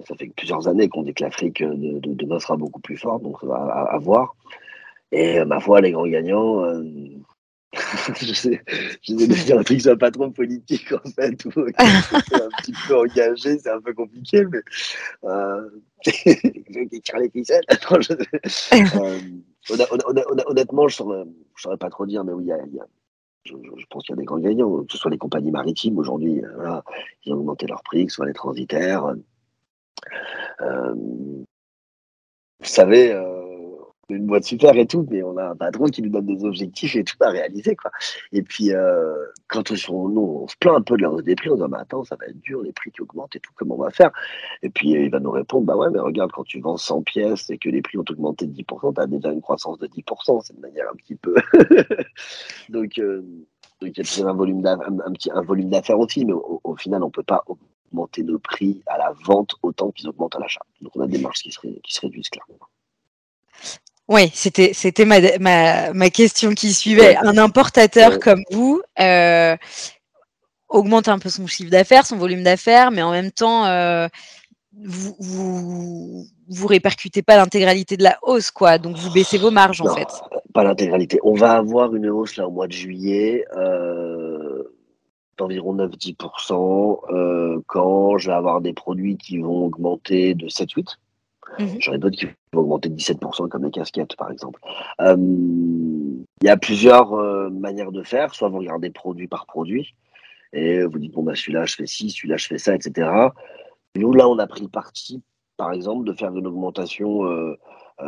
ça 0.08 0.16
fait 0.16 0.32
plusieurs 0.34 0.70
années 0.70 0.88
qu'on 0.88 1.04
dit 1.04 1.14
que 1.14 1.24
l'Afrique 1.24 1.62
de, 1.62 2.00
demain 2.14 2.40
sera 2.40 2.56
beaucoup 2.56 2.80
plus 2.80 2.96
forte, 2.96 3.22
donc 3.22 3.38
ça 3.42 3.48
va 3.48 3.56
à, 3.56 3.98
voir. 3.98 4.34
Et 5.12 5.44
ma 5.44 5.60
foi, 5.60 5.82
les 5.82 5.92
grands 5.92 6.08
gagnants, 6.08 6.64
je 8.22 8.34
sais, 8.34 8.62
je 9.02 9.34
sais 9.34 9.54
un 9.54 9.64
truc 9.64 9.82
soit 9.82 9.98
pas 9.98 10.12
trop 10.12 10.30
politique 10.30 10.92
en 10.92 11.10
fait, 11.10 11.46
ou 11.46 11.52
un 11.78 12.50
petit 12.58 12.74
peu 12.88 12.98
engagé, 12.98 13.60
c'est 13.60 13.70
un 13.70 13.80
peu 13.82 13.94
compliqué, 13.94 14.44
mais 14.46 14.60
euh, 15.24 15.70
les 16.06 17.30
ficelles. 17.30 17.64
honnêtement, 20.48 20.88
je 20.90 21.04
ne 21.04 21.26
saurais, 21.56 21.78
pas 21.78 21.90
trop 21.90 22.06
dire, 22.06 22.24
mais 22.24 22.34
oui, 22.34 22.46
il 22.46 22.48
y 22.48 22.80
a, 22.80 22.86
je, 23.46 23.56
pense 23.90 24.04
qu'il 24.04 24.14
y 24.16 24.18
a 24.18 24.22
des 24.22 24.26
grands 24.26 24.40
gagnants, 24.40 24.84
que 24.84 24.92
ce 24.92 24.98
soit 24.98 25.12
les 25.12 25.18
compagnies 25.18 25.52
maritimes 25.52 25.98
aujourd'hui, 25.98 26.44
euh, 26.44 26.52
voilà, 26.56 26.84
ils 27.26 27.34
ont 27.34 27.38
augmenté 27.38 27.68
leur 27.68 27.82
prix, 27.84 28.06
que 28.06 28.12
ce 28.12 28.18
soit 28.18 28.28
les 28.28 28.34
transitaires. 28.34 29.14
Euh, 30.62 30.94
vous 30.94 31.46
savez, 32.62 33.12
euh, 33.12 33.41
une 34.16 34.26
boîte 34.26 34.44
super 34.44 34.76
et 34.76 34.86
tout, 34.86 35.06
mais 35.10 35.24
on 35.24 35.38
a 35.38 35.50
un 35.50 35.56
patron 35.56 35.86
qui 35.86 36.02
nous 36.02 36.10
donne 36.10 36.26
des 36.26 36.44
objectifs 36.44 36.96
et 36.96 37.04
tout 37.04 37.18
à 37.22 37.30
réaliser. 37.30 37.76
Quoi. 37.76 37.92
Et 38.32 38.42
puis, 38.42 38.74
euh, 38.74 39.14
quand 39.48 39.72
on, 39.90 40.10
nous, 40.10 40.42
on 40.44 40.48
se 40.48 40.56
plaint 40.58 40.76
un 40.76 40.82
peu 40.82 40.98
de 40.98 41.02
la 41.02 41.12
hausse 41.12 41.24
des 41.24 41.36
prix, 41.36 41.50
on 41.50 41.58
se 41.58 41.64
dit, 41.64 41.70
mais 41.72 41.78
attends, 41.80 42.04
ça 42.04 42.16
va 42.16 42.26
être 42.28 42.40
dur, 42.40 42.62
les 42.62 42.72
prix 42.72 42.92
qui 42.92 43.02
augmentent 43.02 43.36
et 43.36 43.40
tout, 43.40 43.52
comment 43.56 43.76
on 43.76 43.84
va 43.84 43.92
faire? 43.92 44.12
Et 44.64 44.70
puis, 44.70 44.92
il 44.92 45.10
va 45.10 45.20
nous 45.20 45.32
répondre, 45.32 45.66
bah 45.66 45.76
ouais, 45.76 45.90
mais 45.92 46.00
regarde, 46.00 46.32
quand 46.32 46.44
tu 46.44 46.60
vends 46.60 46.78
100 46.78 47.04
pièces 47.04 47.50
et 47.50 47.58
que 47.58 47.70
les 47.70 47.82
prix 47.82 47.98
ont 47.98 48.06
augmenté 48.10 48.46
de 48.46 48.54
10%, 48.54 48.94
tu 48.94 49.02
as 49.02 49.08
déjà 49.08 49.32
une 49.32 49.42
croissance 49.42 49.80
de 49.80 49.88
10%, 49.88 50.42
c'est 50.44 50.56
de 50.56 50.62
manière 50.62 50.86
un 50.92 50.96
petit 50.96 51.16
peu. 51.16 51.36
donc, 52.70 52.98
euh, 53.00 53.24
donc, 53.82 53.98
il 53.98 54.16
y 54.16 54.22
a 54.22 54.30
un 54.30 55.42
volume 55.42 55.70
d'affaires 55.70 56.00
aussi, 56.00 56.24
mais 56.24 56.34
au, 56.34 56.76
final, 56.76 57.02
on 57.02 57.08
ne 57.08 57.12
peut 57.12 57.24
pas 57.24 57.44
augmenter 57.48 58.24
nos 58.24 58.38
prix 58.38 58.84
à 58.86 58.98
la 59.00 59.12
vente 59.26 59.56
autant 59.64 59.92
qu'ils 59.92 60.08
augmentent 60.08 60.36
à 60.36 60.40
l'achat. 60.40 60.62
Donc, 60.82 60.96
on 60.96 61.02
a 61.02 61.08
des 61.08 61.18
marges 61.18 61.42
qui 61.42 61.52
se, 61.52 61.60
qui 61.60 61.94
se 61.94 62.02
réduisent 62.02 62.30
clairement. 62.30 62.60
Oui, 64.12 64.30
c'était 64.34 64.72
c'était 64.74 65.06
ma, 65.06 65.22
ma, 65.40 65.94
ma, 65.94 66.10
question 66.10 66.54
qui 66.54 66.74
suivait. 66.74 67.16
Un 67.16 67.38
importateur 67.38 68.20
comme 68.20 68.44
vous 68.52 68.82
euh, 69.00 69.56
augmente 70.68 71.08
un 71.08 71.18
peu 71.18 71.30
son 71.30 71.48
chiffre 71.48 71.72
d'affaires, 71.72 72.06
son 72.06 72.18
volume 72.18 72.44
d'affaires, 72.44 72.92
mais 72.92 73.02
en 73.04 73.12
même 73.12 73.32
temps, 73.32 73.66
euh, 73.68 74.10
vous, 74.84 75.16
vous, 75.18 76.28
vous 76.50 76.68
répercutez 76.68 77.22
pas 77.22 77.38
l'intégralité 77.38 77.96
de 77.96 78.04
la 78.04 78.18
hausse, 78.22 78.52
quoi. 78.52 78.78
Donc 78.80 78.98
vous 78.98 79.14
baissez 79.14 79.38
vos 79.38 79.50
marges 79.50 79.80
en 79.80 79.96
fait. 79.96 80.10
Pas 80.54 80.66
l'intégralité. 80.66 81.18
On 81.24 81.36
va 81.36 81.54
avoir 81.54 81.96
une 81.96 82.10
hausse 82.10 82.36
là 82.36 82.50
au 82.50 82.52
mois 82.52 82.68
de 82.68 82.74
juillet. 82.74 83.46
Euh, 83.56 84.76
d'environ 85.38 85.74
9-10% 85.74 87.62
quand 87.66 88.18
je 88.18 88.28
vais 88.28 88.36
avoir 88.36 88.60
des 88.60 88.74
produits 88.74 89.16
qui 89.16 89.38
vont 89.40 89.68
augmenter 89.68 90.34
de 90.34 90.50
7-8%. 90.50 90.98
Mhm. 91.60 91.78
J'en 91.80 91.94
ai 91.94 91.98
d'autres 91.98 92.18
qui 92.18 92.26
vont 92.54 92.62
augmenter 92.62 92.90
de 92.90 92.96
17%, 92.96 93.48
comme 93.50 93.66
les 93.66 93.72
casquettes, 93.72 94.16
par 94.16 94.32
exemple. 94.32 94.60
Euh, 95.02 95.16
il 95.18 96.46
y 96.46 96.50
a 96.50 96.58
plusieurs 96.58 97.14
euh, 97.14 97.50
manières 97.50 97.92
de 97.92 98.04
faire. 98.04 98.34
Soit 98.34 98.50
vous 98.50 98.60
regardez 98.60 98.90
produit 98.90 99.28
par 99.28 99.46
produit 99.46 99.96
et 100.54 100.84
vous 100.84 101.00
dites, 101.00 101.14
bon, 101.14 101.24
bah, 101.24 101.36
celui-là, 101.36 101.66
je 101.66 101.76
fais 101.76 101.86
ci, 101.86 102.10
celui-là, 102.10 102.38
je 102.38 102.48
fais 102.48 102.58
ça, 102.58 102.76
etc. 102.76 103.10
Nous, 103.96 104.14
là, 104.14 104.28
on 104.28 104.38
a 104.40 104.48
pris 104.48 104.62
le 104.62 104.68
parti, 104.68 105.22
par 105.58 105.72
exemple, 105.72 106.06
de 106.06 106.14
faire 106.14 106.36
une 106.36 106.48
augmentation. 106.48 107.26
Euh, 107.26 107.58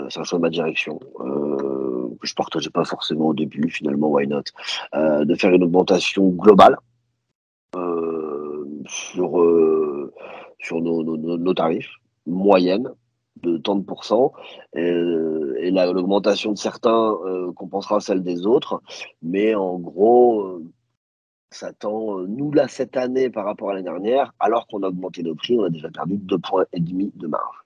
c'est 0.09 0.19
un 0.19 0.23
choix 0.23 0.39
de 0.39 0.43
ma 0.43 0.49
direction. 0.49 0.97
que 0.97 2.27
je 2.27 2.31
ne 2.31 2.35
partageais 2.35 2.71
pas 2.71 2.83
forcément 2.83 3.27
au 3.27 3.33
début, 3.33 3.69
finalement, 3.69 4.07
why 4.09 4.27
not 4.27 4.43
De 4.93 5.35
faire 5.35 5.51
une 5.51 5.63
augmentation 5.63 6.29
globale 6.29 6.77
sur, 8.85 9.45
sur 10.59 10.81
nos, 10.81 11.03
nos 11.03 11.53
tarifs 11.53 11.91
moyennes 12.25 12.89
de 13.41 13.57
tant 13.57 13.75
de 13.75 13.83
pourcents. 13.83 14.33
Et, 14.75 14.91
l'augmentation 15.71 16.51
de 16.53 16.57
certains 16.57 17.13
euh, 17.25 17.51
compensera 17.53 17.99
celle 17.99 18.23
des 18.23 18.45
autres. 18.45 18.81
Mais 19.21 19.55
en 19.55 19.77
gros, 19.79 20.41
euh, 20.41 20.63
ça 21.51 21.73
tend, 21.73 22.19
euh, 22.19 22.27
nous, 22.27 22.51
là, 22.51 22.67
cette 22.67 22.97
année, 22.97 23.29
par 23.29 23.45
rapport 23.45 23.69
à 23.69 23.73
l'année 23.73 23.85
dernière, 23.85 24.33
alors 24.39 24.67
qu'on 24.67 24.83
a 24.83 24.87
augmenté 24.87 25.23
nos 25.23 25.35
prix, 25.35 25.57
on 25.57 25.63
a 25.63 25.69
déjà 25.69 25.89
perdu 25.89 26.17
2,5 26.17 26.41
points 26.41 26.65
de 26.73 27.27
marge. 27.27 27.62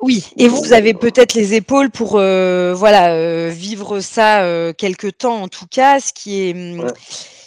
Oui, 0.00 0.28
et 0.36 0.48
vous, 0.48 0.72
avez 0.72 0.94
peut-être 0.94 1.34
les 1.34 1.54
épaules 1.54 1.90
pour 1.90 2.12
voilà 2.12 3.48
vivre 3.50 4.00
ça 4.00 4.72
quelque 4.74 5.08
temps 5.08 5.42
en 5.42 5.48
tout 5.48 5.66
cas. 5.66 6.00
Ce 6.00 6.12
qui 6.12 6.42
est, 6.42 6.52
hum, 6.54 6.86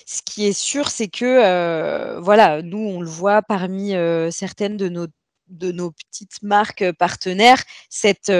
ce 0.06 0.22
qui 0.26 0.47
est 0.47 0.58
sûr, 0.58 0.89
c'est 0.89 1.08
que 1.08 2.20
voilà, 2.20 2.62
nous 2.62 2.80
on 2.80 3.02
le 3.02 3.08
voit 3.08 3.41
parmi 3.41 3.93
certaines 4.32 4.78
de 4.78 4.89
nos 4.89 5.08
de 5.50 5.72
nos 5.72 5.91
petites 5.91 6.41
marques 6.41 6.91
partenaires, 6.93 7.64
cette 7.89 8.32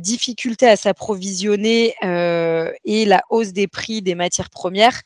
difficulté 0.00 0.66
à 0.66 0.76
s'approvisionner 0.76 1.94
et 2.84 3.04
la 3.04 3.22
hausse 3.30 3.52
des 3.52 3.68
prix 3.68 4.02
des 4.02 4.14
matières 4.14 4.50
premières 4.50 5.02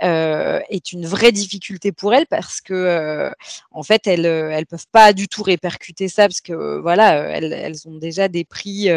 est 0.00 0.92
une 0.92 1.06
vraie 1.06 1.32
difficulté 1.32 1.92
pour 1.92 2.14
elles 2.14 2.26
parce 2.26 2.60
que 2.60 3.30
en 3.70 3.82
fait 3.82 4.06
elles 4.06 4.26
elles 4.26 4.66
peuvent 4.66 4.88
pas 4.90 5.12
du 5.12 5.28
tout 5.28 5.42
répercuter 5.42 6.08
ça 6.08 6.26
parce 6.26 6.40
que 6.40 6.78
voilà 6.80 7.14
elles, 7.38 7.76
ont 7.86 7.96
déjà 7.98 8.28
des 8.28 8.44
prix 8.44 8.90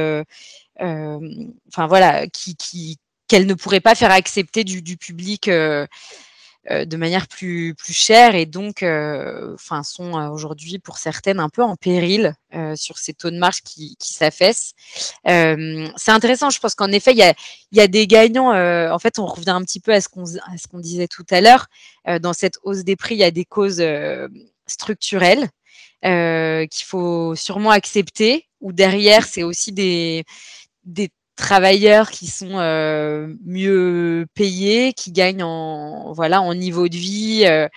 enfin 0.80 1.88
voilà 1.88 2.28
qui, 2.28 2.56
qui 2.56 2.98
qu'elles 3.28 3.46
ne 3.46 3.54
pourraient 3.54 3.80
pas 3.82 3.96
faire 3.96 4.12
accepter 4.12 4.64
du, 4.64 4.82
du 4.82 4.98
public 4.98 5.48
euh, 5.48 5.86
de 6.70 6.98
manière 6.98 7.28
plus, 7.28 7.76
plus 7.76 7.94
chère 7.94 8.36
et 8.36 8.46
donc 8.46 8.84
euh, 8.84 9.54
enfin, 9.54 9.84
sont 9.84 10.18
euh, 10.18 10.30
aujourd'hui 10.30 10.80
pour 10.80 10.98
certaines 10.98 11.40
un 11.40 11.48
peu 11.50 11.64
en 11.64 11.76
péril 11.76 12.34
sur 12.76 12.98
ces 12.98 13.14
taux 13.14 13.30
de 13.30 13.38
marge 13.38 13.62
qui, 13.62 13.96
qui 14.00 14.14
s'affaissent. 14.14 14.72
c'est 15.26 16.12
intéressant, 16.12 16.50
je 16.50 16.60
pense 16.60 16.74
qu'en 16.74 16.92
effet, 16.92 17.12
il 17.12 17.18
y 17.18 17.24
a, 17.24 17.36
y 17.72 17.80
a, 17.80 17.88
des 17.88 18.08
gagnants. 18.08 18.50
en 18.50 19.00
fait, 19.00 19.20
on 19.20 19.28
revient 19.28 19.52
un 19.52 19.62
petit 19.62 19.80
peu 19.80 19.94
à 19.94 20.02
ce 20.02 20.10
qu'on 20.10 20.24
qu'on 20.72 20.80
disait 20.80 21.08
tout 21.08 21.26
à 21.30 21.42
l'heure. 21.42 21.68
dans 22.20 22.34
cette 22.34 22.58
hausse 22.64 22.84
des 22.84 22.96
prix, 22.96 23.16
il 23.16 23.20
y 23.20 23.24
a 23.24 23.32
des 23.32 23.46
causes 23.46 23.84
structurelles 24.66 25.50
qu'il 26.02 26.86
faut 26.86 27.36
sûrement 27.36 27.72
accepter, 27.72 28.48
ou 28.60 28.72
derrière, 28.72 29.26
c'est 29.26 29.44
aussi 29.44 29.72
des, 29.72 30.24
des 30.84 31.10
travailleurs 31.38 32.12
qui 32.12 32.28
sont 32.28 32.58
euh, 32.58 33.34
mieux 33.46 34.26
payés, 34.34 34.92
qui 34.92 35.14
gagnent 35.14 35.44
en 35.44 36.12
voilà 36.12 36.42
en 36.42 36.54
niveau 36.54 36.90
de 36.90 36.98
vie 36.98 37.44
euh, 37.46 37.70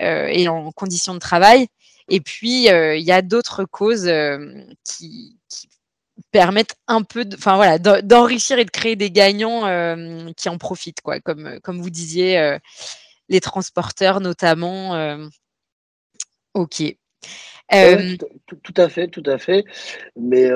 euh, 0.00 0.26
et 0.28 0.48
en 0.48 0.72
conditions 0.72 1.12
de 1.12 1.18
travail. 1.18 1.66
Et 2.08 2.20
puis 2.20 2.66
il 2.68 3.02
y 3.02 3.12
a 3.12 3.22
d'autres 3.22 3.64
causes 3.64 4.10
qui, 4.84 5.36
permettent 6.32 6.76
un 6.86 7.02
peu, 7.02 7.24
enfin 7.34 7.56
voilà, 7.56 7.78
d'enrichir 7.78 8.58
et 8.58 8.64
de 8.64 8.70
créer 8.70 8.94
des 8.94 9.10
gagnants 9.10 9.62
qui 10.34 10.48
en 10.48 10.58
profitent 10.58 11.00
quoi, 11.02 11.18
comme 11.20 11.58
comme 11.60 11.80
vous 11.80 11.90
disiez, 11.90 12.58
les 13.28 13.40
transporteurs 13.40 14.20
notamment. 14.20 15.28
ok. 16.54 16.82
tout, 18.46 18.56
tout, 18.56 18.74
à 18.76 18.88
fait, 18.88 19.08
tout 19.08 19.24
à 19.26 19.38
fait. 19.38 19.64
Mais 20.16 20.50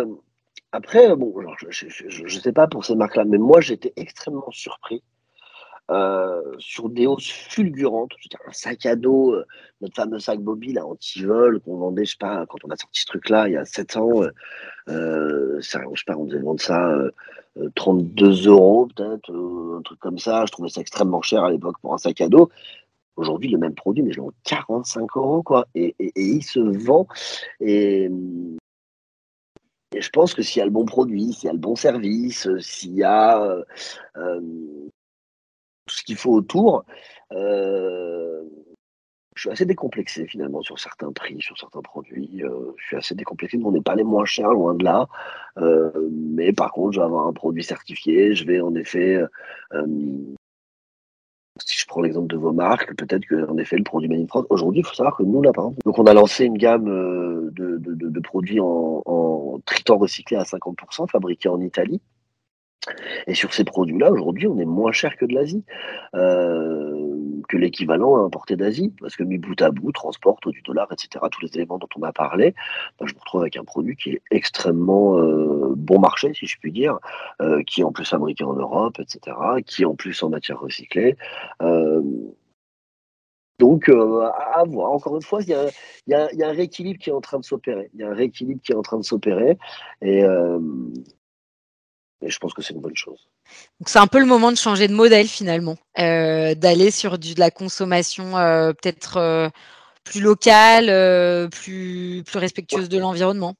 après, 0.74 1.14
bon, 1.14 1.32
je 1.70 2.22
ne 2.24 2.28
sais 2.28 2.52
pas 2.52 2.66
pour 2.66 2.84
ces 2.84 2.96
marques-là, 2.96 3.24
mais 3.24 3.38
moi, 3.38 3.60
j'étais 3.60 3.92
extrêmement 3.94 4.50
surpris 4.50 5.04
euh, 5.88 6.42
sur 6.58 6.88
des 6.88 7.06
hausses 7.06 7.30
fulgurantes. 7.30 8.10
un 8.44 8.52
sac 8.52 8.84
à 8.84 8.96
dos, 8.96 9.34
euh, 9.34 9.44
notre 9.80 9.94
fameux 9.94 10.18
sac 10.18 10.40
Bobby 10.40 10.72
là, 10.72 10.84
anti-vol 10.84 11.60
qu'on 11.60 11.76
vendait, 11.76 12.04
je 12.04 12.12
sais 12.12 12.16
pas, 12.18 12.44
quand 12.48 12.58
on 12.64 12.70
a 12.70 12.76
sorti 12.76 13.02
ce 13.02 13.06
truc-là 13.06 13.46
il 13.46 13.52
y 13.52 13.56
a 13.56 13.64
7 13.64 13.96
ans, 13.98 14.22
euh, 14.88 15.60
ça, 15.60 15.80
je 15.92 16.00
sais 16.00 16.04
pas, 16.08 16.16
on 16.16 16.24
devait 16.24 16.42
vendre 16.42 16.60
ça 16.60 16.92
32 17.76 18.48
euros 18.48 18.88
peut-être, 18.96 19.32
un 19.32 19.82
truc 19.82 20.00
comme 20.00 20.18
ça. 20.18 20.44
Je 20.44 20.50
trouvais 20.50 20.70
ça 20.70 20.80
extrêmement 20.80 21.22
cher 21.22 21.44
à 21.44 21.52
l'époque 21.52 21.76
pour 21.82 21.94
un 21.94 21.98
sac 21.98 22.20
à 22.20 22.28
dos. 22.28 22.48
Aujourd'hui, 23.14 23.48
le 23.48 23.58
même 23.58 23.76
produit, 23.76 24.02
mais 24.02 24.10
je 24.10 24.20
l'ai 24.20 24.26
45 24.42 25.16
euros, 25.16 25.44
quoi. 25.44 25.68
Et, 25.76 25.94
et, 26.00 26.12
il 26.16 26.42
se 26.42 26.58
vend. 26.58 27.06
Et, 27.60 28.10
et 29.94 30.02
je 30.02 30.10
pense 30.10 30.34
que 30.34 30.42
s'il 30.42 30.58
y 30.58 30.62
a 30.62 30.64
le 30.64 30.70
bon 30.70 30.84
produit, 30.84 31.32
s'il 31.32 31.46
y 31.46 31.50
a 31.50 31.52
le 31.52 31.58
bon 31.58 31.76
service, 31.76 32.48
euh, 32.48 32.58
s'il 32.58 32.94
y 32.94 33.04
a 33.04 33.40
euh, 33.40 33.62
euh, 34.16 34.40
tout 35.86 35.94
ce 35.94 36.02
qu'il 36.02 36.16
faut 36.16 36.32
autour, 36.32 36.84
je 37.30 39.40
suis 39.40 39.50
assez 39.50 39.66
décomplexé 39.66 40.26
finalement 40.26 40.62
sur 40.62 40.78
certains 40.78 41.12
prix, 41.12 41.40
sur 41.40 41.58
certains 41.58 41.82
produits. 41.82 42.42
Je 42.76 42.86
suis 42.86 42.96
assez 42.96 43.14
décomplexé. 43.14 43.58
On 43.62 43.72
n'est 43.72 43.82
pas 43.82 43.96
les 43.96 44.04
moins 44.04 44.24
chers, 44.24 44.50
loin 44.50 44.74
de 44.74 44.84
là. 44.84 45.08
Mais 46.10 46.52
par 46.52 46.72
contre, 46.72 46.92
je 46.92 47.00
vais 47.00 47.04
avoir 47.04 47.26
un 47.26 47.32
produit 47.32 47.64
certifié. 47.64 48.34
Je 48.34 48.46
vais 48.46 48.60
en 48.60 48.74
effet, 48.76 49.20
l'exemple 52.02 52.28
de 52.28 52.36
vos 52.36 52.52
marques, 52.52 52.94
peut-être 52.96 53.26
qu'en 53.26 53.56
effet, 53.58 53.76
le 53.76 53.84
produit 53.84 54.08
Made 54.08 54.20
in 54.20 54.26
France, 54.26 54.46
aujourd'hui, 54.50 54.80
il 54.80 54.86
faut 54.86 54.94
savoir 54.94 55.16
que 55.16 55.22
nous, 55.22 55.42
là, 55.42 55.52
par 55.52 55.64
exemple, 55.64 55.80
donc 55.84 55.98
on 55.98 56.06
a 56.06 56.14
lancé 56.14 56.44
une 56.44 56.58
gamme 56.58 56.84
de, 56.84 57.78
de, 57.78 58.20
produits 58.20 58.60
en, 58.60 59.02
en 59.04 59.60
triton 59.64 59.98
recyclé 59.98 60.36
à 60.36 60.42
50%, 60.42 61.08
fabriqués 61.10 61.48
en 61.48 61.60
Italie. 61.60 62.00
Et 63.26 63.34
sur 63.34 63.52
ces 63.52 63.64
produits-là, 63.64 64.10
aujourd'hui, 64.10 64.46
on 64.46 64.58
est 64.58 64.64
moins 64.64 64.92
cher 64.92 65.16
que 65.16 65.24
de 65.24 65.34
l'Asie, 65.34 65.64
euh, 66.14 67.03
que 67.46 67.56
l'équivalent 67.56 68.24
importé 68.24 68.56
d'Asie, 68.56 68.92
parce 69.00 69.16
que 69.16 69.22
mis 69.22 69.38
bout 69.38 69.60
à 69.62 69.70
bout, 69.70 69.92
transport, 69.92 70.38
du 70.46 70.62
dollar, 70.62 70.88
etc., 70.92 71.24
tous 71.30 71.42
les 71.42 71.54
éléments 71.54 71.78
dont 71.78 71.88
on 71.96 72.02
a 72.02 72.12
parlé, 72.12 72.54
ben, 72.98 73.06
je 73.06 73.14
me 73.14 73.20
retrouve 73.20 73.42
avec 73.42 73.56
un 73.56 73.64
produit 73.64 73.96
qui 73.96 74.10
est 74.10 74.22
extrêmement 74.30 75.18
euh, 75.18 75.74
bon 75.76 75.98
marché, 75.98 76.32
si 76.34 76.46
je 76.46 76.58
puis 76.58 76.72
dire, 76.72 76.98
euh, 77.40 77.62
qui 77.64 77.80
est 77.80 77.84
en 77.84 77.92
plus 77.92 78.08
fabriqué 78.08 78.44
en 78.44 78.54
Europe, 78.54 78.98
etc., 78.98 79.36
qui 79.66 79.82
est 79.82 79.86
en 79.86 79.94
plus 79.94 80.22
en 80.22 80.30
matière 80.30 80.60
recyclée. 80.60 81.16
donc, 83.58 83.88
à, 83.88 84.64
voir. 84.66 84.92
Encore 84.92 85.16
une 85.16 85.22
fois, 85.22 85.40
il 85.42 85.48
y, 85.48 86.14
a, 86.14 86.48
un 86.48 86.52
rééquilibre 86.52 86.98
qui 86.98 87.10
est 87.10 87.12
en 87.12 87.20
train 87.20 87.38
de 87.38 87.44
s'opérer. 87.44 87.90
Il 87.94 88.00
y 88.00 88.02
a 88.02 88.10
un 88.10 88.14
rééquilibre 88.14 88.60
qui 88.62 88.72
est 88.72 88.76
en 88.76 88.82
train 88.82 88.98
de 88.98 89.04
s'opérer. 89.04 89.58
Et 90.02 90.22
je 90.22 90.58
pense 92.38 92.54
que 92.54 92.62
c'est 92.62 92.74
une 92.74 92.80
bonne 92.80 92.96
chose. 92.96 93.28
Donc 93.80 93.88
c'est 93.88 93.98
un 93.98 94.06
peu 94.06 94.18
le 94.18 94.26
moment 94.26 94.50
de 94.50 94.56
changer 94.56 94.88
de 94.88 94.94
modèle 94.94 95.26
finalement, 95.26 95.76
euh, 95.98 96.54
d'aller 96.54 96.90
sur 96.90 97.18
de 97.18 97.38
la 97.38 97.50
consommation 97.50 98.36
euh, 98.36 98.72
peut-être 98.72 99.16
euh, 99.18 99.48
plus 100.04 100.20
locale, 100.20 101.48
plus, 101.50 102.22
plus 102.26 102.38
respectueuse 102.38 102.88
de 102.88 102.98
l'environnement. 102.98 103.54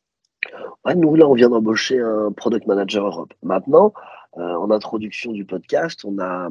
nous, 0.95 1.14
là, 1.14 1.26
on 1.26 1.35
vient 1.35 1.49
d'embaucher 1.49 1.99
un 2.01 2.32
product 2.32 2.66
manager 2.66 3.07
Europe. 3.07 3.32
Maintenant, 3.43 3.95
en 4.37 4.70
introduction 4.70 5.32
du 5.32 5.47
podcast, 5.47 6.05
on 6.05 6.18
a, 6.18 6.49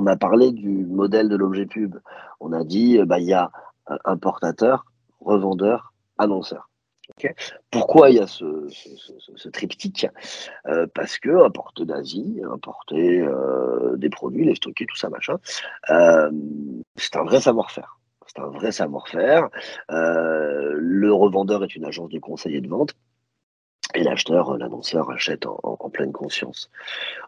on 0.00 0.06
a 0.06 0.16
parlé 0.16 0.50
du 0.50 0.84
modèle 0.86 1.28
de 1.28 1.36
l'objet 1.36 1.66
pub. 1.66 1.96
On 2.40 2.52
a 2.52 2.64
dit, 2.64 2.98
bah, 3.04 3.20
il 3.20 3.26
y 3.26 3.32
a 3.32 3.52
importateur, 4.04 4.84
revendeur, 5.20 5.92
annonceur. 6.18 6.69
Pourquoi 7.70 8.10
il 8.10 8.16
y 8.16 8.18
a 8.20 8.26
ce, 8.26 9.48
triptyque? 9.48 10.06
Euh, 10.66 10.86
Parce 10.94 11.18
que 11.18 11.44
importer 11.44 11.84
d'Asie, 11.84 12.40
importer 12.50 13.20
euh, 13.20 13.96
des 13.96 14.10
produits, 14.10 14.44
les 14.44 14.54
stocker, 14.54 14.86
tout 14.86 14.96
ça, 14.96 15.08
machin, 15.08 15.38
euh, 15.90 16.30
c'est 16.96 17.16
un 17.16 17.24
vrai 17.24 17.40
savoir-faire. 17.40 17.98
C'est 18.26 18.40
un 18.40 18.48
vrai 18.48 18.72
savoir-faire. 18.72 19.48
le 19.88 21.10
revendeur 21.12 21.64
est 21.64 21.74
une 21.74 21.84
agence 21.84 22.10
de 22.10 22.18
conseil 22.18 22.56
et 22.56 22.60
de 22.60 22.68
vente. 22.68 22.94
Et 23.94 24.04
l'acheteur, 24.04 24.56
l'annonceur 24.56 25.10
achète 25.10 25.46
en, 25.46 25.58
en, 25.64 25.90
pleine 25.90 26.12
conscience. 26.12 26.70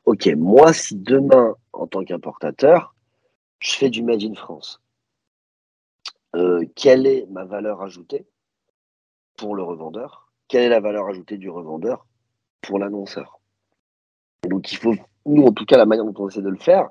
Ok, 0.04 0.28
moi, 0.36 0.72
si 0.72 0.94
demain, 0.94 1.56
en 1.72 1.88
tant 1.88 2.04
qu'importateur, 2.04 2.94
je 3.58 3.72
fais 3.72 3.90
du 3.90 4.04
Made 4.04 4.22
in 4.22 4.34
France, 4.34 4.80
quelle 6.76 7.06
est 7.06 7.26
ma 7.30 7.44
valeur 7.44 7.82
ajoutée? 7.82 8.26
Pour 9.42 9.56
le 9.56 9.64
revendeur, 9.64 10.28
quelle 10.46 10.62
est 10.62 10.68
la 10.68 10.78
valeur 10.78 11.08
ajoutée 11.08 11.36
du 11.36 11.50
revendeur 11.50 12.06
pour 12.60 12.78
l'annonceur? 12.78 13.40
Donc 14.48 14.70
il 14.70 14.78
faut, 14.78 14.94
nous 15.26 15.42
en 15.42 15.50
tout 15.50 15.64
cas, 15.64 15.76
la 15.76 15.84
manière 15.84 16.04
dont 16.04 16.14
on 16.16 16.28
essaie 16.28 16.42
de 16.42 16.48
le 16.48 16.58
faire, 16.58 16.90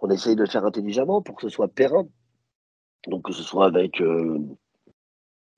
on 0.00 0.08
essaye 0.08 0.34
de 0.34 0.40
le 0.40 0.48
faire 0.48 0.64
intelligemment 0.64 1.20
pour 1.20 1.36
que 1.36 1.42
ce 1.42 1.50
soit 1.50 1.68
périn. 1.68 2.06
Donc 3.06 3.26
que 3.26 3.34
ce 3.34 3.42
soit 3.42 3.66
avec 3.66 4.00
euh, 4.00 4.38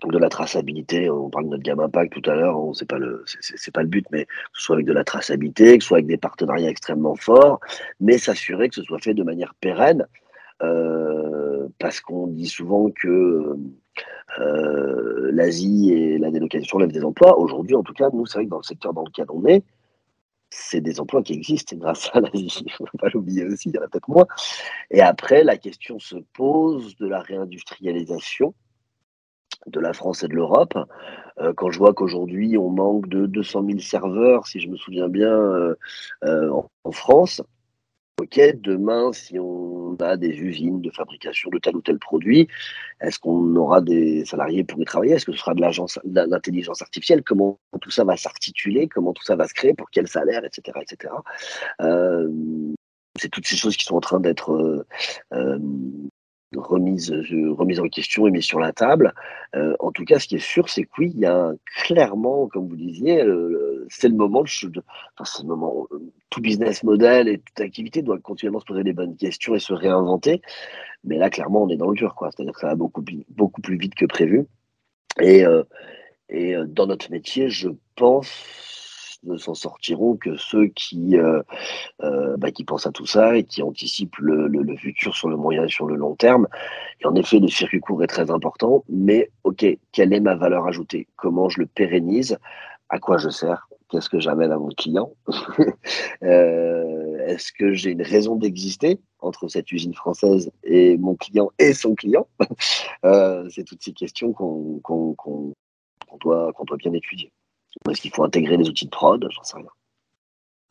de 0.05 0.19
la 0.19 0.29
traçabilité, 0.29 1.09
on 1.11 1.31
parle 1.31 1.45
de 1.45 1.51
notre 1.51 1.63
gamme 1.63 1.79
impact 1.79 2.13
tout 2.13 2.29
à 2.29 2.35
l'heure, 2.35 2.59
c'est 2.75 2.89
pas 2.89 2.99
le 2.99 3.23
c'est 3.25 3.73
pas 3.73 3.83
le 3.83 3.89
but, 3.89 4.05
mais 4.11 4.25
que 4.25 4.33
ce 4.55 4.63
soit 4.63 4.75
avec 4.75 4.87
de 4.87 4.93
la 4.93 5.05
traçabilité, 5.05 5.79
que 5.79 5.85
ce 5.85 5.89
soit 5.89 5.99
avec 5.99 6.09
des 6.09 6.17
partenariats 6.17 6.71
extrêmement 6.71 7.15
forts, 7.15 7.61
mais 8.01 8.19
s'assurer 8.19 8.69
que 8.69 8.75
ce 8.75 8.83
soit 8.83 8.99
fait 8.99 9.15
de 9.15 9.23
manière 9.23 9.55
pérenne, 9.61 10.09
euh, 10.61 11.69
parce 11.79 12.01
qu'on 12.01 12.27
dit 12.27 12.49
souvent 12.49 12.91
que 12.91 13.57
euh, 14.39 15.31
l'Asie 15.33 15.93
et 15.93 16.19
la 16.19 16.31
délocalisation 16.31 16.79
lèvent 16.79 16.93
des 16.93 17.05
emplois. 17.05 17.39
Aujourd'hui, 17.39 17.75
en 17.75 17.83
tout 17.83 17.95
cas, 17.95 18.09
nous, 18.13 18.27
c'est 18.27 18.39
vrai 18.39 18.45
que 18.45 18.51
dans 18.51 18.59
le 18.59 18.63
secteur 18.63 18.93
dans 18.93 19.05
lequel 19.05 19.27
on 19.31 19.45
est, 19.47 19.63
c'est 20.51 20.81
des 20.81 21.01
emplois 21.01 21.23
qui 21.23 21.35
existent 21.35 21.77
grâce 21.81 22.11
à 22.13 22.21
l'Asie. 22.21 22.65
Il 22.67 22.73
ne 22.81 22.87
faut 22.87 22.99
pas 22.99 23.09
l'oublier 23.13 23.45
aussi, 23.47 23.71
il 23.71 23.75
y 23.75 23.79
en 23.79 23.83
a 23.83 23.89
peut-être 23.89 24.09
moins. 24.09 24.27
Et 24.91 25.01
après, 25.01 25.45
la 25.45 25.57
question 25.57 25.99
se 25.99 26.17
pose 26.35 26.97
de 26.97 27.07
la 27.07 27.21
réindustrialisation 27.21 28.55
de 29.67 29.81
la 29.81 29.93
France 29.93 30.23
et 30.23 30.29
de 30.29 30.35
l'Europe. 30.35 30.79
Euh, 31.41 31.53
quand 31.53 31.71
je 31.71 31.79
vois 31.79 31.95
qu'aujourd'hui, 31.95 32.57
on 32.57 32.71
manque 32.71 33.09
de 33.09 33.27
200 33.27 33.65
000 33.67 33.79
serveurs, 33.81 34.47
si 34.47 34.61
je 34.61 34.69
me 34.69 34.77
souviens 34.77 35.09
bien, 35.09 35.31
euh, 35.33 35.75
en, 36.25 36.93
France, 36.93 37.43
OK, 38.21 38.41
demain, 38.57 39.13
si 39.13 39.39
on 39.39 39.97
a 40.01 40.17
des 40.17 40.37
usines 40.37 40.81
de 40.81 40.91
fabrication 40.91 41.51
de 41.51 41.59
tel 41.59 41.77
ou 41.77 41.81
tel 41.81 41.99
produit, 41.99 42.49
est-ce 43.01 43.19
qu'on 43.21 43.55
aura 43.55 43.81
des 43.81 44.25
salariés 44.25 44.65
pour 44.65 44.81
y 44.81 44.85
travailler? 44.85 45.15
Est-ce 45.15 45.25
que 45.25 45.33
ce 45.33 45.39
sera 45.39 45.55
de 45.55 45.61
l'agence, 45.61 46.01
l'intelligence 46.05 46.83
artificielle? 46.83 47.23
Comment 47.23 47.61
tout 47.81 47.91
ça 47.91 48.03
va 48.03 48.17
s'articuler? 48.17 48.89
Comment 48.89 49.13
tout 49.13 49.23
ça 49.23 49.37
va 49.37 49.47
se 49.47 49.55
créer? 49.55 49.73
Pour 49.73 49.91
quel 49.91 50.09
salaire? 50.09 50.45
Etc. 50.45 50.77
etc. 50.81 51.15
Euh, 51.81 52.29
c'est 53.19 53.29
toutes 53.29 53.47
ces 53.47 53.57
choses 53.57 53.77
qui 53.77 53.85
sont 53.85 53.97
en 53.97 54.01
train 54.01 54.21
d'être 54.21 54.53
euh, 54.53 54.85
euh, 55.35 55.59
remise, 56.57 57.13
remise 57.13 57.81
en 57.81 57.89
question 57.89 58.27
et 58.27 58.31
mise 58.31 58.45
sur 58.45 58.59
la 58.59 58.73
table. 58.73 59.13
Euh, 59.55 59.75
en 59.81 59.93
tout 59.93 60.05
cas, 60.05 60.19
ce 60.19 60.27
qui 60.27 60.37
est 60.37 60.39
sûr, 60.39 60.69
c'est 60.69 60.85
que 60.85 60.91
oui, 60.99 61.13
il 61.15 61.21
y 61.21 61.27
a 61.27 61.53
clairement, 61.85 62.49
comme 62.49 62.69
vous 62.69 62.77
disiez, 62.77 63.23
c'est 63.89 64.09
le 64.09 64.15
moment, 64.15 64.43
de, 64.43 64.83
enfin, 65.19 65.25
c'est 65.25 65.43
le 65.43 65.49
moment, 65.49 65.87
euh, 65.93 65.99
tout 66.31 66.41
business 66.41 66.83
model 66.83 67.29
et 67.29 67.39
toute 67.39 67.61
activité 67.61 68.03
doit 68.03 68.19
continuellement 68.19 68.61
se 68.61 68.67
poser 68.67 68.83
les 68.83 68.93
bonnes 68.93 69.17
questions 69.17 69.55
et 69.55 69.59
se 69.59 69.73
réinventer. 69.73 70.41
Mais 71.05 71.17
là, 71.19 71.31
clairement, 71.31 71.63
on 71.63 71.69
est 71.69 71.77
dans 71.77 71.91
le 71.91 71.97
dur, 71.97 72.15
quoi. 72.15 72.31
C'est-à-dire 72.31 72.55
que 72.55 72.61
ça 72.61 72.69
va 72.69 72.75
beaucoup, 72.75 73.05
beaucoup 73.29 73.61
plus 73.61 73.77
vite 73.77 73.95
que 73.95 74.07
prévu. 74.07 74.47
Et, 75.21 75.45
euh, 75.45 75.63
et 76.29 76.55
dans 76.67 76.87
notre 76.87 77.11
métier, 77.11 77.49
je 77.49 77.69
pense 77.97 78.78
ne 79.25 79.37
s'en 79.37 79.55
sortiront 79.55 80.17
que 80.17 80.37
ceux 80.37 80.67
qui, 80.69 81.17
euh, 81.17 81.43
euh, 82.03 82.37
bah, 82.37 82.51
qui 82.51 82.65
pensent 82.65 82.87
à 82.87 82.93
tout 82.93 83.07
ça 83.07 83.37
et 83.37 83.45
qui 83.45 83.63
anticipent 83.63 84.19
le, 84.19 84.49
futur 84.77 85.15
sur 85.15 85.29
le 85.29 85.37
moyen 85.37 85.65
et 85.65 85.69
sur 85.69 85.87
le 85.87 85.97
long 85.97 86.15
terme. 86.15 86.47
Et 87.01 87.07
en 87.07 87.15
effet, 87.15 87.39
le 87.39 87.49
circuit 87.49 87.81
court 87.81 88.03
est 88.03 88.09
très 88.09 88.31
important, 88.31 88.85
mais 88.89 89.31
ok, 89.45 89.67
quelle 89.93 90.13
est 90.13 90.21
ma 90.21 90.37
valeur 90.37 90.67
ajoutée? 90.67 91.09
Comment 91.17 91.49
je 91.49 91.61
le 91.61 91.67
pérennise? 91.67 92.39
À 92.89 92.99
quoi 92.99 93.19
je 93.19 93.29
sers? 93.29 93.69
Qu'est-ce 93.89 94.09
que 94.09 94.21
j'amène 94.21 94.53
à 94.53 94.59
mon 94.59 94.69
client? 94.69 95.13
Euh, 96.23 97.27
Est-ce 97.27 97.53
que 97.53 97.73
j'ai 97.73 97.91
une 97.91 98.03
raison 98.03 98.35
d'exister 98.35 99.01
entre 99.21 99.49
cette 99.49 99.71
usine 99.71 99.95
française 99.95 100.51
et 100.65 100.97
mon 100.97 101.15
client 101.15 101.51
et 101.59 101.75
son 101.75 101.95
client? 101.95 102.27
C'est 103.51 103.65
toutes 103.65 103.83
ces 103.83 103.93
questions 103.93 104.33
qu'on 104.33 104.81
doit 106.21 106.53
bien 106.79 106.93
étudier. 106.93 107.33
Est-ce 107.91 108.01
qu'il 108.01 108.13
faut 108.13 108.25
intégrer 108.25 108.57
des 108.57 108.69
outils 108.69 108.87
de 108.87 108.91
prod 108.91 109.27
J'en 109.31 109.43
sais 109.43 109.57
rien. 109.57 109.71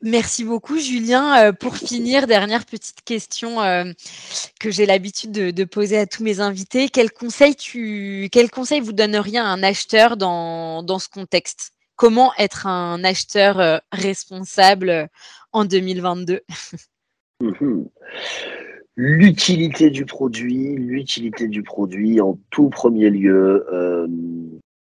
Merci 0.03 0.43
beaucoup, 0.43 0.77
Julien. 0.77 1.47
Euh, 1.47 1.51
pour 1.53 1.75
finir, 1.75 2.27
dernière 2.27 2.65
petite 2.65 3.01
question 3.03 3.61
euh, 3.61 3.91
que 4.59 4.69
j'ai 4.69 4.85
l'habitude 4.85 5.31
de, 5.31 5.63
poser 5.63 5.97
à 5.97 6.05
tous 6.05 6.23
mes 6.23 6.39
invités. 6.39 6.89
Quel 6.89 7.11
conseil, 7.11 7.55
tu, 7.55 8.29
quel 8.31 8.51
conseil 8.51 8.79
vous 8.79 8.93
donneriez 8.93 9.39
à 9.39 9.45
un 9.45 9.63
acheteur 9.63 10.15
dans, 10.15 10.83
dans 10.83 10.99
ce 10.99 11.09
contexte? 11.09 11.71
Comment 11.95 12.31
être 12.37 12.67
un 12.67 13.03
acheteur 13.03 13.59
euh, 13.59 13.79
responsable 13.91 15.09
en 15.51 15.65
2022 15.65 16.41
mhm. 17.41 17.89
L'utilité 18.95 19.89
du 19.89 20.05
produit, 20.05 20.75
l'utilité 20.75 21.47
du 21.47 21.63
produit 21.63 22.21
en 22.21 22.37
tout 22.51 22.69
premier 22.69 23.09
lieu. 23.09 23.65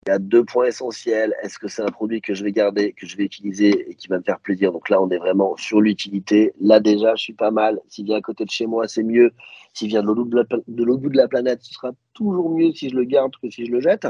Il 0.07 0.11
y 0.11 0.13
a 0.13 0.19
deux 0.19 0.45
points 0.45 0.67
essentiels. 0.67 1.33
Est-ce 1.41 1.57
que 1.57 1.67
c'est 1.67 1.81
un 1.81 1.89
produit 1.89 2.21
que 2.21 2.35
je 2.35 2.43
vais 2.43 2.51
garder, 2.51 2.93
que 2.93 3.07
je 3.07 3.17
vais 3.17 3.23
utiliser 3.23 3.89
et 3.89 3.95
qui 3.95 4.07
va 4.07 4.19
me 4.19 4.23
faire 4.23 4.39
plaisir? 4.39 4.71
Donc 4.71 4.89
là, 4.89 5.01
on 5.01 5.09
est 5.09 5.17
vraiment 5.17 5.57
sur 5.57 5.81
l'utilité. 5.81 6.53
Là, 6.61 6.79
déjà, 6.79 7.15
je 7.15 7.23
suis 7.23 7.33
pas 7.33 7.49
mal. 7.49 7.79
S'il 7.89 8.05
vient 8.05 8.17
à 8.17 8.21
côté 8.21 8.45
de 8.45 8.51
chez 8.51 8.67
moi, 8.67 8.87
c'est 8.87 9.01
mieux. 9.01 9.31
S'il 9.73 9.87
vient 9.87 10.03
de 10.03 10.07
l'autre 10.07 10.29
bout 10.29 11.09
de 11.09 11.17
la 11.17 11.27
planète, 11.27 11.63
ce 11.63 11.73
sera 11.73 11.91
toujours 12.13 12.51
mieux 12.51 12.71
si 12.71 12.89
je 12.89 12.95
le 12.95 13.03
garde 13.03 13.31
que 13.41 13.49
si 13.49 13.65
je 13.65 13.71
le 13.71 13.81
jette. 13.81 14.07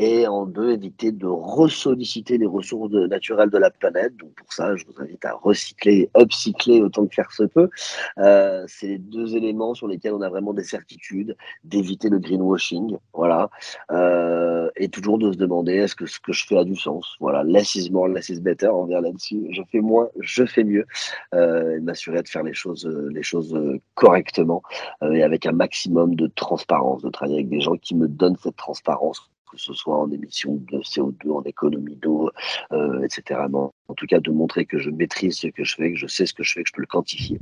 Et 0.00 0.26
en 0.26 0.46
deux, 0.46 0.70
éviter 0.70 1.12
de 1.12 1.26
ressolliciter 1.26 2.38
les 2.38 2.46
ressources 2.46 2.90
naturelles 2.90 3.50
de 3.50 3.58
la 3.58 3.70
planète. 3.70 4.16
Donc 4.16 4.30
pour 4.34 4.50
ça, 4.50 4.74
je 4.74 4.86
vous 4.86 4.98
invite 4.98 5.22
à 5.26 5.34
recycler, 5.34 6.08
upcycler 6.16 6.80
autant 6.80 7.06
que 7.06 7.14
faire 7.14 7.30
se 7.32 7.42
peut. 7.42 7.68
Euh, 8.16 8.64
c'est 8.66 8.86
les 8.86 8.98
deux 8.98 9.36
éléments 9.36 9.74
sur 9.74 9.86
lesquels 9.86 10.14
on 10.14 10.22
a 10.22 10.30
vraiment 10.30 10.54
des 10.54 10.64
certitudes, 10.64 11.36
d'éviter 11.64 12.08
le 12.08 12.18
greenwashing, 12.18 12.96
voilà, 13.12 13.50
euh, 13.90 14.70
et 14.76 14.88
toujours 14.88 15.18
de 15.18 15.32
se 15.32 15.36
demander 15.36 15.74
est-ce 15.74 15.94
que 15.94 16.06
ce 16.06 16.18
que 16.18 16.32
je 16.32 16.46
fais 16.46 16.56
a 16.56 16.64
du 16.64 16.76
sens? 16.76 17.16
Voilà, 17.20 17.44
less 17.44 17.74
is 17.74 17.90
more, 17.90 18.08
less 18.08 18.30
is 18.30 18.40
better. 18.40 18.70
Vient 18.88 19.02
là-dessus. 19.02 19.48
Je 19.50 19.60
fais 19.70 19.80
moins, 19.80 20.08
je 20.20 20.46
fais 20.46 20.64
mieux, 20.64 20.86
euh, 21.34 21.76
et 21.76 21.80
m'assurer 21.80 22.22
de 22.22 22.28
faire 22.28 22.42
les 22.42 22.54
choses, 22.54 22.86
les 23.12 23.22
choses 23.22 23.54
correctement 23.94 24.62
et 25.02 25.22
avec 25.22 25.44
un 25.44 25.52
maximum 25.52 26.14
de 26.14 26.26
transparence, 26.28 27.02
de 27.02 27.10
travailler 27.10 27.40
avec 27.40 27.50
des 27.50 27.60
gens 27.60 27.76
qui 27.76 27.94
me 27.94 28.08
donnent 28.08 28.36
cette 28.42 28.56
transparence 28.56 29.30
que 29.50 29.58
ce 29.58 29.72
soit 29.72 29.98
en 29.98 30.10
émissions 30.10 30.54
de 30.70 30.78
CO2, 30.78 31.30
en 31.32 31.42
économie 31.42 31.96
d'eau, 31.96 32.30
euh, 32.72 33.02
etc. 33.02 33.40
en 33.52 33.94
tout 33.94 34.06
cas, 34.06 34.20
de 34.20 34.30
montrer 34.30 34.64
que 34.66 34.78
je 34.78 34.90
maîtrise 34.90 35.38
ce 35.38 35.48
que 35.48 35.64
je 35.64 35.74
fais, 35.74 35.92
que 35.92 35.98
je 35.98 36.06
sais 36.06 36.26
ce 36.26 36.34
que 36.34 36.42
je 36.42 36.52
fais, 36.52 36.62
que 36.62 36.68
je 36.68 36.74
peux 36.74 36.82
le 36.82 36.86
quantifier. 36.86 37.38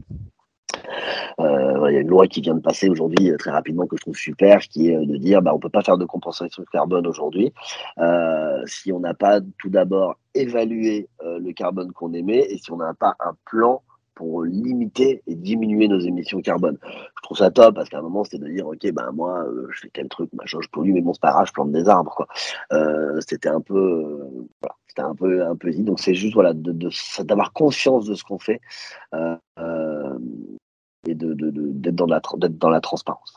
Euh, 1.40 1.86
il 1.90 1.94
y 1.94 1.96
a 1.96 2.00
une 2.00 2.08
loi 2.08 2.26
qui 2.26 2.40
vient 2.40 2.54
de 2.54 2.60
passer 2.60 2.88
aujourd'hui 2.88 3.30
euh, 3.30 3.36
très 3.36 3.50
rapidement 3.50 3.86
que 3.86 3.96
je 3.96 4.02
trouve 4.02 4.16
super, 4.16 4.60
qui 4.60 4.90
est 4.90 5.06
de 5.06 5.16
dire 5.16 5.42
bah, 5.42 5.52
on 5.52 5.56
ne 5.56 5.60
peut 5.60 5.68
pas 5.68 5.82
faire 5.82 5.98
de 5.98 6.04
compensation 6.04 6.64
carbone 6.72 7.06
aujourd'hui 7.06 7.52
si 8.66 8.92
on 8.92 9.00
n'a 9.00 9.14
pas 9.14 9.40
tout 9.58 9.70
d'abord 9.70 10.18
évalué 10.34 11.08
le 11.22 11.52
carbone 11.52 11.92
qu'on 11.92 12.12
émet 12.12 12.46
et 12.50 12.58
si 12.58 12.70
on 12.70 12.76
n'a 12.76 12.94
pas 12.94 13.16
un 13.20 13.34
plan 13.44 13.82
pour 14.18 14.42
limiter 14.42 15.22
et 15.28 15.36
diminuer 15.36 15.86
nos 15.86 16.00
émissions 16.00 16.40
carbone. 16.40 16.76
Je 16.82 17.22
trouve 17.22 17.36
ça 17.36 17.52
top 17.52 17.76
parce 17.76 17.88
qu'à 17.88 17.98
un 17.98 18.02
moment, 18.02 18.24
c'était 18.24 18.38
de 18.38 18.48
dire, 18.48 18.66
OK, 18.66 18.84
ben 18.92 19.12
moi, 19.12 19.44
euh, 19.44 19.68
je 19.70 19.82
fais 19.82 19.90
tel 19.90 20.08
truc, 20.08 20.28
machin, 20.32 20.58
je 20.60 20.68
pollue, 20.68 20.92
mais 20.92 21.00
bon, 21.00 21.12
c'est 21.12 21.22
pas 21.22 21.30
grave, 21.30 21.46
je 21.46 21.52
plante 21.52 21.70
des 21.70 21.88
arbres. 21.88 22.12
Quoi. 22.16 22.26
Euh, 22.72 23.20
c'était 23.20 23.48
un 23.48 23.60
peu, 23.60 23.76
euh, 23.78 24.68
c'était 24.88 25.02
un 25.02 25.14
peu, 25.14 25.46
un 25.46 25.54
peu 25.54 25.70
dit. 25.70 25.84
Donc, 25.84 26.00
c'est 26.00 26.14
juste 26.14 26.34
voilà, 26.34 26.52
de, 26.52 26.90
d'avoir 27.22 27.52
conscience 27.52 28.06
de 28.06 28.14
ce 28.16 28.24
qu'on 28.24 28.40
fait 28.40 28.60
et 31.06 31.14
de, 31.14 31.32
d'être 31.34 31.94
dans, 31.94 32.06
la, 32.06 32.20
d'être 32.38 32.58
dans 32.58 32.70
la 32.70 32.80
transparence. 32.80 33.34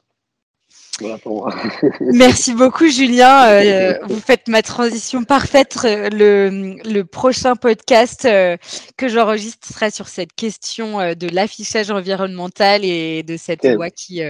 Merci 2.01 2.53
beaucoup, 2.53 2.87
Julien. 2.87 3.47
Euh, 3.47 3.99
vous 4.07 4.19
faites 4.19 4.47
ma 4.47 4.61
transition 4.61 5.23
parfaite. 5.23 5.79
Le, 5.83 6.75
le 6.83 7.03
prochain 7.03 7.55
podcast 7.55 8.25
euh, 8.25 8.57
que 8.97 9.07
j'enregistre 9.07 9.67
sera 9.67 9.91
sur 9.91 10.07
cette 10.07 10.33
question 10.33 10.99
euh, 10.99 11.13
de 11.13 11.27
l'affichage 11.27 11.91
environnemental 11.91 12.85
et 12.85 13.23
de 13.23 13.37
cette 13.37 13.65
loi 13.65 13.89
qui, 13.89 14.21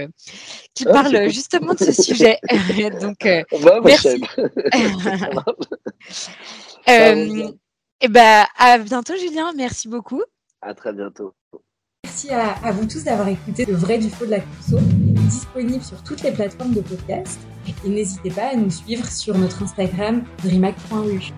qui 0.74 0.84
ah, 0.86 0.92
parle 0.92 1.28
justement 1.30 1.74
de 1.74 1.84
ce 1.84 2.02
sujet. 2.02 2.38
Donc, 3.00 3.24
merci. 3.84 4.22
et 8.00 8.08
ben, 8.08 8.46
à 8.58 8.78
bientôt, 8.78 9.14
Julien. 9.16 9.52
Merci 9.56 9.88
beaucoup. 9.88 10.22
À 10.60 10.74
très 10.74 10.92
bientôt. 10.92 11.34
Merci 12.04 12.30
à, 12.30 12.72
vous 12.72 12.86
tous 12.86 13.04
d'avoir 13.04 13.28
écouté 13.28 13.64
le 13.64 13.74
vrai 13.74 13.96
du 13.98 14.10
faux 14.10 14.26
de 14.26 14.30
la 14.30 14.40
conso, 14.40 14.78
disponible 15.22 15.82
sur 15.82 16.02
toutes 16.02 16.22
les 16.22 16.32
plateformes 16.32 16.74
de 16.74 16.80
podcast. 16.80 17.40
Et 17.84 17.88
n'hésitez 17.88 18.30
pas 18.30 18.52
à 18.52 18.56
nous 18.56 18.70
suivre 18.70 19.06
sur 19.10 19.36
notre 19.36 19.62
Instagram 19.62 20.24
dreamac.u. 20.42 21.32